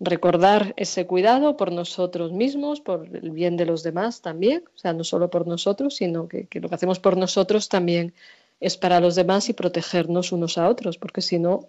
recordar 0.00 0.74
ese 0.76 1.06
cuidado 1.06 1.56
por 1.56 1.72
nosotros 1.72 2.32
mismos, 2.32 2.80
por 2.80 3.06
el 3.14 3.30
bien 3.30 3.56
de 3.56 3.66
los 3.66 3.82
demás 3.82 4.22
también, 4.22 4.64
o 4.74 4.78
sea, 4.78 4.92
no 4.92 5.04
solo 5.04 5.30
por 5.30 5.46
nosotros, 5.46 5.96
sino 5.96 6.28
que, 6.28 6.48
lo 6.52 6.68
que 6.68 6.74
hacemos 6.74 7.00
por 7.00 7.16
nosotros 7.16 7.68
también 7.68 8.14
es 8.60 8.76
para 8.76 9.00
los 9.00 9.14
demás 9.14 9.48
y 9.48 9.52
protegernos 9.52 10.32
unos 10.32 10.58
a 10.58 10.68
otros, 10.68 10.96
porque 10.96 11.20
si 11.20 11.38
no, 11.38 11.68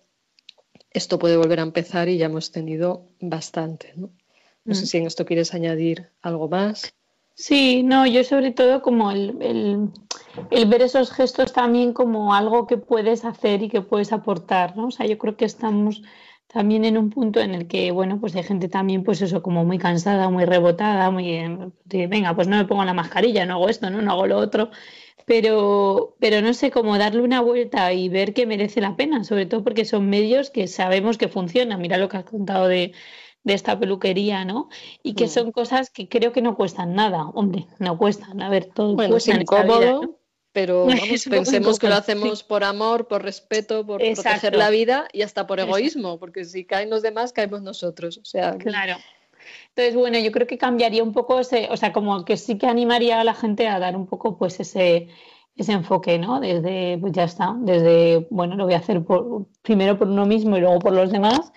esto 0.91 1.19
puede 1.19 1.37
volver 1.37 1.59
a 1.59 1.63
empezar 1.63 2.09
y 2.09 2.17
ya 2.17 2.27
hemos 2.27 2.51
tenido 2.51 3.03
bastante. 3.19 3.93
No, 3.95 4.09
no 4.63 4.75
sé 4.75 4.83
mm. 4.83 4.87
si 4.87 4.97
en 4.97 5.07
esto 5.07 5.25
quieres 5.25 5.53
añadir 5.53 6.09
algo 6.21 6.47
más. 6.47 6.93
Sí, 7.39 7.83
no, 7.83 8.07
yo 8.07 8.23
sobre 8.23 8.51
todo 8.51 8.81
como 8.81 9.11
el, 9.11 9.37
el, 9.41 9.89
ver 10.67 10.81
esos 10.81 11.11
gestos 11.11 11.53
también 11.53 11.93
como 11.93 12.33
algo 12.33 12.67
que 12.67 12.77
puedes 12.77 13.25
hacer 13.25 13.63
y 13.63 13.69
que 13.69 13.81
puedes 13.81 14.11
aportar, 14.11 14.75
¿no? 14.75 14.87
O 14.87 14.91
sea, 14.91 15.05
yo 15.05 15.17
creo 15.17 15.37
que 15.37 15.45
estamos 15.45 16.01
también 16.47 16.85
en 16.85 16.97
un 16.97 17.09
punto 17.09 17.39
en 17.41 17.53
el 17.53 17.67
que, 17.67 17.91
bueno, 17.91 18.19
pues 18.19 18.35
hay 18.35 18.43
gente 18.43 18.69
también, 18.69 19.03
pues 19.03 19.21
eso, 19.21 19.41
como 19.41 19.65
muy 19.65 19.77
cansada, 19.77 20.29
muy 20.29 20.45
rebotada, 20.45 21.11
muy, 21.11 21.39
venga, 21.85 22.35
pues 22.35 22.47
no 22.47 22.57
me 22.57 22.65
pongo 22.65 22.85
la 22.85 22.93
mascarilla, 22.93 23.45
no 23.45 23.55
hago 23.55 23.69
esto, 23.69 23.89
no, 23.89 24.01
no 24.01 24.11
hago 24.11 24.27
lo 24.27 24.37
otro, 24.37 24.71
pero, 25.25 26.15
pero 26.19 26.41
no 26.41 26.53
sé, 26.53 26.71
cómo 26.71 26.97
darle 26.97 27.21
una 27.21 27.41
vuelta 27.41 27.91
y 27.93 28.07
ver 28.09 28.33
que 28.33 28.45
merece 28.45 28.79
la 28.81 28.95
pena, 28.95 29.23
sobre 29.23 29.45
todo 29.45 29.63
porque 29.63 29.85
son 29.85 30.09
medios 30.09 30.49
que 30.49 30.67
sabemos 30.67 31.17
que 31.17 31.27
funcionan. 31.27 31.81
Mira 31.81 31.97
lo 31.97 32.07
que 32.09 32.17
has 32.17 32.23
contado 32.25 32.67
de 32.67 32.93
de 33.47 33.53
esta 33.53 33.79
peluquería, 33.79 34.43
¿no? 34.43 34.67
Y 35.01 35.13
que 35.13 35.25
mm. 35.25 35.29
son 35.29 35.51
cosas 35.53 35.89
que 35.89 36.09
creo 36.09 36.33
que 36.33 36.41
no 36.41 36.55
cuestan 36.55 36.93
nada. 36.93 37.29
Hombre, 37.29 37.65
no 37.79 37.97
cuestan. 37.97 38.41
A 38.41 38.49
ver, 38.49 38.65
todo 38.65 38.93
bueno, 38.93 39.11
cuesta 39.11 39.31
es 39.31 39.41
incómodo, 39.41 40.16
pero 40.57 40.87
pensemos 41.29 41.77
que 41.77 41.87
lo 41.87 41.93
hacemos 41.93 42.41
por 42.41 42.63
amor, 42.63 43.07
por 43.07 43.21
respeto, 43.21 43.85
por 43.85 44.01
proteger 44.01 44.55
la 44.55 44.71
vida 44.71 45.07
y 45.13 45.21
hasta 45.21 45.45
por 45.45 45.59
egoísmo, 45.59 46.17
porque 46.17 46.45
si 46.45 46.65
caen 46.65 46.89
los 46.89 47.03
demás, 47.03 47.31
caemos 47.31 47.61
nosotros. 47.61 48.17
O 48.17 48.25
sea, 48.25 48.57
claro. 48.57 48.95
Entonces, 49.69 49.93
bueno, 49.93 50.17
yo 50.17 50.31
creo 50.31 50.47
que 50.47 50.57
cambiaría 50.57 51.03
un 51.03 51.13
poco 51.13 51.39
ese, 51.39 51.67
o 51.69 51.77
sea, 51.77 51.93
como 51.93 52.25
que 52.25 52.37
sí 52.37 52.57
que 52.57 52.65
animaría 52.65 53.21
a 53.21 53.23
la 53.23 53.35
gente 53.35 53.67
a 53.67 53.77
dar 53.77 53.95
un 53.95 54.07
poco, 54.07 54.39
pues, 54.39 54.59
ese, 54.59 55.09
ese 55.55 55.73
enfoque, 55.73 56.17
¿no? 56.17 56.39
Desde, 56.39 56.97
pues 56.97 57.13
ya 57.13 57.25
está, 57.25 57.55
desde, 57.59 58.25
bueno, 58.31 58.55
lo 58.55 58.65
voy 58.65 58.73
a 58.73 58.79
hacer 58.79 59.03
por, 59.03 59.45
primero 59.61 59.99
por 59.99 60.07
uno 60.07 60.25
mismo 60.25 60.57
y 60.57 60.61
luego 60.61 60.79
por 60.79 60.93
los 60.93 61.11
demás. 61.11 61.53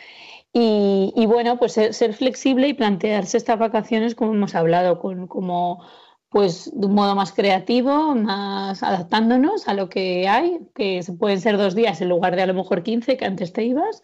Y, 0.52 1.24
bueno, 1.26 1.58
pues 1.58 1.72
ser, 1.72 2.12
flexible 2.12 2.68
y 2.68 2.74
plantearse 2.74 3.38
estas 3.38 3.58
vacaciones, 3.58 4.14
como 4.14 4.34
hemos 4.34 4.54
hablado, 4.54 4.98
con, 4.98 5.26
como 5.26 5.82
pues 6.30 6.70
de 6.72 6.86
un 6.86 6.94
modo 6.94 7.14
más 7.16 7.32
creativo, 7.32 8.14
más 8.14 8.82
adaptándonos 8.82 9.66
a 9.66 9.74
lo 9.74 9.88
que 9.88 10.28
hay, 10.28 10.60
que 10.74 11.04
pueden 11.18 11.40
ser 11.40 11.58
dos 11.58 11.74
días 11.74 12.00
en 12.00 12.08
lugar 12.08 12.36
de 12.36 12.42
a 12.42 12.46
lo 12.46 12.54
mejor 12.54 12.82
15 12.82 13.16
que 13.16 13.24
antes 13.24 13.52
te 13.52 13.64
ibas, 13.64 14.02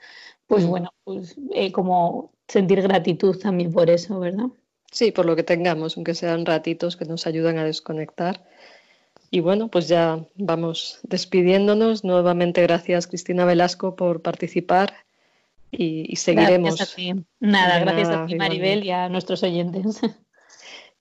pues 0.49 0.65
mm. 0.65 0.69
bueno, 0.69 0.93
pues 1.05 1.37
eh, 1.55 1.71
como 1.71 2.33
sentir 2.49 2.83
gratitud 2.83 3.39
también 3.39 3.73
por 3.73 3.89
eso, 3.91 4.19
¿verdad? 4.19 4.47
Sí, 4.91 5.13
por 5.13 5.25
lo 5.25 5.37
que 5.37 5.45
tengamos, 5.45 5.97
aunque 5.97 6.15
sean 6.15 6.45
ratitos 6.45 6.97
que 6.97 7.05
nos 7.05 7.27
ayudan 7.29 7.59
a 7.59 7.65
desconectar. 7.65 8.45
Y 9.31 9.41
bueno, 9.41 9.69
pues 9.69 9.89
ya 9.89 10.25
vamos 10.35 11.01
despidiéndonos. 11.05 12.05
Nuevamente 12.05 12.63
gracias 12.63 13.07
Cristina 13.07 13.45
Velasco 13.45 13.95
por 13.95 14.23
participar 14.23 14.95
y, 15.71 16.17
seguiremos. 16.17 16.97
Nada, 17.41 17.79
gracias 17.81 18.09
a 18.09 18.27
ti, 18.27 18.37
Maribel, 18.37 18.85
y 18.85 18.91
a 18.91 19.09
nuestros 19.09 19.43
oyentes. 19.43 20.01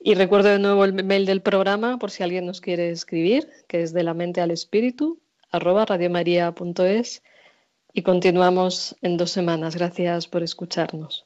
Y 0.07 0.13
recuerdo 0.13 0.49
de 0.49 0.59
nuevo 0.59 0.85
el 0.85 0.93
mail 1.03 1.25
del 1.25 1.41
programa 1.41 1.97
por 1.97 2.11
si 2.11 2.21
alguien 2.21 2.45
nos 2.45 2.61
quiere 2.61 2.91
escribir, 2.91 3.49
que 3.67 3.81
es 3.81 3.91
de 3.91 4.03
la 4.03 4.13
mente 4.13 4.39
al 4.39 4.51
espíritu, 4.51 5.19
arroba 5.49 5.83
radiomaria.es. 5.83 7.23
Y 7.91 8.03
continuamos 8.03 8.95
en 9.01 9.17
dos 9.17 9.31
semanas. 9.31 9.75
Gracias 9.75 10.27
por 10.27 10.43
escucharnos. 10.43 11.25